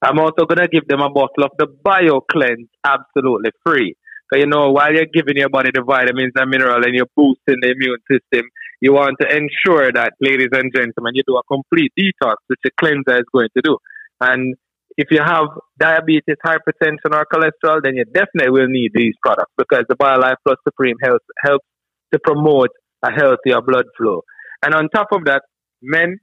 [0.00, 3.94] I'm also going to give them a bottle of the Bio Cleanse absolutely free.
[4.32, 7.60] So, you know, while you're giving your body the vitamins and minerals and you're boosting
[7.62, 8.48] the immune system,
[8.80, 12.70] you want to ensure that, ladies and gentlemen, you do a complete detox, which the
[12.78, 13.76] cleanser is going to do.
[14.20, 14.56] And
[14.96, 15.46] if you have
[15.78, 20.58] diabetes, hypertension, or cholesterol, then you definitely will need these products because the BioLife Plus
[20.64, 21.64] Supreme helps, helps
[22.12, 22.70] to promote
[23.04, 24.22] a healthier blood flow.
[24.64, 25.42] And on top of that,
[25.80, 26.18] men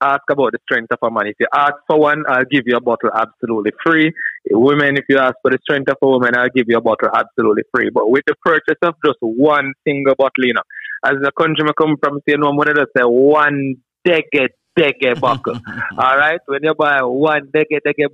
[0.00, 1.26] ask about the strength of a man.
[1.26, 4.12] If you ask for one, I'll give you a bottle absolutely free.
[4.50, 7.08] Women, if you ask for the strength of a woman, I'll give you a bottle
[7.14, 7.90] absolutely free.
[7.92, 10.62] But with the purchase of just one single bottle, you know,
[11.04, 15.58] as the countryman come from, say, no, one just say one decade, decade bottle.
[15.98, 16.40] All right?
[16.46, 18.10] When you buy one decade, decade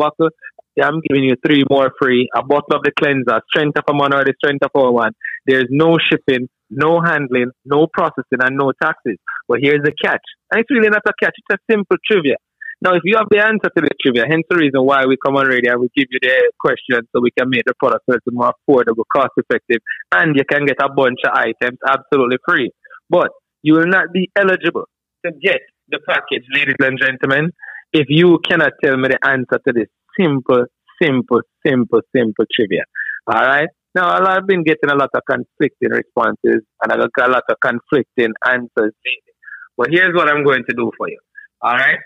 [0.75, 2.29] yeah, I'm giving you three more free.
[2.35, 5.13] A bottle of the cleanser, strength of a man or the strength of a woman.
[5.47, 9.19] There's no shipping, no handling, no processing, and no taxes.
[9.49, 10.25] But here's the catch.
[10.51, 12.37] And it's really not a catch, it's a simple trivia.
[12.81, 15.37] Now, if you have the answer to the trivia, hence the reason why we come
[15.37, 18.19] on radio and we give you the question so we can make the product a
[18.19, 19.79] little more affordable, cost effective,
[20.11, 22.73] and you can get a bunch of items absolutely free.
[23.09, 23.29] But
[23.63, 24.89] you will not be eligible
[25.25, 27.51] to get the package, ladies and gentlemen,
[27.93, 29.89] if you cannot tell me the answer to this
[30.19, 30.65] simple,
[31.03, 32.85] simple, simple, simple trivia.
[33.27, 33.69] All right?
[33.95, 37.57] Now, I've been getting a lot of conflicting responses and I got a lot of
[37.61, 38.71] conflicting answers
[39.05, 39.35] lately.
[39.77, 41.19] But here's what I'm going to do for you.
[41.61, 41.99] All right?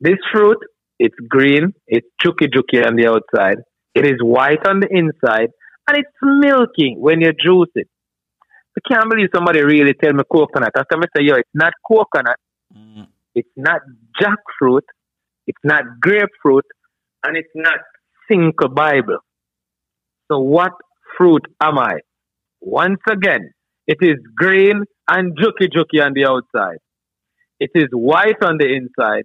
[0.00, 0.58] This fruit,
[0.98, 3.58] it's green, it's chucky chucky on the outside,
[3.94, 5.50] it is white on the inside,
[5.88, 7.88] and it's milky when you juice it.
[8.78, 10.70] I can't believe somebody really tell me coconut.
[10.76, 12.36] After I say, yo, it's not coconut,
[13.34, 13.80] it's not
[14.20, 14.82] jackfruit,
[15.46, 16.64] it's not grapefruit,
[17.24, 17.78] and it's not
[18.30, 19.18] Cinco Bible.
[20.30, 20.72] So what
[21.16, 21.98] fruit am I?
[22.60, 23.50] Once again,
[23.86, 26.78] it is green and juky juky on the outside.
[27.58, 29.24] It is white on the inside,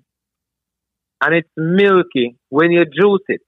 [1.22, 3.42] and it's milky when you juice it.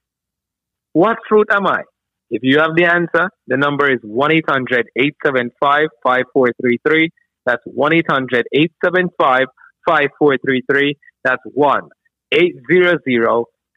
[0.92, 1.82] What fruit am I?
[2.30, 7.10] If you have the answer, the number is 1 800 875 5433.
[7.46, 9.46] That's 1 800 875
[9.88, 10.96] 5433.
[11.24, 11.88] That's 1
[12.32, 13.00] 800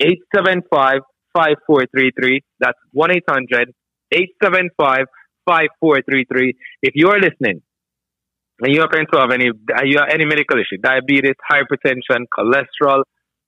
[0.02, 1.02] 875
[1.34, 2.42] 5433.
[2.60, 3.74] That's 1 800
[4.12, 5.06] 875
[5.48, 6.54] 5433.
[6.84, 7.62] If you are listening
[8.62, 13.04] and you happen to have any, uh, you have any medical issue, diabetes, hypertension, cholesterol,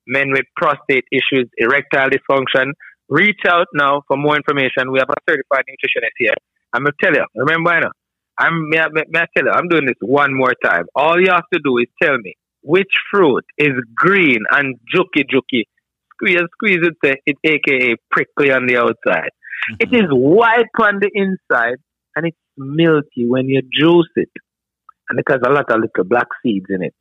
[0.06, 2.72] men with prostate issues, erectile dysfunction,
[3.08, 4.90] reach out now for more information.
[4.92, 6.34] We have a certified nutritionist here.
[6.72, 7.92] I'm going to tell you, remember, I know,
[8.38, 10.86] I'm, may, I- may I tell you, I'm doing this one more time.
[10.96, 12.34] All you have to do is tell me
[12.64, 15.64] which fruit is green and juky juky.
[16.14, 19.30] Squeeze, squeeze it, say it, aka prickly on the outside.
[19.70, 19.74] Mm-hmm.
[19.80, 21.78] It is white on the inside
[22.16, 24.30] and it's milky when you juice it.
[25.08, 26.94] And it has a lot of little black seeds in it.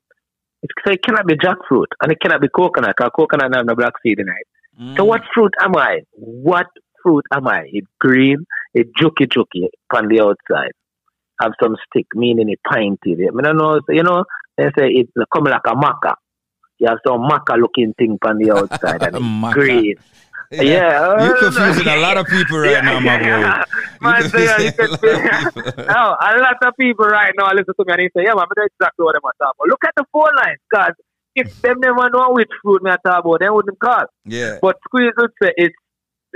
[0.62, 3.76] It, so it cannot be jackfruit and it cannot be coconut because coconut has no
[3.76, 4.96] black seed in it.
[4.98, 5.08] So mm.
[5.08, 6.00] what fruit am I?
[6.12, 6.68] What
[7.02, 7.70] fruit am I?
[7.72, 10.72] It's green, it's juky juky on the outside.
[11.44, 13.28] Have some stick, meaning it pinty.
[13.28, 14.24] I mean, I know, you know,
[14.58, 16.16] they say it's come like a maca.
[16.80, 19.16] You have some maca looking thing on the outside and
[19.46, 19.96] it's green.
[20.52, 23.26] Yeah, You're uh, confusing a lot of people right yeah, now, my boy.
[23.26, 23.64] yeah.
[24.02, 25.14] Man, say, yeah, you can say,
[25.88, 28.46] no, a lot of people right now listen to me and they say, yeah, man,
[28.46, 29.68] I know exactly what I'm talking about.
[29.68, 30.94] Look at the phone lines, because
[31.36, 34.06] if them never know which fruit me I talk about, they wouldn't call.
[34.26, 34.60] Yeah.
[34.62, 35.76] But squeeze would say it's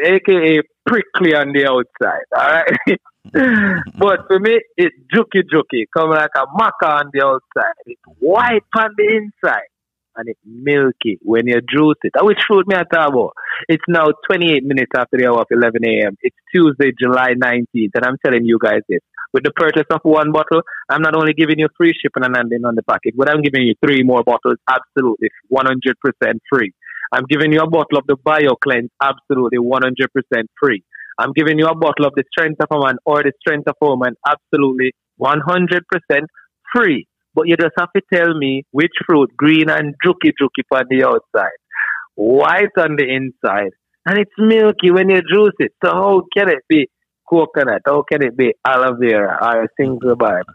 [0.04, 3.00] aka prickly on the outside, all right?
[4.00, 7.76] but for me, it's juky juky, come like a maca on the outside.
[7.86, 9.70] It's white on the inside.
[10.16, 12.14] And it's milky when you juice it.
[12.24, 13.34] Which fruit me I talk about?
[13.70, 16.18] It's now 28 minutes after the hour of 11 a.m.
[16.24, 19.02] It's Tuesday, July 19th, and I'm telling you guys this.
[19.32, 22.66] With the purchase of one bottle, I'm not only giving you free shipping and handling
[22.66, 25.74] on the package, but I'm giving you three more bottles absolutely 100%
[26.52, 26.74] free.
[27.12, 30.84] I'm giving you a bottle of the BioCleanse absolutely 100% free.
[31.20, 33.76] I'm giving you a bottle of the Strength of a Man or the Strength of
[33.82, 35.82] a Woman absolutely 100%
[36.76, 37.08] free.
[37.34, 41.04] But you just have to tell me which fruit, green and juky juky on the
[41.04, 41.58] outside,
[42.16, 43.72] white on the inside,
[44.06, 45.72] and it's milky when you juice it.
[45.84, 46.88] So how can it be
[47.30, 47.84] coconut?
[47.86, 50.46] How can it be aloe vera or single barb?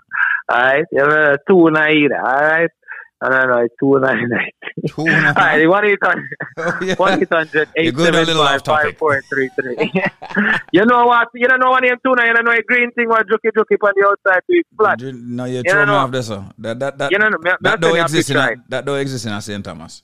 [0.51, 2.71] Alright, you know, uh, tuna either, alright?
[2.71, 2.82] I
[3.29, 4.51] don't know, it's two nine nine.
[4.99, 8.63] Alright, one eight hundred one eight hundred You're eight going a seven little five off
[8.63, 8.85] topic.
[8.93, 9.77] five four three three.
[10.73, 11.29] You know what?
[11.35, 13.77] You don't know what name tuna, you don't know a green thing what juky juky
[13.83, 15.01] on the outside to it's flat.
[15.01, 16.45] No, you You throw don't me off there, sir.
[16.59, 19.65] That that that You know, that don't exist in picture, that don't exist in St.
[19.65, 20.03] Thomas.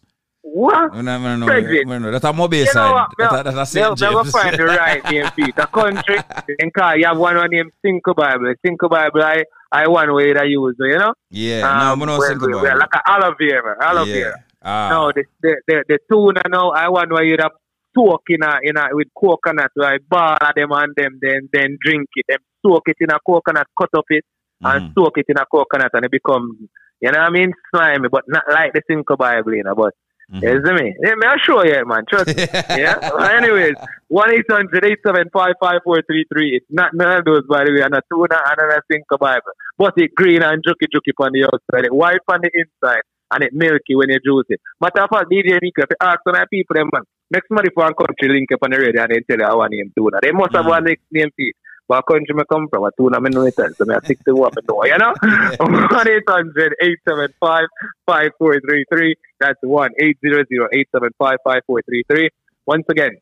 [0.55, 0.95] What?
[0.95, 2.11] No, no, no, no, no, no.
[2.11, 2.93] That's a mobile You know side.
[2.93, 3.09] what?
[3.19, 3.99] That's They'll- a, that's a St.
[3.99, 4.31] James.
[4.31, 5.59] find the right name, Pete.
[5.59, 6.19] A country
[6.59, 8.55] in car, you have one one named Cinco Bible.
[8.65, 11.13] Cinco Bible, I, I one way that I use, you know?
[11.31, 12.79] Yeah, Um, no, no, where- Cinco where- Bible.
[12.79, 14.15] Like a aloe vera, aloe Yeah.
[14.15, 14.45] vera.
[14.65, 14.89] Ah.
[14.91, 17.53] No, the, the, the, the tuna now, I want where you'd have
[17.95, 20.01] soak in a, in a, with coconut, right?
[20.09, 22.27] Ball them and them, then, then drink it.
[22.29, 24.25] Them soak it in a coconut, cut up it,
[24.63, 26.69] and soak it in a coconut, and it become,
[27.01, 27.53] you know what I mean?
[27.73, 29.95] Slimy, but not like the Cinco Bible, you know, but
[30.29, 30.45] Mm-hmm.
[30.45, 30.95] you see me?
[31.03, 32.05] Yeah, me, I'll show you, man.
[32.09, 32.35] Trust me.
[32.77, 33.01] yeah?
[33.01, 33.77] But anyways,
[34.09, 36.57] 1 800 875 5433.
[36.57, 39.57] It's not none of those, by the way, and a tuna and a Cinco Bible.
[39.79, 43.45] But it green and juky juky on the outside, it white on the inside, and
[43.45, 44.61] it milky when you juice it.
[44.81, 47.45] Matter of fact, DJ Nico, if you ask some of the people, them, man, make
[47.49, 49.71] somebody for a country link up on the radio and they tell you how one
[49.73, 50.21] name tuna.
[50.21, 50.77] They must have mm.
[50.77, 51.55] one next name feed.
[51.89, 54.35] But country me come from, a tuna me know it, so me I stick to
[54.35, 55.15] what I know, you know?
[55.59, 56.75] 1 800
[57.09, 57.65] 875
[58.05, 59.17] 5433.
[59.41, 62.29] That's 1 800 875 5433.
[62.67, 63.17] Once again,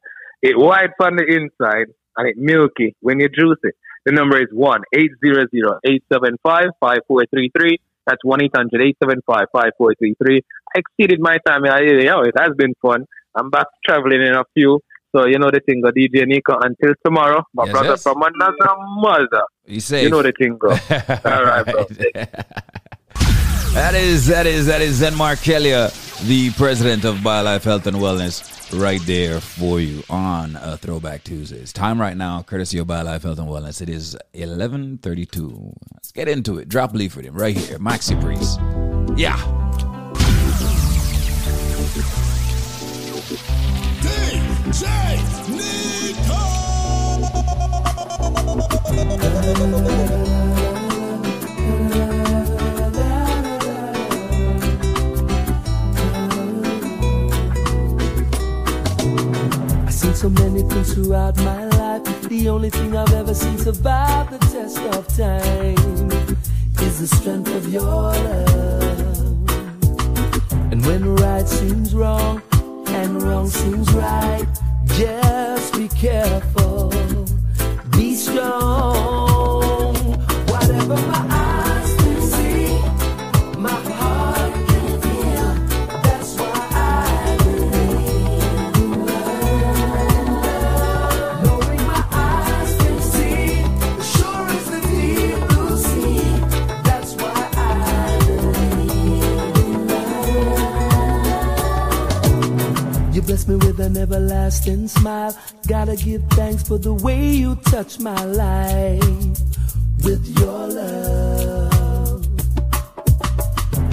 [0.43, 1.87] It white on the inside
[2.17, 3.75] and it milky when you juice it.
[4.05, 7.79] The number is one eight zero zero eight seven five five four three three.
[8.07, 10.43] That's one eight hundred eight seven five five four three three.
[10.75, 11.65] I exceeded my time.
[11.65, 13.05] I, you know, it has been fun.
[13.37, 14.81] I'm back traveling in a few.
[15.15, 16.57] So you know the thing, uh, go DJ Nico.
[16.59, 18.03] Until tomorrow, my Yes, brother yes.
[18.03, 19.43] from another mother.
[19.67, 20.05] You safe.
[20.05, 20.71] You know the thing, go.
[21.31, 21.87] All right, bro.
[23.73, 25.91] That is that is that is Zen Markelia,
[26.27, 31.73] the president of BioLife Health and Wellness, right there for you on uh, Throwback Tuesdays.
[31.73, 33.81] Time right now, courtesy of BioLife Health and Wellness.
[33.81, 35.73] It is eleven thirty-two.
[35.95, 36.69] Let's get into it.
[36.69, 38.61] Drop leaf with him right here, Maxi Priest.
[39.19, 39.37] Yeah.
[44.85, 45.23] I've
[50.17, 50.32] seen
[60.23, 62.05] so many things throughout my life.
[62.29, 66.13] The only thing I've ever seen survive the test of time
[66.81, 69.51] is the strength of your love.
[70.71, 72.41] And when right seems wrong
[72.87, 74.47] and wrong seems right,
[74.95, 76.93] just be careful,
[77.91, 79.97] be strong.
[80.47, 81.22] Whatever
[103.23, 105.33] You bless me with an everlasting smile.
[105.69, 109.01] Gotta give thanks for the way you touch my life
[110.03, 112.27] with your love.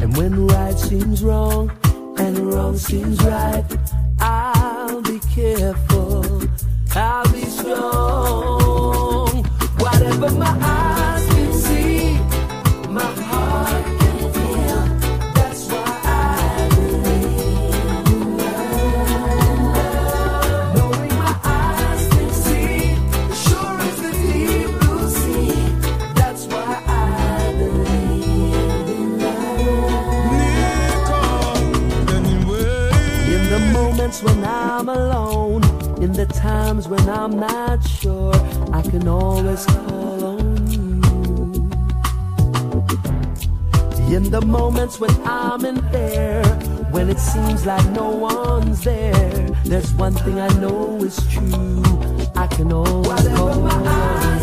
[0.02, 1.70] And when right seems wrong
[2.18, 3.64] and wrong seems right,
[4.20, 6.42] I'll be careful.
[6.96, 9.44] I'll be strong.
[9.78, 10.99] Whatever my eyes
[34.10, 35.64] moments when I'm alone,
[36.02, 38.34] in the times when I'm not sure,
[38.74, 41.02] I can always call on you.
[44.16, 46.44] In the moments when I'm in there,
[46.90, 51.84] when it seems like no one's there, there's one thing I know is true.
[52.36, 54.39] I can always call on you.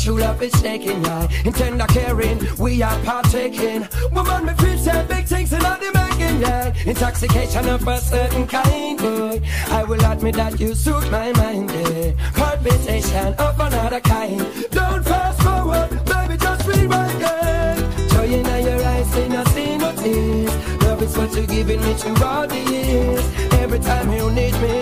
[0.00, 3.86] true love is taking, I intend on caring, we are partaking.
[4.12, 6.72] Woman, me feel say big things in the making, yeah.
[6.86, 9.40] Intoxication of a certain kind, boy.
[9.68, 12.12] I will admit that you suit my mind, yeah.
[12.32, 14.38] Conversation of another kind.
[14.70, 18.08] Don't fast forward, baby, just rewind, yeah.
[18.08, 20.82] Joy in your eyes, ain't nothing but tears.
[20.82, 23.52] Love is what you're giving me through all the years.
[23.52, 24.79] Every time you need me.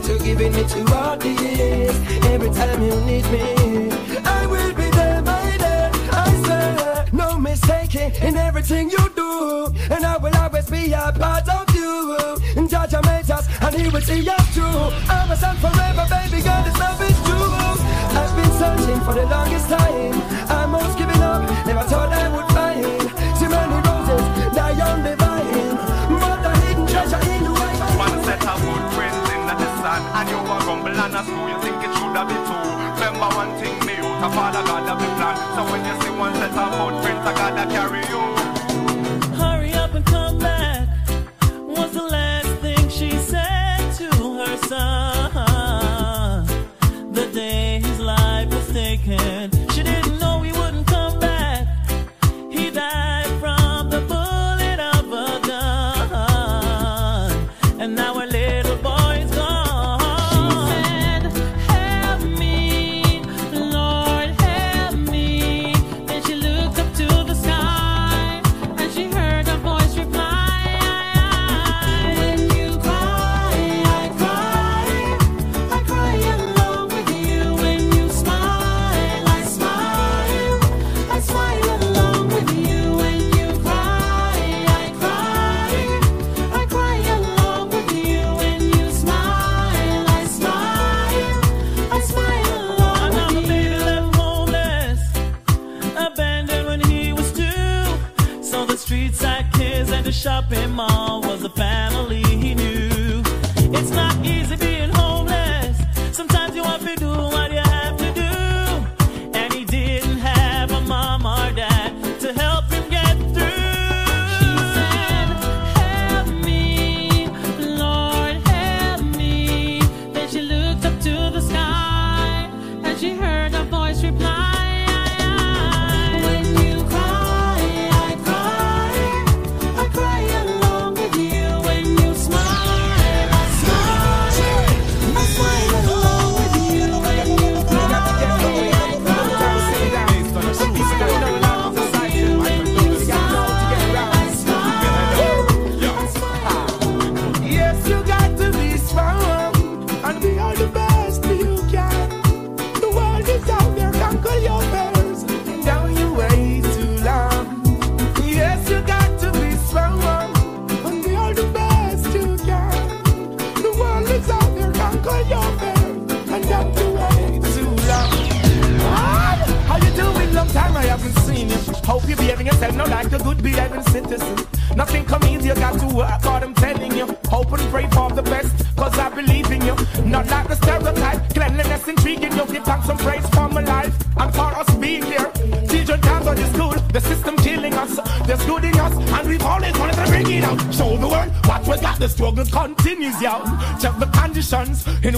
[0.00, 1.96] that you're giving it to all the years.
[2.26, 3.90] Every time you need me,
[4.24, 5.90] I will be there my dear.
[6.12, 11.48] I swear, no mistaking in everything you do, and I will always be a part
[11.48, 12.16] of you.
[12.56, 14.64] And Judge made us, and He will see us through.
[15.08, 16.62] I'm a son forever, baby girl.
[16.64, 17.50] This love is true.
[18.20, 20.22] I've been searching for the longest time.
[20.50, 21.42] I'm almost giving up.
[21.66, 23.19] Never thought I would find.
[31.20, 32.70] a school, you think it should have been two.
[32.94, 35.36] Remember one thing, me out of father plan.
[35.54, 36.34] So when you see one
[37.30, 38.22] I gotta carry you.
[39.36, 40.88] Hurry up and come back.
[41.66, 44.08] What's the last thing she said to
[44.38, 46.46] her son?
[47.12, 49.59] The day his life was taken.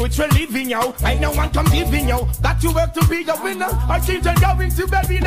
[0.02, 0.92] which we're living, yo.
[1.04, 2.28] Ain't no one come giving, yo.
[2.42, 3.70] Got to work to be a winner.
[3.88, 5.20] Our on going to baby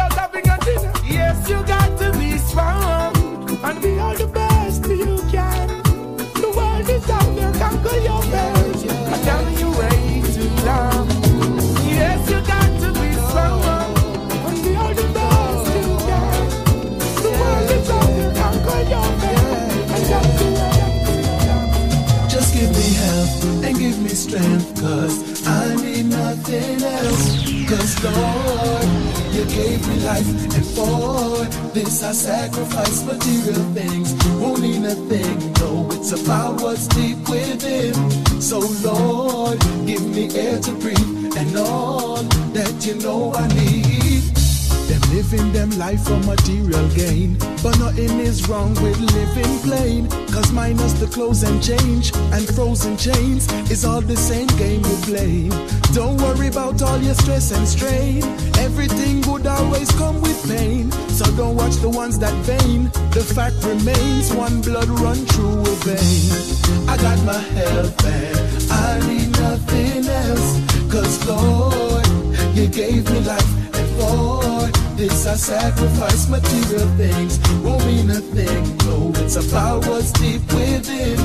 [46.05, 47.37] for material gain.
[47.63, 50.07] But nothing is wrong with living plain.
[50.31, 54.97] Cause minus the clothes and change and frozen chains is all the same game you
[55.09, 55.49] play.
[55.93, 58.23] Don't worry about all your stress and strain.
[58.67, 60.91] Everything would always come with pain.
[61.17, 62.85] So don't watch the ones that vain.
[63.17, 66.89] The fact remains one blood run through a vein.
[66.89, 70.47] I got my health and I need nothing else.
[70.91, 72.07] Cause Lord,
[72.55, 77.39] you gave me life and for this I sacrifice material things.
[77.63, 81.17] Won't mean a thing, no, it's about what's deep within.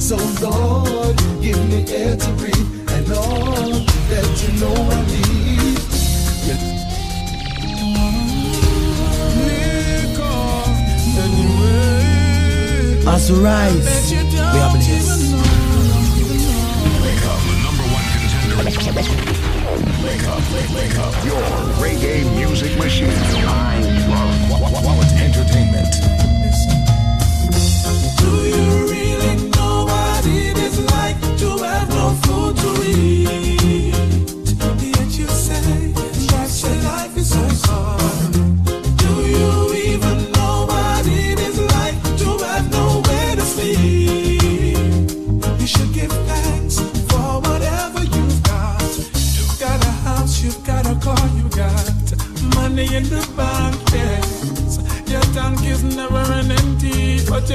[0.00, 3.70] So Lord, give me air to breathe and all
[4.10, 5.28] that you know I need.
[13.10, 15.17] As we rise, we are blessed.
[20.98, 21.14] Up.
[21.24, 21.42] Your
[21.82, 23.10] reggae music machine.
[23.10, 23.80] I
[24.12, 25.92] love Qu- Qu- quality entertainment.
[28.20, 33.94] Do you really know what it is like to have no food to eat?
[34.96, 37.87] Yet you say life is so hard.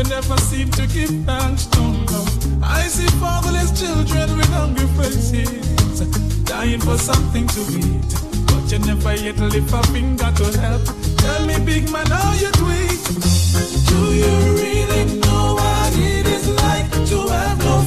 [0.03, 1.69] You never seem to give thanks.
[1.75, 2.25] No, no.
[2.63, 5.99] I see fatherless children with hungry faces,
[6.43, 8.11] dying for something to eat.
[8.47, 10.83] But you never yet lift a finger to help.
[11.17, 12.63] Tell me, big man, how you do?
[13.89, 17.82] Do you really know what it is like to have no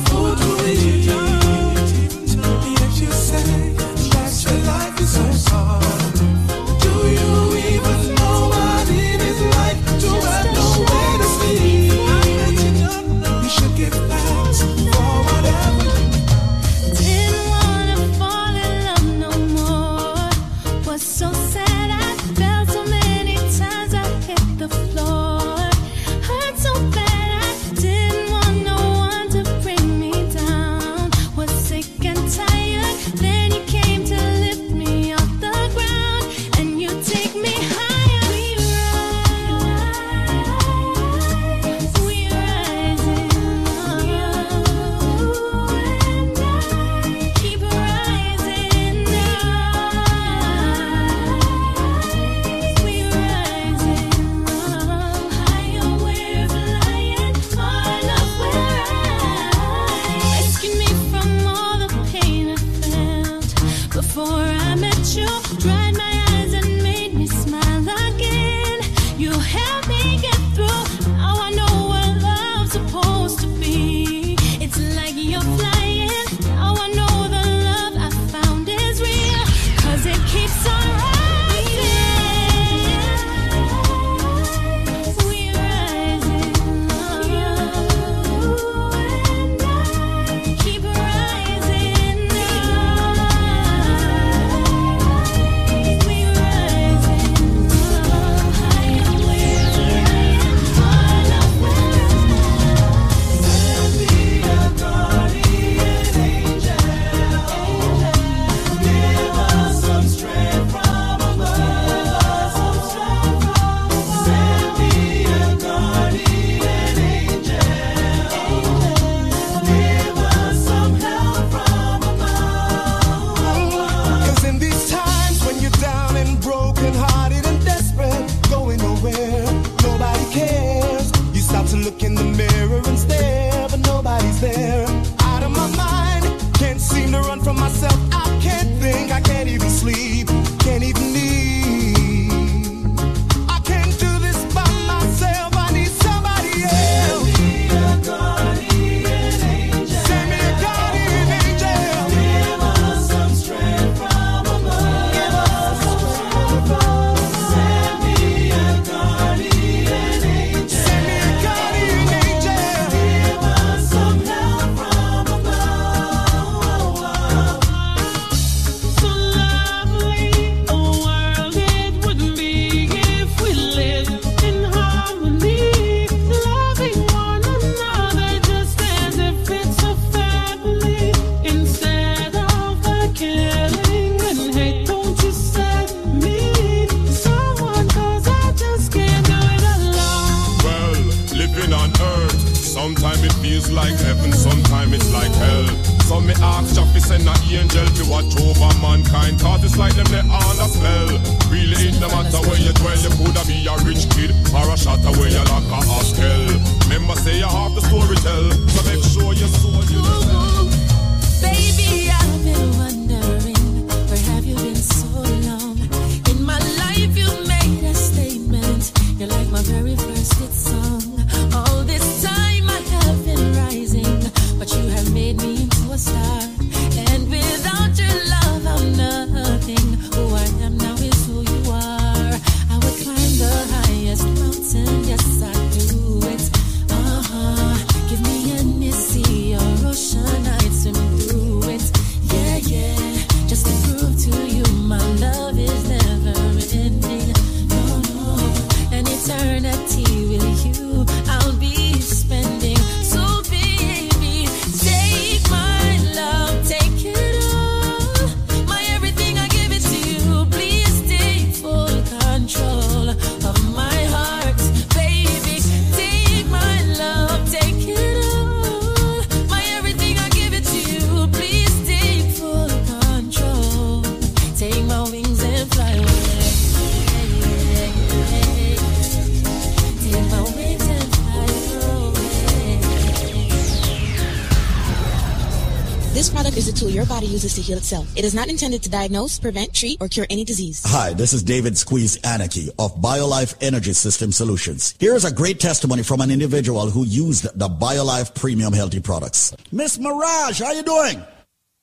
[287.26, 288.06] body uses to heal itself.
[288.16, 290.82] It is not intended to diagnose, prevent, treat, or cure any disease.
[290.86, 294.94] Hi, this is David Squeeze Anarchy of BioLife Energy System Solutions.
[294.98, 299.54] Here's a great testimony from an individual who used the BioLife Premium Healthy products.
[299.72, 301.22] Miss Maragh, how you doing?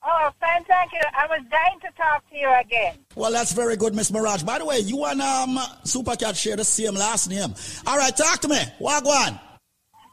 [0.06, 1.00] Oh, fine, thank you.
[1.16, 2.98] I was dying to talk to you again.
[3.14, 4.44] Well, that's very good, Miss Maragh.
[4.44, 7.54] By the way, you and um, Supercat share the same last name.
[7.86, 8.60] All right, talk to me.
[8.80, 9.40] Wagwan.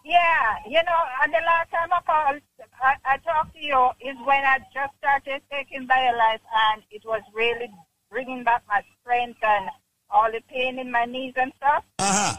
[0.03, 2.42] Yeah, you know, and the last time I called,
[2.82, 6.40] I, I talked to you is when I just started taking BioLife,
[6.74, 7.72] and it was really
[8.10, 9.69] bringing back my strength and
[10.10, 11.84] all the pain in my knees and stuff.
[12.00, 12.35] Uh-huh.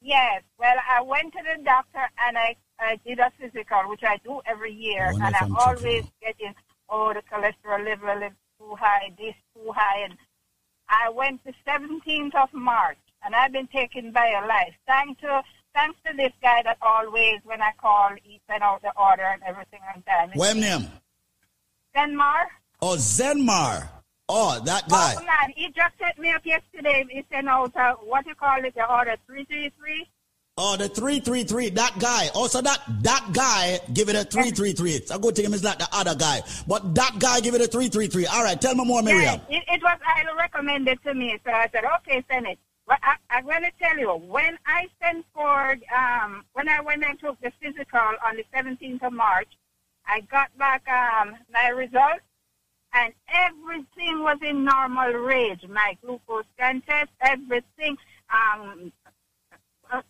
[0.00, 0.42] Yes.
[0.58, 4.40] Well, I went to the doctor and I, I did a physical, which I do
[4.46, 6.54] every year, and I'm always getting,
[6.88, 10.16] oh, the cholesterol level is too high, this too high, and
[10.88, 14.74] I went the 17th of March, and I've been taking BioLife.
[14.86, 15.42] Thanks to
[15.74, 19.42] thanks to this guy that always, when I call, he sent out the order and
[19.46, 20.30] everything on time.
[20.34, 20.88] What name?
[21.96, 22.46] Denmar.
[22.80, 23.88] Oh, Zenmar.
[24.28, 25.14] Oh, that guy.
[25.16, 27.06] Oh man, he just set me up yesterday.
[27.10, 30.06] He sent out uh, what you call it, the order three three three.
[30.60, 32.30] Oh, the 333, that guy.
[32.34, 34.90] Also, that that guy give it a 333.
[34.90, 36.42] It's a good thing it's not the other guy.
[36.66, 38.26] But that guy give it a 333.
[38.26, 39.40] All right, tell me more, Miriam.
[39.48, 42.58] It, it was highly recommended to me, so I said, okay, send it.
[42.88, 47.04] But I, I'm going to tell you, when I sent for, um, when I went
[47.04, 49.48] and took the physical on the 17th of March,
[50.06, 52.24] I got back um, my results,
[52.94, 55.68] and everything was in normal range.
[55.68, 57.98] My glucose scan test, everything,
[58.32, 58.90] um,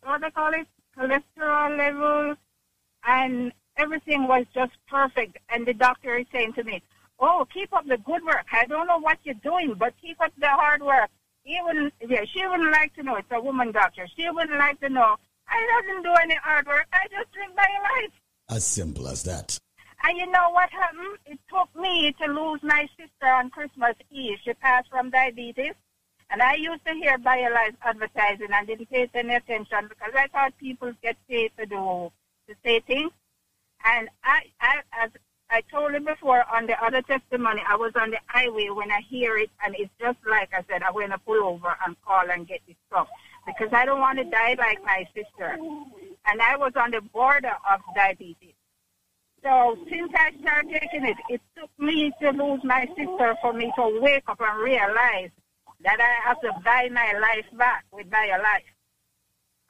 [0.04, 2.36] what they call it, cholesterol levels,
[3.04, 5.38] and everything was just perfect.
[5.48, 6.80] And the doctor is saying to me,
[7.18, 8.46] "Oh, keep up the good work.
[8.52, 11.10] I don't know what you're doing, but keep up the hard work."
[11.48, 13.16] He wouldn't, yeah, she wouldn't like to know.
[13.16, 14.06] It's a woman doctor.
[14.14, 15.16] She wouldn't like to know.
[15.48, 16.86] I doesn't do any hard work.
[16.92, 18.12] I just drink my life.
[18.50, 19.58] As simple as that.
[20.04, 21.16] And you know what happened?
[21.24, 24.36] It took me to lose my sister on Christmas Eve.
[24.44, 25.72] She passed from diabetes.
[26.28, 30.52] And I used to hear BioLife advertising and didn't pay any attention because I thought
[30.58, 32.12] people get paid to do
[32.46, 33.12] to say things.
[33.86, 35.10] And I, I, as
[35.50, 39.00] I told him before on the other testimony, I was on the highway when I
[39.08, 42.30] hear it, and it's just like I said, I'm going to pull over and call
[42.30, 43.08] and get this stuff
[43.46, 45.56] because I don't want to die like my sister.
[46.26, 48.54] And I was on the border of diabetes.
[49.42, 53.72] So since I started taking it, it took me to lose my sister for me
[53.76, 55.30] to wake up and realize
[55.82, 58.64] that I have to buy my life back with my life.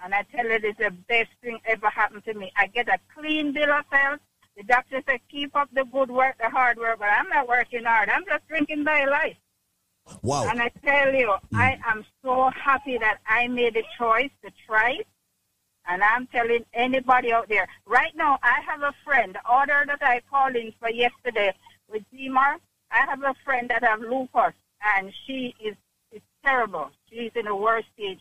[0.01, 2.51] And I tell you, it's the best thing ever happened to me.
[2.57, 4.21] I get a clean bill of health.
[4.59, 7.85] The doctor said, keep up the good work, the hard work, but I'm not working
[7.85, 8.11] hard.
[8.11, 9.37] I'm just drinking BioLife.
[10.23, 10.49] Wow.
[10.49, 11.59] And I tell you, mm.
[11.59, 15.07] I am so happy that I made the choice to try it.
[15.87, 20.03] And I'm telling anybody out there, right now, I have a friend, the order that
[20.03, 21.55] I called in for yesterday
[21.89, 22.57] with Zimar,
[22.91, 24.55] I have a friend that have lupus,
[24.97, 25.77] and she is,
[26.11, 26.91] is terrible.
[27.09, 28.21] She's in the worst stage.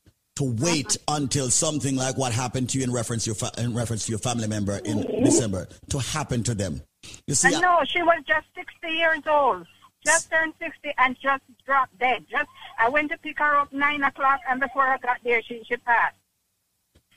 [0.41, 3.75] to wait until something like what happened to you in reference to your, fa- in
[3.75, 6.81] reference to your family member in December to happen to them.
[7.27, 9.67] You see, I know she was just 60 years old.
[10.03, 12.25] Just turned 60 and just dropped dead.
[12.29, 12.47] Just
[12.79, 15.77] I went to pick her up 9 o'clock and before I got there, she, she
[15.77, 16.15] passed.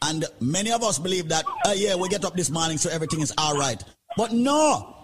[0.03, 3.23] And many of us believe that, uh, yeah, we get up this morning so everything
[3.23, 3.83] is all right.
[4.19, 5.04] But no,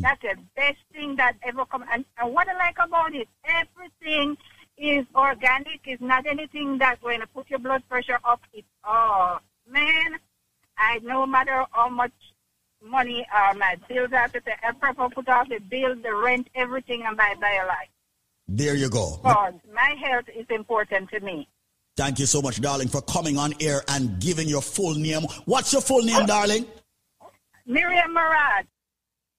[0.00, 1.84] That's the best thing that ever come.
[1.92, 4.36] And, and what I like about it, everything
[4.76, 5.80] is organic.
[5.84, 8.40] It's not anything that's going to put your blood pressure up.
[8.52, 9.38] It's oh
[9.70, 10.18] man,
[10.76, 12.12] I no matter how much
[12.82, 16.48] money uh, my bills have to pay, I prefer put off the bill, the rent,
[16.54, 17.90] everything, and buy BioLife.
[18.48, 19.18] There you go.
[19.22, 21.48] Because my health is important to me.
[21.96, 25.22] Thank you so much, darling, for coming on air and giving your full name.
[25.46, 26.66] What's your full name, darling?
[27.66, 28.66] Miriam Maragh.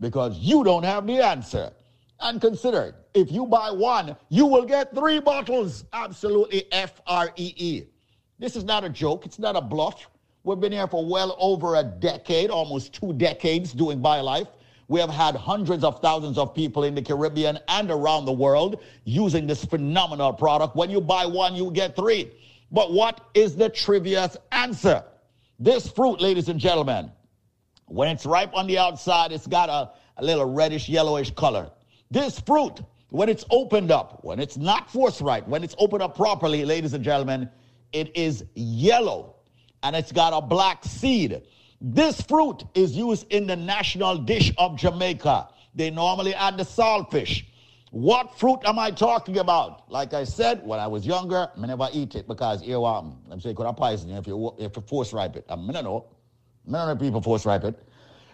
[0.00, 1.72] Because you don't have the answer.
[2.20, 5.84] And consider, if you buy one, you will get three bottles.
[5.92, 7.84] Absolutely F R E E.
[8.38, 10.08] This is not a joke, it's not a bluff.
[10.42, 14.48] We've been here for well over a decade, almost two decades doing BioLife.
[14.88, 18.80] We have had hundreds of thousands of people in the Caribbean and around the world
[19.04, 20.76] using this phenomenal product.
[20.76, 22.32] When you buy one, you get three.
[22.70, 25.02] But what is the trivia's answer?
[25.58, 27.10] This fruit, ladies and gentlemen,
[27.94, 31.70] when it's ripe on the outside, it's got a, a little reddish, yellowish color.
[32.10, 36.64] This fruit, when it's opened up, when it's not forthright, when it's opened up properly,
[36.64, 37.48] ladies and gentlemen,
[37.92, 39.36] it is yellow
[39.84, 41.42] and it's got a black seed.
[41.80, 45.48] This fruit is used in the national dish of Jamaica.
[45.76, 47.44] They normally add the saltfish.
[47.92, 49.88] What fruit am I talking about?
[49.88, 53.40] Like I said, when I was younger, I never eat it because here um, I'm
[53.40, 55.44] saying could I poison you if you if you force ripe it.
[55.48, 56.06] I mean, I know.
[56.72, 57.78] Of people force ripe it.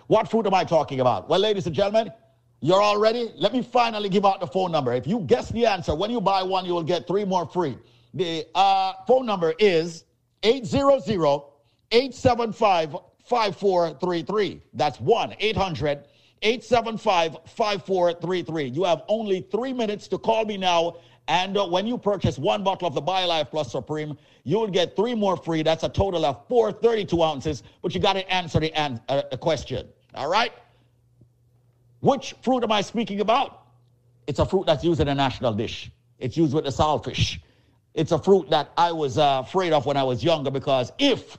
[0.07, 1.28] What fruit am I talking about?
[1.28, 2.12] Well, ladies and gentlemen,
[2.60, 3.33] you're all ready?
[3.36, 4.92] Let me finally give out the phone number.
[4.92, 7.78] If you guess the answer, when you buy one, you will get three more free.
[8.15, 10.05] The uh, phone number is
[10.42, 11.42] 800
[11.92, 14.62] 875 5433.
[14.75, 16.07] That's 1 800
[16.42, 18.65] 875 5433.
[18.65, 20.97] You have only three minutes to call me now.
[21.31, 24.97] And uh, when you purchase one bottle of the BioLife Plus Supreme, you will get
[24.97, 25.62] three more free.
[25.62, 29.23] That's a total of four 32 ounces, but you got to answer the, an- uh,
[29.36, 29.86] question.
[30.17, 30.52] All right?
[32.00, 33.62] Which fruit am I speaking about?
[34.26, 35.92] It's a fruit that's used in a national dish.
[36.18, 37.39] It's used with the saltfish.
[37.94, 41.39] It's a fruit that I was uh, afraid of when I was younger because if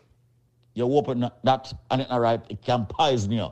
[0.74, 3.52] you open that and it's not ripe, it can poison you.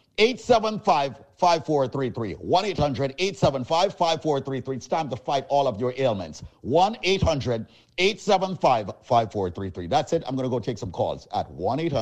[0.21, 2.33] 875 5433.
[2.33, 4.75] 1 800 875 5433.
[4.75, 6.43] It's time to fight all of your ailments.
[6.61, 7.65] 1 800
[7.97, 9.87] 875 5433.
[9.87, 10.23] That's it.
[10.27, 11.97] I'm going to go take some calls at 1 800